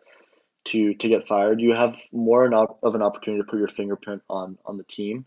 to 0.66 0.94
to 0.94 1.08
get 1.08 1.26
fired, 1.26 1.60
you 1.60 1.74
have 1.74 1.98
more 2.12 2.44
of 2.44 2.94
an 2.94 3.02
opportunity 3.02 3.42
to 3.42 3.48
put 3.48 3.58
your 3.58 3.68
fingerprint 3.68 4.22
on 4.28 4.58
on 4.64 4.76
the 4.76 4.84
team. 4.84 5.26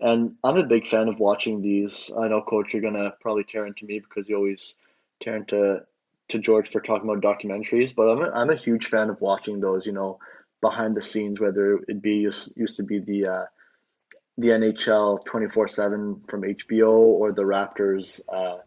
And 0.00 0.36
I'm 0.44 0.56
a 0.56 0.64
big 0.64 0.86
fan 0.86 1.08
of 1.08 1.18
watching 1.18 1.60
these. 1.60 2.12
I 2.16 2.28
know, 2.28 2.42
coach, 2.42 2.72
you're 2.72 2.82
gonna 2.82 3.14
probably 3.20 3.44
tear 3.44 3.66
into 3.66 3.84
me 3.84 3.98
because 3.98 4.28
you 4.28 4.36
always 4.36 4.78
tear 5.20 5.36
into 5.36 5.82
to 6.28 6.38
George 6.38 6.70
for 6.70 6.80
talking 6.80 7.08
about 7.08 7.22
documentaries, 7.22 7.94
but 7.94 8.08
I'm 8.08 8.22
a, 8.22 8.30
I'm 8.30 8.50
a 8.50 8.56
huge 8.56 8.86
fan 8.86 9.10
of 9.10 9.20
watching 9.20 9.60
those. 9.60 9.86
You 9.86 9.92
know, 9.92 10.18
behind 10.60 10.94
the 10.94 11.02
scenes, 11.02 11.40
whether 11.40 11.80
it 11.88 12.00
be 12.00 12.16
used, 12.16 12.56
used 12.56 12.76
to 12.76 12.82
be 12.84 13.00
the 13.00 13.26
uh, 13.26 13.44
the 14.36 14.48
NHL 14.48 15.24
24 15.24 15.68
seven 15.68 16.22
from 16.28 16.42
HBO 16.42 16.92
or 16.92 17.32
the 17.32 17.42
Raptors. 17.42 18.20
Uh, 18.28 18.58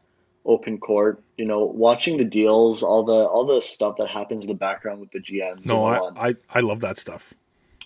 open 0.45 0.77
court. 0.77 1.23
You 1.37 1.45
know, 1.45 1.65
watching 1.65 2.17
the 2.17 2.25
deals, 2.25 2.83
all 2.83 3.03
the 3.03 3.25
all 3.25 3.45
the 3.45 3.61
stuff 3.61 3.97
that 3.97 4.07
happens 4.07 4.43
in 4.43 4.49
the 4.49 4.55
background 4.55 4.99
with 4.99 5.11
the 5.11 5.19
GMs. 5.19 5.65
No, 5.65 5.85
I, 5.85 6.29
I 6.29 6.35
I 6.49 6.59
love 6.59 6.81
that 6.81 6.97
stuff. 6.97 7.33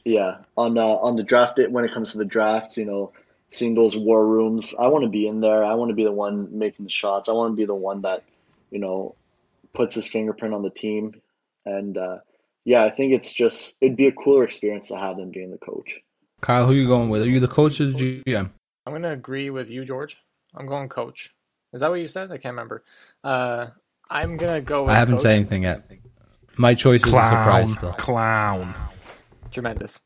Yeah, 0.04 0.38
on 0.56 0.78
uh, 0.78 0.96
on 0.98 1.16
the 1.16 1.24
draft 1.24 1.60
it 1.60 1.72
when 1.72 1.86
it 1.86 1.94
comes 1.94 2.12
to 2.12 2.18
the 2.18 2.26
drafts, 2.26 2.78
you 2.78 2.86
know, 2.86 3.12
seeing 3.50 3.76
those 3.76 3.96
war 3.96 4.26
rooms. 4.26 4.76
I 4.80 4.88
want 4.88 5.04
to 5.04 5.10
be 5.10 5.28
in 5.28 5.40
there. 5.42 5.64
I 5.64 5.74
want 5.74 5.90
to 5.90 5.96
be 5.96 6.04
the 6.04 6.12
one 6.12 6.58
making 6.58 6.86
the 6.86 6.92
shots. 6.92 7.30
I 7.30 7.34
want 7.34 7.54
to 7.54 7.56
be 7.56 7.66
the 7.66 7.76
one 7.76 8.02
that, 8.02 8.24
you 8.72 8.80
know, 8.80 9.16
puts 9.74 9.96
his 9.96 10.08
fingerprint 10.08 10.54
on 10.54 10.62
the 10.62 10.70
team. 10.70 11.22
And 11.66 11.98
uh, 11.98 12.20
yeah, 12.64 12.84
I 12.84 12.90
think 12.90 13.14
it's 13.14 13.34
just 13.34 13.78
it'd 13.82 13.98
be 13.98 14.08
a 14.08 14.12
cooler 14.12 14.44
experience 14.44 14.88
to 14.90 14.98
have 14.98 15.18
than 15.18 15.32
being 15.32 15.52
the 15.52 15.58
coach. 15.58 16.00
Kyle, 16.42 16.66
who 16.66 16.74
are 16.74 16.76
you 16.76 16.88
going 16.88 17.10
with? 17.10 17.22
Are 17.24 17.30
you 17.30 17.40
the 17.40 17.48
coach 17.48 17.80
or 17.82 17.88
the 17.88 18.22
GM? 18.24 18.52
I'm 18.86 18.94
gonna 18.94 19.12
agree 19.12 19.50
with 19.50 19.70
you, 19.70 19.86
George. 19.86 20.18
I'm 20.54 20.68
going 20.68 20.90
coach. 20.90 21.34
Is 21.76 21.82
that 21.82 21.92
what 21.92 22.00
you 22.00 22.08
said? 22.08 22.32
I 22.32 22.38
can't 22.38 22.54
remember. 22.54 22.86
Uh, 23.22 23.68
I'm 24.10 24.38
gonna 24.38 24.62
go. 24.62 24.88
I 24.88 24.96
haven't 24.96 25.16
coach. 25.16 25.24
said 25.24 25.36
anything 25.36 25.64
yet. 25.64 25.92
My 26.56 26.74
choice 26.74 27.04
clown, 27.04 27.22
is 27.22 27.28
a 27.28 27.30
surprise 27.30 27.74
still. 27.74 27.94
Clown. 27.94 28.74
Tremendous. 29.52 30.02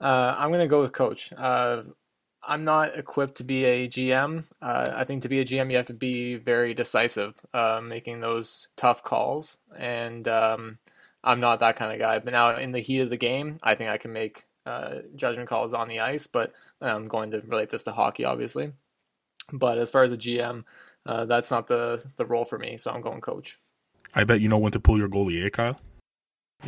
Uh, 0.00 0.34
I'm 0.36 0.50
gonna 0.50 0.66
go 0.66 0.80
with 0.80 0.90
coach. 0.90 1.32
Uh, 1.32 1.82
I'm 2.42 2.64
not 2.64 2.98
equipped 2.98 3.36
to 3.36 3.44
be 3.44 3.64
a 3.64 3.88
GM. 3.88 4.50
Uh, 4.60 4.92
I 4.96 5.04
think 5.04 5.22
to 5.22 5.28
be 5.28 5.38
a 5.38 5.44
GM, 5.44 5.70
you 5.70 5.76
have 5.76 5.86
to 5.86 5.94
be 5.94 6.34
very 6.34 6.74
decisive, 6.74 7.38
uh, 7.54 7.80
making 7.84 8.20
those 8.20 8.66
tough 8.76 9.04
calls. 9.04 9.58
And 9.78 10.26
um, 10.26 10.78
I'm 11.22 11.38
not 11.38 11.60
that 11.60 11.76
kind 11.76 11.92
of 11.92 12.00
guy. 12.00 12.18
But 12.18 12.32
now, 12.32 12.56
in 12.56 12.72
the 12.72 12.80
heat 12.80 13.00
of 13.00 13.10
the 13.10 13.16
game, 13.16 13.60
I 13.62 13.76
think 13.76 13.90
I 13.90 13.98
can 13.98 14.12
make 14.12 14.44
uh, 14.66 14.96
judgment 15.14 15.48
calls 15.48 15.72
on 15.72 15.86
the 15.86 16.00
ice. 16.00 16.26
But 16.26 16.52
I'm 16.80 17.06
going 17.06 17.30
to 17.32 17.42
relate 17.42 17.70
this 17.70 17.84
to 17.84 17.92
hockey, 17.92 18.24
obviously. 18.24 18.72
But 19.52 19.78
as 19.78 19.90
far 19.90 20.04
as 20.04 20.12
a 20.12 20.16
GM, 20.16 20.64
uh, 21.06 21.24
that's 21.24 21.50
not 21.50 21.66
the 21.66 22.04
the 22.16 22.26
role 22.26 22.44
for 22.44 22.58
me. 22.58 22.76
So 22.78 22.90
I'm 22.90 23.00
going 23.00 23.20
coach. 23.20 23.58
I 24.14 24.24
bet 24.24 24.40
you 24.40 24.48
know 24.48 24.58
when 24.58 24.72
to 24.72 24.80
pull 24.80 24.98
your 24.98 25.08
goalie, 25.08 25.44
eh, 25.44 25.50
Kyle? 25.50 25.80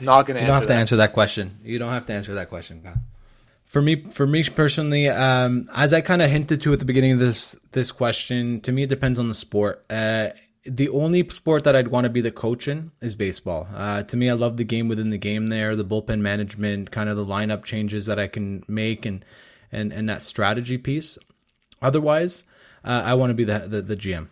Not 0.00 0.26
going 0.26 0.36
to. 0.36 0.40
You 0.40 0.46
don't 0.46 0.56
have 0.56 0.66
to 0.68 0.74
answer 0.74 0.96
that 0.96 1.12
question. 1.12 1.58
You 1.62 1.78
don't 1.78 1.90
have 1.92 2.06
to 2.06 2.12
answer 2.12 2.34
that 2.34 2.48
question, 2.48 2.82
Kyle. 2.82 3.02
For 3.66 3.80
me, 3.80 4.04
for 4.10 4.26
me 4.26 4.44
personally, 4.44 5.08
um, 5.08 5.68
as 5.74 5.92
I 5.92 6.02
kind 6.02 6.20
of 6.20 6.30
hinted 6.30 6.60
to 6.62 6.72
at 6.72 6.78
the 6.78 6.84
beginning 6.84 7.12
of 7.12 7.18
this 7.18 7.56
this 7.72 7.90
question, 7.90 8.60
to 8.62 8.72
me 8.72 8.84
it 8.84 8.88
depends 8.88 9.18
on 9.18 9.28
the 9.28 9.34
sport. 9.34 9.84
Uh, 9.90 10.28
the 10.64 10.88
only 10.90 11.28
sport 11.28 11.64
that 11.64 11.74
I'd 11.74 11.88
want 11.88 12.04
to 12.04 12.10
be 12.10 12.20
the 12.20 12.30
coach 12.30 12.68
in 12.68 12.92
is 13.00 13.14
baseball. 13.14 13.66
Uh, 13.74 14.02
to 14.04 14.16
me, 14.16 14.30
I 14.30 14.34
love 14.34 14.56
the 14.56 14.64
game 14.64 14.88
within 14.88 15.10
the 15.10 15.18
game. 15.18 15.48
There, 15.48 15.74
the 15.74 15.84
bullpen 15.84 16.20
management, 16.20 16.90
kind 16.90 17.08
of 17.08 17.16
the 17.16 17.26
lineup 17.26 17.64
changes 17.64 18.06
that 18.06 18.18
I 18.18 18.28
can 18.28 18.62
make, 18.68 19.04
and 19.04 19.24
and 19.72 19.92
and 19.92 20.08
that 20.08 20.22
strategy 20.22 20.78
piece. 20.78 21.18
Otherwise, 21.80 22.44
uh, 22.84 23.02
I 23.04 23.14
want 23.14 23.30
to 23.30 23.34
be 23.34 23.44
the, 23.44 23.60
the, 23.60 23.82
the 23.82 23.96
GM. 23.96 24.28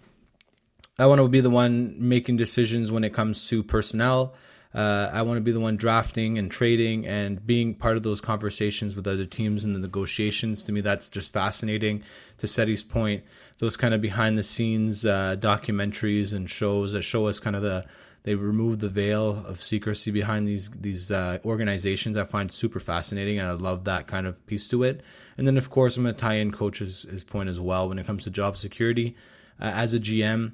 I 0.98 1.06
want 1.06 1.20
to 1.20 1.28
be 1.28 1.40
the 1.40 1.50
one 1.50 1.96
making 1.98 2.36
decisions 2.36 2.92
when 2.92 3.04
it 3.04 3.14
comes 3.14 3.48
to 3.48 3.62
personnel. 3.62 4.34
Uh, 4.72 5.10
I 5.12 5.22
want 5.22 5.38
to 5.38 5.40
be 5.40 5.50
the 5.50 5.60
one 5.60 5.76
drafting 5.76 6.38
and 6.38 6.50
trading 6.50 7.06
and 7.06 7.44
being 7.44 7.74
part 7.74 7.96
of 7.96 8.02
those 8.02 8.20
conversations 8.20 8.94
with 8.94 9.06
other 9.06 9.24
teams 9.24 9.64
and 9.64 9.74
the 9.74 9.80
negotiations. 9.80 10.62
To 10.64 10.72
me, 10.72 10.80
that's 10.80 11.10
just 11.10 11.32
fascinating. 11.32 12.04
To 12.38 12.46
Seti's 12.46 12.84
point, 12.84 13.24
those 13.58 13.76
kind 13.76 13.94
of 13.94 14.00
behind 14.00 14.38
the 14.38 14.44
scenes 14.44 15.04
uh, 15.04 15.36
documentaries 15.38 16.32
and 16.32 16.48
shows 16.48 16.92
that 16.92 17.02
show 17.02 17.26
us 17.26 17.38
kind 17.38 17.56
of 17.56 17.62
the 17.62 17.84
they 18.22 18.34
remove 18.34 18.80
the 18.80 18.88
veil 18.88 19.44
of 19.46 19.62
secrecy 19.62 20.10
behind 20.10 20.46
these 20.46 20.70
these 20.70 21.10
uh, 21.10 21.38
organizations. 21.44 22.16
I 22.16 22.24
find 22.24 22.52
super 22.52 22.78
fascinating, 22.78 23.38
and 23.38 23.48
I 23.48 23.52
love 23.52 23.84
that 23.84 24.06
kind 24.06 24.26
of 24.26 24.44
piece 24.46 24.68
to 24.68 24.82
it. 24.82 25.02
And 25.36 25.46
then, 25.46 25.56
of 25.56 25.70
course, 25.70 25.96
I'm 25.96 26.02
going 26.02 26.14
to 26.14 26.20
tie 26.20 26.34
in 26.34 26.50
coach's 26.50 27.02
his 27.02 27.24
point 27.24 27.48
as 27.48 27.60
well 27.60 27.88
when 27.88 27.98
it 27.98 28.06
comes 28.06 28.24
to 28.24 28.30
job 28.30 28.56
security. 28.56 29.16
Uh, 29.60 29.64
as 29.64 29.94
a 29.94 30.00
GM, 30.00 30.52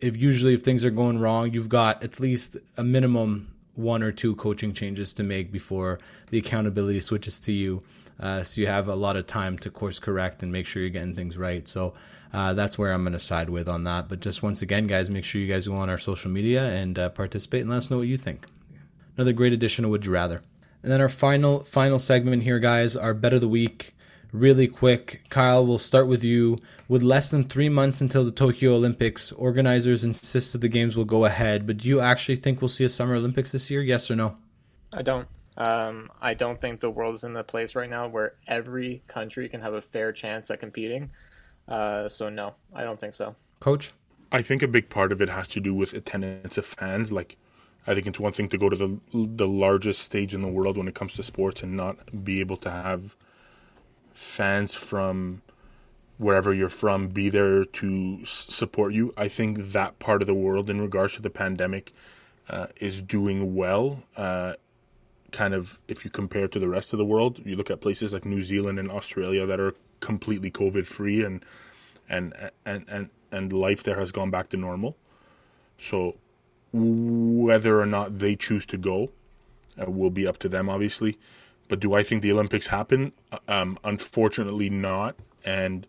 if 0.00 0.16
usually 0.16 0.54
if 0.54 0.62
things 0.62 0.84
are 0.84 0.90
going 0.90 1.18
wrong, 1.18 1.52
you've 1.52 1.68
got 1.68 2.02
at 2.02 2.20
least 2.20 2.56
a 2.76 2.84
minimum 2.84 3.54
one 3.74 4.02
or 4.02 4.12
two 4.12 4.34
coaching 4.36 4.72
changes 4.72 5.12
to 5.14 5.22
make 5.22 5.50
before 5.50 5.98
the 6.30 6.38
accountability 6.38 7.00
switches 7.00 7.40
to 7.40 7.52
you. 7.52 7.82
Uh, 8.20 8.44
so 8.44 8.60
you 8.60 8.66
have 8.66 8.88
a 8.88 8.94
lot 8.94 9.16
of 9.16 9.26
time 9.26 9.58
to 9.58 9.70
course 9.70 9.98
correct 9.98 10.42
and 10.42 10.52
make 10.52 10.66
sure 10.66 10.80
you're 10.80 10.90
getting 10.90 11.14
things 11.14 11.36
right. 11.36 11.66
So 11.66 11.94
uh, 12.32 12.54
that's 12.54 12.78
where 12.78 12.92
I'm 12.92 13.02
going 13.02 13.12
to 13.12 13.18
side 13.18 13.50
with 13.50 13.68
on 13.68 13.84
that. 13.84 14.08
But 14.08 14.20
just 14.20 14.42
once 14.42 14.62
again, 14.62 14.86
guys, 14.86 15.10
make 15.10 15.24
sure 15.24 15.40
you 15.40 15.52
guys 15.52 15.66
go 15.66 15.76
on 15.76 15.90
our 15.90 15.98
social 15.98 16.30
media 16.30 16.68
and 16.68 16.98
uh, 16.98 17.08
participate 17.10 17.62
and 17.62 17.70
let 17.70 17.78
us 17.78 17.90
know 17.90 17.98
what 17.98 18.08
you 18.08 18.16
think. 18.16 18.46
Another 19.16 19.32
great 19.32 19.52
addition 19.52 19.84
of 19.84 19.90
Would 19.90 20.06
You 20.06 20.12
Rather. 20.12 20.40
And 20.82 20.92
then 20.92 21.00
our 21.00 21.08
final 21.08 21.64
final 21.64 21.98
segment 21.98 22.42
here, 22.42 22.58
guys, 22.58 22.94
our 22.94 23.14
bet 23.14 23.32
of 23.32 23.40
the 23.40 23.48
week 23.48 23.93
really 24.34 24.66
quick. 24.66 25.22
Kyle, 25.30 25.64
we'll 25.64 25.78
start 25.78 26.08
with 26.08 26.24
you. 26.24 26.58
With 26.88 27.02
less 27.02 27.30
than 27.30 27.44
three 27.44 27.70
months 27.70 28.00
until 28.02 28.24
the 28.24 28.30
Tokyo 28.30 28.74
Olympics, 28.74 29.32
organizers 29.32 30.04
insist 30.04 30.52
that 30.52 30.60
the 30.60 30.68
games 30.68 30.96
will 30.96 31.06
go 31.06 31.24
ahead. 31.24 31.66
But 31.66 31.78
do 31.78 31.88
you 31.88 32.00
actually 32.00 32.36
think 32.36 32.60
we'll 32.60 32.68
see 32.68 32.84
a 32.84 32.88
Summer 32.88 33.14
Olympics 33.14 33.52
this 33.52 33.70
year? 33.70 33.80
Yes 33.80 34.10
or 34.10 34.16
no? 34.16 34.36
I 34.92 35.02
don't. 35.02 35.28
Um, 35.56 36.10
I 36.20 36.34
don't 36.34 36.60
think 36.60 36.80
the 36.80 36.90
world 36.90 37.14
is 37.14 37.24
in 37.24 37.32
the 37.32 37.44
place 37.44 37.74
right 37.76 37.88
now 37.88 38.08
where 38.08 38.34
every 38.48 39.02
country 39.06 39.48
can 39.48 39.60
have 39.60 39.72
a 39.72 39.80
fair 39.80 40.12
chance 40.12 40.50
at 40.50 40.60
competing. 40.60 41.10
Uh, 41.68 42.08
so 42.08 42.28
no, 42.28 42.56
I 42.74 42.82
don't 42.82 42.98
think 42.98 43.14
so. 43.14 43.36
Coach, 43.60 43.92
I 44.32 44.42
think 44.42 44.62
a 44.62 44.68
big 44.68 44.90
part 44.90 45.12
of 45.12 45.22
it 45.22 45.28
has 45.28 45.46
to 45.48 45.60
do 45.60 45.72
with 45.72 45.94
attendance 45.94 46.58
of 46.58 46.66
fans. 46.66 47.12
Like, 47.12 47.36
I 47.86 47.94
think 47.94 48.08
it's 48.08 48.18
one 48.18 48.32
thing 48.32 48.48
to 48.48 48.58
go 48.58 48.68
to 48.68 48.76
the 48.76 49.00
the 49.14 49.46
largest 49.46 50.02
stage 50.02 50.34
in 50.34 50.42
the 50.42 50.48
world 50.48 50.76
when 50.76 50.88
it 50.88 50.94
comes 50.94 51.14
to 51.14 51.22
sports 51.22 51.62
and 51.62 51.76
not 51.76 52.24
be 52.24 52.40
able 52.40 52.56
to 52.58 52.70
have 52.70 53.14
fans 54.14 54.74
from 54.74 55.42
wherever 56.16 56.54
you're 56.54 56.68
from 56.68 57.08
be 57.08 57.28
there 57.28 57.64
to 57.64 58.24
support 58.24 58.94
you. 58.94 59.12
I 59.16 59.28
think 59.28 59.72
that 59.72 59.98
part 59.98 60.22
of 60.22 60.26
the 60.26 60.34
world, 60.34 60.70
in 60.70 60.80
regards 60.80 61.14
to 61.14 61.22
the 61.22 61.30
pandemic, 61.30 61.92
uh, 62.48 62.68
is 62.80 63.02
doing 63.02 63.54
well. 63.54 64.04
Uh, 64.16 64.54
kind 65.32 65.52
of, 65.52 65.80
if 65.88 66.04
you 66.04 66.10
compare 66.10 66.46
to 66.46 66.58
the 66.58 66.68
rest 66.68 66.92
of 66.92 66.98
the 66.98 67.04
world, 67.04 67.40
you 67.44 67.56
look 67.56 67.70
at 67.70 67.80
places 67.80 68.12
like 68.12 68.24
New 68.24 68.42
Zealand 68.42 68.78
and 68.78 68.90
Australia 68.90 69.44
that 69.46 69.58
are 69.58 69.74
completely 70.00 70.50
COVID 70.50 70.86
free, 70.86 71.24
and 71.24 71.44
and 72.08 72.32
and 72.64 72.84
and 72.88 73.10
and 73.32 73.52
life 73.52 73.82
there 73.82 73.98
has 73.98 74.12
gone 74.12 74.30
back 74.30 74.50
to 74.50 74.56
normal. 74.56 74.96
So 75.78 76.16
whether 76.72 77.80
or 77.80 77.86
not 77.86 78.18
they 78.18 78.36
choose 78.36 78.66
to 78.66 78.76
go 78.76 79.10
uh, 79.80 79.90
will 79.90 80.10
be 80.10 80.26
up 80.26 80.38
to 80.38 80.48
them, 80.48 80.68
obviously. 80.68 81.18
But 81.68 81.80
do 81.80 81.94
I 81.94 82.02
think 82.02 82.22
the 82.22 82.32
Olympics 82.32 82.68
happen? 82.68 83.12
Um, 83.48 83.78
unfortunately, 83.84 84.70
not, 84.70 85.16
and 85.44 85.86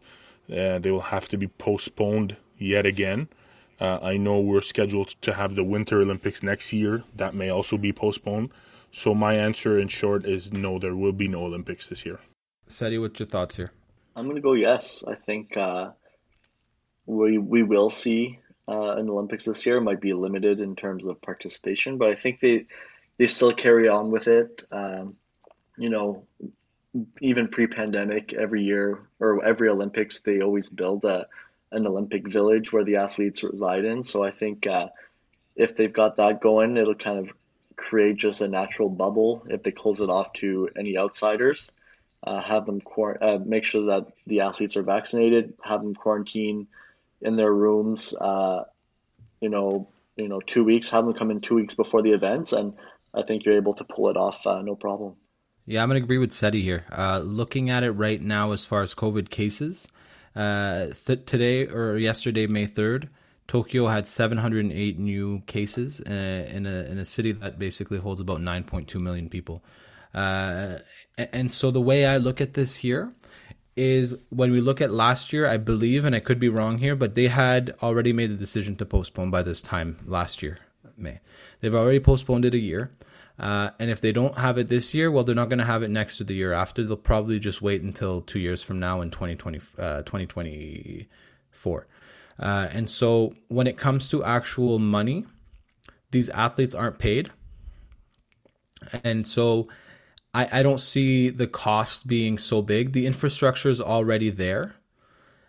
uh, 0.50 0.80
they 0.80 0.92
will 0.92 1.02
have 1.02 1.28
to 1.30 1.38
be 1.38 1.48
postponed 1.48 2.38
yet 2.58 2.86
again. 2.86 3.28
Uh, 3.80 4.00
I 4.02 4.18
know 4.18 4.40
we're 4.40 4.62
scheduled 4.62 5.16
to 5.22 5.34
have 5.34 5.56
the 5.56 5.64
Winter 5.64 6.02
Olympics 6.02 6.42
next 6.42 6.72
year. 6.72 7.04
That 7.14 7.34
may 7.34 7.50
also 7.50 7.78
be 7.78 7.92
postponed. 7.92 8.52
So 8.92 9.14
my 9.14 9.34
answer 9.34 9.78
in 9.78 9.90
short 9.90 10.26
is 10.26 10.54
no, 10.54 10.80
there 10.80 10.96
will 10.96 11.12
be 11.12 11.28
no 11.28 11.44
Olympics 11.44 11.88
this 11.88 12.06
year. 12.06 12.20
Seti, 12.68 12.98
what's 12.98 13.20
your 13.20 13.28
thoughts 13.28 13.58
here? 13.58 13.72
I'm 14.16 14.28
gonna 14.28 14.40
go 14.40 14.54
yes. 14.54 15.04
I 15.06 15.16
think 15.16 15.58
uh, 15.58 15.92
we 17.06 17.38
we 17.38 17.64
will 17.64 17.90
see 17.90 18.40
uh, 18.68 18.96
an 18.96 19.10
Olympics 19.10 19.44
this 19.44 19.66
year. 19.66 19.78
It 19.78 19.82
might 19.82 20.00
be 20.00 20.14
limited 20.14 20.60
in 20.60 20.76
terms 20.76 21.06
of 21.06 21.22
participation, 21.22 21.98
but 21.98 22.10
I 22.10 22.16
think 22.16 22.40
they 22.40 22.68
they 23.18 23.28
still 23.28 23.52
carry 23.52 23.90
on 23.90 24.12
with 24.12 24.30
it. 24.30 24.64
Um, 24.72 25.18
you 25.78 25.90
know, 25.90 26.24
even 27.22 27.48
pre-pandemic, 27.48 28.34
every 28.34 28.64
year 28.64 29.00
or 29.20 29.44
every 29.44 29.70
Olympics, 29.70 30.22
they 30.22 30.42
always 30.42 30.70
build 30.70 31.04
a 31.06 31.28
an 31.72 31.86
Olympic 31.88 32.28
village 32.28 32.72
where 32.72 32.86
the 32.86 32.98
athletes 32.98 33.44
reside 33.44 33.84
in. 33.84 34.04
So 34.04 34.24
I 34.24 34.32
think 34.32 34.66
uh, 34.66 34.90
if 35.56 35.76
they've 35.76 35.92
got 35.92 36.18
that 36.18 36.40
going, 36.40 36.78
it'll 36.78 36.96
kind 36.96 37.20
of 37.20 37.36
create 37.76 38.18
just 38.18 38.42
a 38.42 38.48
natural 38.48 38.90
bubble. 38.90 39.46
If 39.50 39.64
they 39.64 39.72
close 39.72 40.00
it 40.00 40.10
off 40.10 40.32
to 40.34 40.70
any 40.78 40.98
outsiders, 40.98 41.72
uh, 42.24 42.42
have 42.42 42.66
them 42.66 42.80
quar- 42.82 43.22
uh, 43.22 43.40
make 43.44 43.66
sure 43.66 43.88
that 43.88 44.08
the 44.26 44.42
athletes 44.42 44.78
are 44.78 44.84
vaccinated, 44.84 45.54
have 45.64 45.82
them 45.82 45.96
quarantine 45.96 46.68
in 47.22 47.36
their 47.36 47.54
rooms. 47.54 48.14
Uh, 48.14 48.64
you 49.42 49.50
know, 49.50 49.88
you 50.16 50.30
know, 50.30 50.40
two 50.40 50.64
weeks. 50.64 50.90
Have 50.90 51.06
them 51.06 51.14
come 51.14 51.32
in 51.32 51.42
two 51.42 51.56
weeks 51.56 51.74
before 51.74 52.02
the 52.02 52.12
events, 52.12 52.54
and 52.54 52.74
I 53.14 53.24
think 53.24 53.44
you're 53.44 53.58
able 53.58 53.74
to 53.74 53.84
pull 53.84 54.10
it 54.10 54.18
off 54.18 54.48
uh, 54.48 54.62
no 54.62 54.76
problem. 54.76 55.16
Yeah, 55.66 55.82
I'm 55.82 55.90
going 55.90 56.00
to 56.00 56.04
agree 56.04 56.20
with 56.20 56.32
Seti 56.32 56.62
here. 56.62 56.86
Uh, 56.92 57.20
looking 57.20 57.72
at 57.72 57.84
it 57.84 57.92
right 57.92 58.22
now, 58.22 58.52
as 58.52 58.66
far 58.66 58.84
as 58.84 58.94
COVID 58.94 59.32
cases, 59.32 59.88
uh, 60.36 60.88
th- 61.06 61.26
today 61.26 61.66
or 61.66 61.98
yesterday, 61.98 62.46
May 62.46 62.68
3rd, 62.68 63.10
Tokyo 63.48 63.88
had 63.88 64.08
708 64.08 65.00
new 65.00 65.42
cases 65.48 66.02
uh, 66.02 66.12
in 66.12 66.66
a 66.66 66.84
in 66.84 66.98
a 66.98 67.06
city 67.06 67.32
that 67.32 67.60
basically 67.60 67.98
holds 67.98 68.22
about 68.22 68.42
9.2 68.42 69.00
million 69.00 69.30
people. 69.30 69.64
Uh, 70.14 70.80
and 71.18 71.52
so 71.52 71.72
the 71.72 71.82
way 71.82 72.06
I 72.06 72.18
look 72.18 72.42
at 72.42 72.54
this 72.54 72.78
here 72.78 73.14
is 73.76 74.18
when 74.30 74.52
we 74.52 74.62
look 74.62 74.82
at 74.82 74.92
last 74.92 75.34
year, 75.34 75.48
I 75.48 75.58
believe, 75.58 76.06
and 76.06 76.16
I 76.16 76.20
could 76.20 76.40
be 76.40 76.48
wrong 76.48 76.78
here, 76.78 76.96
but 76.96 77.16
they 77.16 77.28
had 77.28 77.76
already 77.84 78.14
made 78.14 78.32
the 78.32 78.36
decision 78.36 78.76
to 78.78 78.86
postpone 78.86 79.32
by 79.32 79.44
this 79.44 79.62
time 79.62 80.00
last 80.06 80.42
year, 80.42 80.60
May. 80.96 81.20
They've 81.60 81.76
already 81.76 82.00
postponed 82.00 82.46
it 82.46 82.54
a 82.54 82.60
year. 82.60 82.92
Uh, 83.38 83.72
and 83.80 83.90
if 83.92 84.00
they 84.00 84.12
don't 84.12 84.38
have 84.38 84.58
it 84.58 84.70
this 84.70 84.94
year, 84.94 85.12
well, 85.12 85.24
they're 85.24 85.36
not 85.36 85.50
going 85.50 85.60
to 85.60 85.66
have 85.66 85.84
it 85.84 85.90
next 85.90 86.18
to 86.18 86.24
the 86.24 86.34
year 86.34 86.54
after. 86.54 86.84
They'll 86.84 86.96
probably 86.96 87.40
just 87.40 87.62
wait 87.62 87.82
until 87.82 88.22
two 88.22 88.40
years 88.40 88.64
from 88.64 88.80
now 88.80 89.02
in 89.02 89.12
2020, 89.12 89.60
uh, 89.78 90.04
2024. 90.04 91.88
Uh, 92.38 92.68
and 92.72 92.90
so 92.90 93.36
when 93.50 93.68
it 93.68 93.78
comes 93.78 94.08
to 94.10 94.24
actual 94.24 94.80
money, 94.80 95.26
these 96.12 96.30
athletes 96.30 96.74
aren't 96.74 96.98
paid. 96.98 97.30
And 99.04 99.28
so 99.28 99.68
I, 100.34 100.60
I 100.60 100.64
don't 100.64 100.80
see 100.80 101.30
the 101.30 101.48
cost 101.48 102.08
being 102.08 102.38
so 102.38 102.62
big. 102.62 102.94
The 102.94 103.06
infrastructure 103.06 103.70
is 103.70 103.82
already 103.82 104.30
there. 104.30 104.76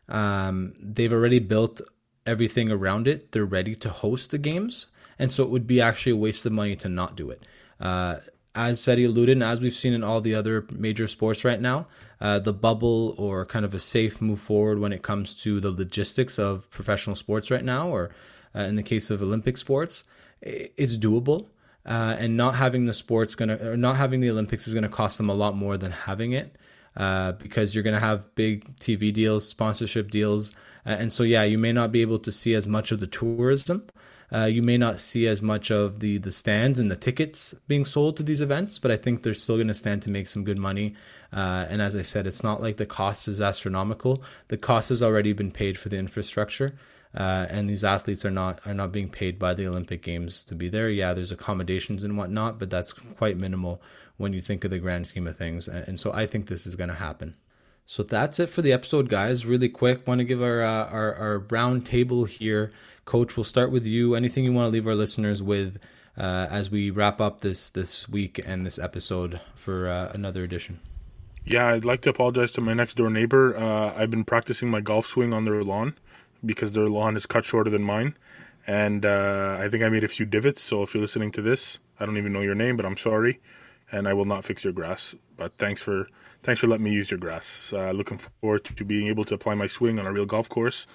Um, 0.08 0.74
they've 0.80 1.12
already 1.12 1.38
built 1.38 1.80
everything 2.24 2.70
around 2.70 3.06
it. 3.06 3.32
They're 3.32 3.44
ready 3.44 3.74
to 3.76 3.90
host 3.90 4.30
the 4.30 4.38
games. 4.38 4.88
And 5.18 5.32
so 5.32 5.42
it 5.42 5.50
would 5.50 5.66
be 5.66 5.80
actually 5.80 6.12
a 6.12 6.16
waste 6.16 6.46
of 6.46 6.52
money 6.52 6.76
to 6.76 6.88
not 6.88 7.16
do 7.16 7.30
it. 7.30 7.46
Uh, 7.80 8.16
as 8.54 8.80
Seti 8.80 9.04
alluded, 9.04 9.36
and 9.36 9.44
as 9.44 9.60
we've 9.60 9.74
seen 9.74 9.92
in 9.92 10.02
all 10.02 10.20
the 10.20 10.34
other 10.34 10.66
major 10.72 11.06
sports 11.06 11.44
right 11.44 11.60
now, 11.60 11.86
uh, 12.20 12.38
the 12.38 12.54
bubble 12.54 13.14
or 13.18 13.44
kind 13.44 13.64
of 13.66 13.74
a 13.74 13.78
safe 13.78 14.22
move 14.22 14.40
forward 14.40 14.78
when 14.78 14.92
it 14.92 15.02
comes 15.02 15.34
to 15.42 15.60
the 15.60 15.70
logistics 15.70 16.38
of 16.38 16.70
professional 16.70 17.14
sports 17.14 17.50
right 17.50 17.64
now, 17.64 17.88
or 17.88 18.10
uh, 18.54 18.60
in 18.60 18.76
the 18.76 18.82
case 18.82 19.10
of 19.10 19.22
Olympic 19.22 19.58
sports, 19.58 20.04
is 20.40 20.98
doable. 20.98 21.48
Uh, 21.84 22.16
and 22.18 22.36
not 22.36 22.56
having 22.56 22.86
the 22.86 22.92
sports 22.92 23.36
gonna 23.36 23.56
or 23.62 23.76
not 23.76 23.94
having 23.94 24.18
the 24.18 24.28
Olympics 24.28 24.66
is 24.66 24.74
gonna 24.74 24.88
cost 24.88 25.18
them 25.18 25.30
a 25.30 25.34
lot 25.34 25.54
more 25.54 25.76
than 25.76 25.92
having 25.92 26.32
it, 26.32 26.56
uh, 26.96 27.30
because 27.32 27.74
you're 27.76 27.84
gonna 27.84 28.00
have 28.00 28.34
big 28.34 28.76
TV 28.78 29.12
deals, 29.12 29.48
sponsorship 29.48 30.10
deals, 30.10 30.52
uh, 30.84 30.88
and 30.98 31.12
so 31.12 31.22
yeah, 31.22 31.44
you 31.44 31.58
may 31.58 31.72
not 31.72 31.92
be 31.92 32.00
able 32.00 32.18
to 32.18 32.32
see 32.32 32.54
as 32.54 32.66
much 32.66 32.90
of 32.90 32.98
the 32.98 33.06
tourism. 33.06 33.84
Uh, 34.32 34.44
you 34.44 34.62
may 34.62 34.76
not 34.76 35.00
see 35.00 35.26
as 35.26 35.40
much 35.40 35.70
of 35.70 36.00
the 36.00 36.18
the 36.18 36.32
stands 36.32 36.78
and 36.78 36.90
the 36.90 36.96
tickets 36.96 37.54
being 37.68 37.84
sold 37.84 38.16
to 38.16 38.22
these 38.22 38.40
events, 38.40 38.78
but 38.78 38.90
I 38.90 38.96
think 38.96 39.22
they're 39.22 39.34
still 39.34 39.56
going 39.56 39.68
to 39.68 39.74
stand 39.74 40.02
to 40.02 40.10
make 40.10 40.28
some 40.28 40.44
good 40.44 40.58
money. 40.58 40.94
Uh, 41.32 41.66
and 41.68 41.80
as 41.80 41.94
I 41.94 42.02
said, 42.02 42.26
it's 42.26 42.42
not 42.42 42.62
like 42.62 42.76
the 42.76 42.86
cost 42.86 43.28
is 43.28 43.40
astronomical. 43.40 44.22
The 44.48 44.56
cost 44.56 44.88
has 44.88 45.02
already 45.02 45.32
been 45.32 45.50
paid 45.50 45.78
for 45.78 45.88
the 45.88 45.98
infrastructure. 45.98 46.76
Uh, 47.14 47.46
and 47.48 47.70
these 47.70 47.84
athletes 47.84 48.24
are 48.24 48.30
not 48.30 48.60
are 48.66 48.74
not 48.74 48.92
being 48.92 49.08
paid 49.08 49.38
by 49.38 49.54
the 49.54 49.66
Olympic 49.66 50.02
Games 50.02 50.44
to 50.44 50.54
be 50.54 50.68
there. 50.68 50.90
Yeah, 50.90 51.14
there's 51.14 51.32
accommodations 51.32 52.02
and 52.02 52.18
whatnot, 52.18 52.58
but 52.58 52.68
that's 52.68 52.92
quite 52.92 53.38
minimal 53.38 53.80
when 54.18 54.32
you 54.32 54.42
think 54.42 54.64
of 54.64 54.70
the 54.70 54.78
grand 54.78 55.06
scheme 55.06 55.26
of 55.26 55.36
things. 55.36 55.68
And 55.68 55.98
so 55.98 56.12
I 56.12 56.26
think 56.26 56.46
this 56.46 56.66
is 56.66 56.76
going 56.76 56.88
to 56.88 56.94
happen. 56.94 57.36
So 57.86 58.02
that's 58.02 58.40
it 58.40 58.50
for 58.50 58.62
the 58.62 58.72
episode, 58.72 59.08
guys. 59.08 59.46
Really 59.46 59.68
quick, 59.68 60.06
want 60.06 60.18
to 60.18 60.24
give 60.24 60.42
our 60.42 60.62
uh, 60.62 60.86
our, 60.86 61.14
our 61.14 61.38
round 61.38 61.86
table 61.86 62.24
here, 62.24 62.72
Coach. 63.06 63.36
We'll 63.36 63.44
start 63.44 63.70
with 63.70 63.86
you. 63.86 64.16
Anything 64.16 64.44
you 64.44 64.52
want 64.52 64.66
to 64.66 64.70
leave 64.70 64.86
our 64.86 64.96
listeners 64.96 65.40
with 65.40 65.78
uh, 66.18 66.48
as 66.50 66.70
we 66.70 66.90
wrap 66.90 67.20
up 67.20 67.40
this 67.40 67.70
this 67.70 68.08
week 68.08 68.40
and 68.44 68.66
this 68.66 68.80
episode 68.80 69.40
for 69.54 69.88
uh, 69.88 70.10
another 70.12 70.42
edition? 70.42 70.80
Yeah, 71.44 71.68
I'd 71.68 71.84
like 71.84 72.00
to 72.02 72.10
apologize 72.10 72.50
to 72.54 72.60
my 72.60 72.74
next 72.74 72.94
door 72.96 73.08
neighbor. 73.08 73.56
Uh, 73.56 73.94
I've 73.96 74.10
been 74.10 74.24
practicing 74.24 74.68
my 74.68 74.80
golf 74.80 75.06
swing 75.06 75.32
on 75.32 75.44
their 75.44 75.62
lawn 75.62 75.94
because 76.44 76.72
their 76.72 76.88
lawn 76.88 77.16
is 77.16 77.26
cut 77.26 77.44
shorter 77.44 77.70
than 77.70 77.84
mine. 77.84 78.16
And 78.66 79.06
uh, 79.06 79.56
I 79.60 79.68
think 79.68 79.84
I 79.84 79.88
made 79.88 80.02
a 80.02 80.08
few 80.08 80.26
divots. 80.26 80.60
So 80.60 80.82
if 80.82 80.92
you're 80.92 81.02
listening 81.02 81.30
to 81.32 81.42
this, 81.42 81.78
I 82.00 82.06
don't 82.06 82.16
even 82.16 82.32
know 82.32 82.40
your 82.40 82.56
name, 82.56 82.76
but 82.76 82.84
I'm 82.84 82.96
sorry. 82.96 83.40
And 83.92 84.08
I 84.08 84.14
will 84.14 84.24
not 84.24 84.44
fix 84.44 84.64
your 84.64 84.72
grass. 84.72 85.14
But 85.36 85.52
thanks 85.58 85.80
for 85.80 86.08
thanks 86.42 86.60
for 86.60 86.66
letting 86.66 86.84
me 86.84 86.90
use 86.90 87.12
your 87.12 87.20
grass. 87.20 87.72
Uh, 87.72 87.92
looking 87.92 88.18
forward 88.18 88.64
to 88.64 88.84
being 88.84 89.06
able 89.06 89.24
to 89.26 89.34
apply 89.34 89.54
my 89.54 89.68
swing 89.68 90.00
on 90.00 90.06
a 90.06 90.12
real 90.12 90.26
golf 90.26 90.48
course 90.48 90.88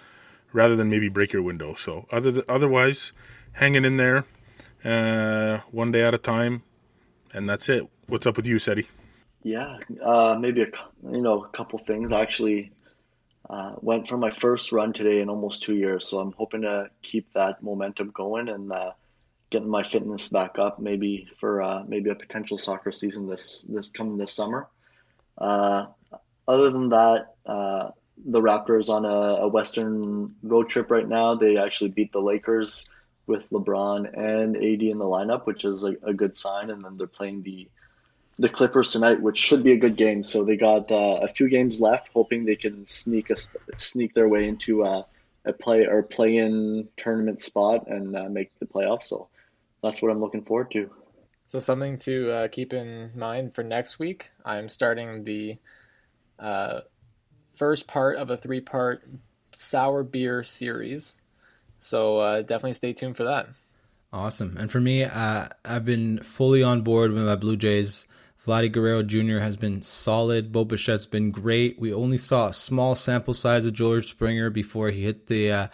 rather 0.54 0.76
than 0.76 0.90
maybe 0.90 1.10
break 1.10 1.34
your 1.34 1.42
window. 1.42 1.76
So 1.76 2.06
other 2.12 2.32
th- 2.32 2.46
otherwise, 2.48 3.12
hanging 3.54 3.86
in 3.86 3.98
there, 3.98 4.26
uh, 4.84 5.60
one 5.72 5.92
day 5.92 6.04
at 6.04 6.14
a 6.14 6.18
time, 6.18 6.64
and 7.34 7.50
that's 7.50 7.70
it. 7.70 7.88
What's 8.08 8.28
up 8.28 8.38
with 8.38 8.46
you, 8.46 8.60
Seti? 8.60 8.88
Yeah, 9.44 9.78
uh, 10.04 10.38
maybe 10.40 10.62
a 10.62 10.68
you 11.10 11.22
know 11.22 11.44
a 11.44 11.50
couple 11.50 11.80
things. 11.80 12.12
I 12.12 12.22
actually 12.22 12.72
uh, 13.50 13.74
went 13.82 14.08
for 14.08 14.18
my 14.18 14.30
first 14.30 14.72
run 14.72 14.94
today 14.94 15.22
in 15.22 15.30
almost 15.30 15.64
two 15.64 15.76
years, 15.76 16.08
so 16.08 16.20
I'm 16.20 16.34
hoping 16.34 16.62
to 16.62 16.90
keep 17.02 17.32
that 17.34 17.64
momentum 17.64 18.12
going 18.12 18.50
and 18.50 18.72
uh, 18.72 18.92
getting 19.50 19.70
my 19.70 19.84
fitness 19.84 20.30
back 20.30 20.60
up. 20.60 20.80
Maybe 20.80 21.28
for 21.38 21.62
uh, 21.62 21.84
maybe 21.88 22.10
a 22.10 22.16
potential 22.16 22.58
soccer 22.58 22.92
season 22.92 23.28
this 23.28 23.64
this 23.64 23.90
coming 23.90 24.18
this 24.18 24.34
summer. 24.34 24.68
Uh, 25.38 25.88
other 26.48 26.70
than 26.70 26.90
that, 26.90 27.36
the 28.26 28.42
Raptors 28.42 28.90
on 28.90 29.06
a, 29.06 29.44
a 29.44 29.48
Western 29.48 30.36
road 30.44 30.70
trip 30.70 30.92
right 30.92 31.08
now. 31.08 31.36
They 31.36 31.58
actually 31.58 31.90
beat 31.90 32.12
the 32.12 32.22
Lakers 32.22 32.88
with 33.28 33.50
LeBron 33.50 34.18
and 34.18 34.56
AD 34.56 34.82
in 34.82 34.98
the 34.98 35.06
lineup, 35.06 35.46
which 35.46 35.64
is 35.64 35.84
a, 35.84 35.96
a 36.04 36.14
good 36.14 36.36
sign. 36.36 36.70
And 36.70 36.84
then 36.84 36.98
they're 36.98 37.08
playing 37.08 37.44
the 37.44 37.70
the 38.38 38.50
Clippers 38.50 38.92
tonight, 38.92 39.22
which 39.22 39.38
should 39.38 39.64
be 39.64 39.74
a 39.74 39.78
good 39.78 39.96
game. 39.96 40.24
So 40.24 40.44
they 40.44 40.56
got 40.56 40.92
uh, 40.92 41.20
a 41.22 41.28
few 41.28 41.48
games 41.48 41.80
left, 41.80 42.10
hoping 42.14 42.46
they 42.46 42.56
can 42.56 42.86
sneak 42.86 43.30
a, 43.30 43.36
sneak 43.78 44.14
their 44.14 44.28
way 44.28 44.48
into 44.48 44.84
a, 44.84 45.06
a 45.46 45.54
play 45.54 45.86
or 45.86 46.02
play 46.02 46.38
in 46.38 46.88
tournament 46.98 47.42
spot 47.42 47.88
and 47.88 48.16
uh, 48.16 48.30
make 48.30 48.58
the 48.60 48.66
playoffs. 48.66 49.04
So 49.04 49.28
that's 49.84 50.02
what 50.02 50.12
I'm 50.12 50.20
looking 50.20 50.44
forward 50.44 50.72
to. 50.72 50.90
So 51.48 51.60
something 51.60 51.98
to 52.00 52.32
uh, 52.32 52.48
keep 52.48 52.74
in 52.74 53.12
mind 53.16 53.54
for 53.54 53.64
next 53.64 54.00
week. 54.00 54.32
I'm 54.46 54.70
starting 54.70 55.26
the 55.26 55.58
uh, 56.40 56.82
first 57.54 57.88
part 57.88 58.18
of 58.18 58.30
a 58.30 58.38
three 58.38 58.62
part 58.62 59.04
sour 59.54 60.04
beer 60.04 60.44
series. 60.44 61.16
So 61.80 62.20
uh, 62.20 62.42
definitely 62.42 62.74
stay 62.74 62.94
tuned 62.94 63.18
for 63.18 63.24
that. 63.24 63.50
Awesome. 64.14 64.58
And 64.58 64.70
for 64.70 64.82
me, 64.82 65.04
uh, 65.04 65.48
I've 65.64 65.86
been 65.86 66.22
fully 66.22 66.62
on 66.62 66.82
board 66.82 67.12
with 67.12 67.24
my 67.24 67.36
Blue 67.36 67.56
Jays. 67.56 68.06
Vladdy 68.46 68.72
Guerrero 68.72 69.04
Jr. 69.04 69.40
has 69.40 69.56
been 69.56 69.82
solid. 69.82 70.52
Bo 70.52 70.66
Bichette's 70.66 71.06
been 71.06 71.32
great. 71.32 71.80
We 71.80 71.94
only 71.94 72.18
saw 72.18 72.48
a 72.48 72.54
small 72.54 72.96
sample 72.96 73.34
size 73.34 73.66
of 73.66 73.74
George 73.74 74.08
Springer 74.10 74.50
before 74.50 74.90
he 74.90 75.04
hit 75.04 75.28
the. 75.28 75.52
Uh, 75.52 75.68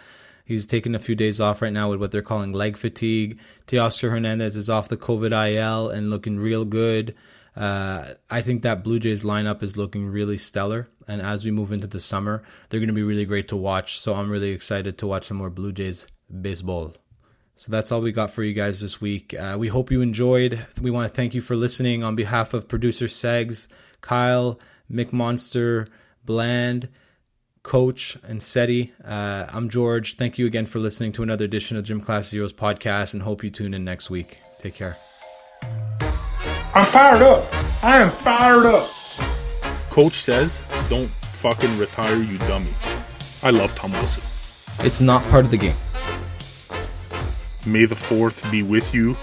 he's 0.44 0.66
taking 0.66 0.94
a 0.94 1.00
few 1.00 1.14
days 1.14 1.40
off 1.40 1.62
right 1.62 1.72
now 1.72 1.90
with 1.90 1.98
what 1.98 2.10
they're 2.10 2.22
calling 2.22 2.52
leg 2.52 2.76
fatigue. 2.76 3.38
Teoscar 3.66 4.10
Hernandez 4.10 4.54
is 4.54 4.70
off 4.70 4.88
the 4.88 4.96
COVID 4.96 5.32
IL 5.32 5.88
and 5.88 6.10
looking 6.10 6.38
real 6.38 6.64
good. 6.64 7.14
Uh, 7.58 8.14
I 8.30 8.40
think 8.40 8.62
that 8.62 8.84
Blue 8.84 9.00
Jays 9.00 9.24
lineup 9.24 9.64
is 9.64 9.76
looking 9.76 10.06
really 10.06 10.38
stellar. 10.38 10.88
And 11.08 11.20
as 11.20 11.44
we 11.44 11.50
move 11.50 11.72
into 11.72 11.88
the 11.88 12.00
summer, 12.00 12.44
they're 12.68 12.78
going 12.78 12.86
to 12.88 12.94
be 12.94 13.02
really 13.02 13.24
great 13.24 13.48
to 13.48 13.56
watch. 13.56 13.98
So 13.98 14.14
I'm 14.14 14.30
really 14.30 14.50
excited 14.50 14.96
to 14.98 15.08
watch 15.08 15.24
some 15.24 15.38
more 15.38 15.50
Blue 15.50 15.72
Jays 15.72 16.06
baseball. 16.40 16.94
So 17.56 17.72
that's 17.72 17.90
all 17.90 18.00
we 18.00 18.12
got 18.12 18.30
for 18.30 18.44
you 18.44 18.54
guys 18.54 18.80
this 18.80 19.00
week. 19.00 19.34
Uh, 19.34 19.56
we 19.58 19.66
hope 19.66 19.90
you 19.90 20.00
enjoyed. 20.02 20.64
We 20.80 20.92
want 20.92 21.08
to 21.08 21.14
thank 21.14 21.34
you 21.34 21.40
for 21.40 21.56
listening 21.56 22.04
on 22.04 22.14
behalf 22.14 22.54
of 22.54 22.68
producer 22.68 23.06
Segs, 23.06 23.66
Kyle, 24.00 24.60
Mick 24.88 25.12
Monster, 25.12 25.88
Bland, 26.24 26.88
Coach, 27.64 28.16
and 28.22 28.40
Seti. 28.40 28.92
Uh, 29.04 29.46
I'm 29.52 29.68
George. 29.68 30.14
Thank 30.14 30.38
you 30.38 30.46
again 30.46 30.66
for 30.66 30.78
listening 30.78 31.10
to 31.14 31.24
another 31.24 31.44
edition 31.44 31.76
of 31.76 31.82
Gym 31.82 32.00
Class 32.00 32.28
Zeros 32.28 32.52
podcast 32.52 33.14
and 33.14 33.24
hope 33.24 33.42
you 33.42 33.50
tune 33.50 33.74
in 33.74 33.84
next 33.84 34.08
week. 34.08 34.38
Take 34.60 34.74
care. 34.74 34.96
I'm 36.74 36.84
fired 36.84 37.22
up. 37.22 37.44
I 37.82 37.98
am 37.98 38.10
fired 38.10 38.66
up. 38.66 38.88
Coach 39.90 40.14
says, 40.14 40.60
don't 40.88 41.08
fucking 41.08 41.78
retire, 41.78 42.16
you 42.16 42.38
dummy. 42.38 42.72
I 43.42 43.50
love 43.50 43.74
Tom 43.74 43.92
Wilson. 43.92 44.22
It's 44.80 45.00
not 45.00 45.22
part 45.24 45.44
of 45.44 45.50
the 45.50 45.56
game. 45.56 45.76
May 47.66 47.84
the 47.84 47.94
4th 47.94 48.50
be 48.50 48.62
with 48.62 48.94
you. 48.94 49.16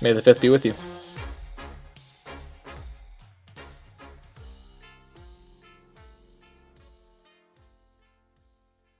May 0.00 0.12
the 0.12 0.22
fifth 0.22 0.40
be 0.40 0.48
with 0.48 0.64
you. 0.64 0.74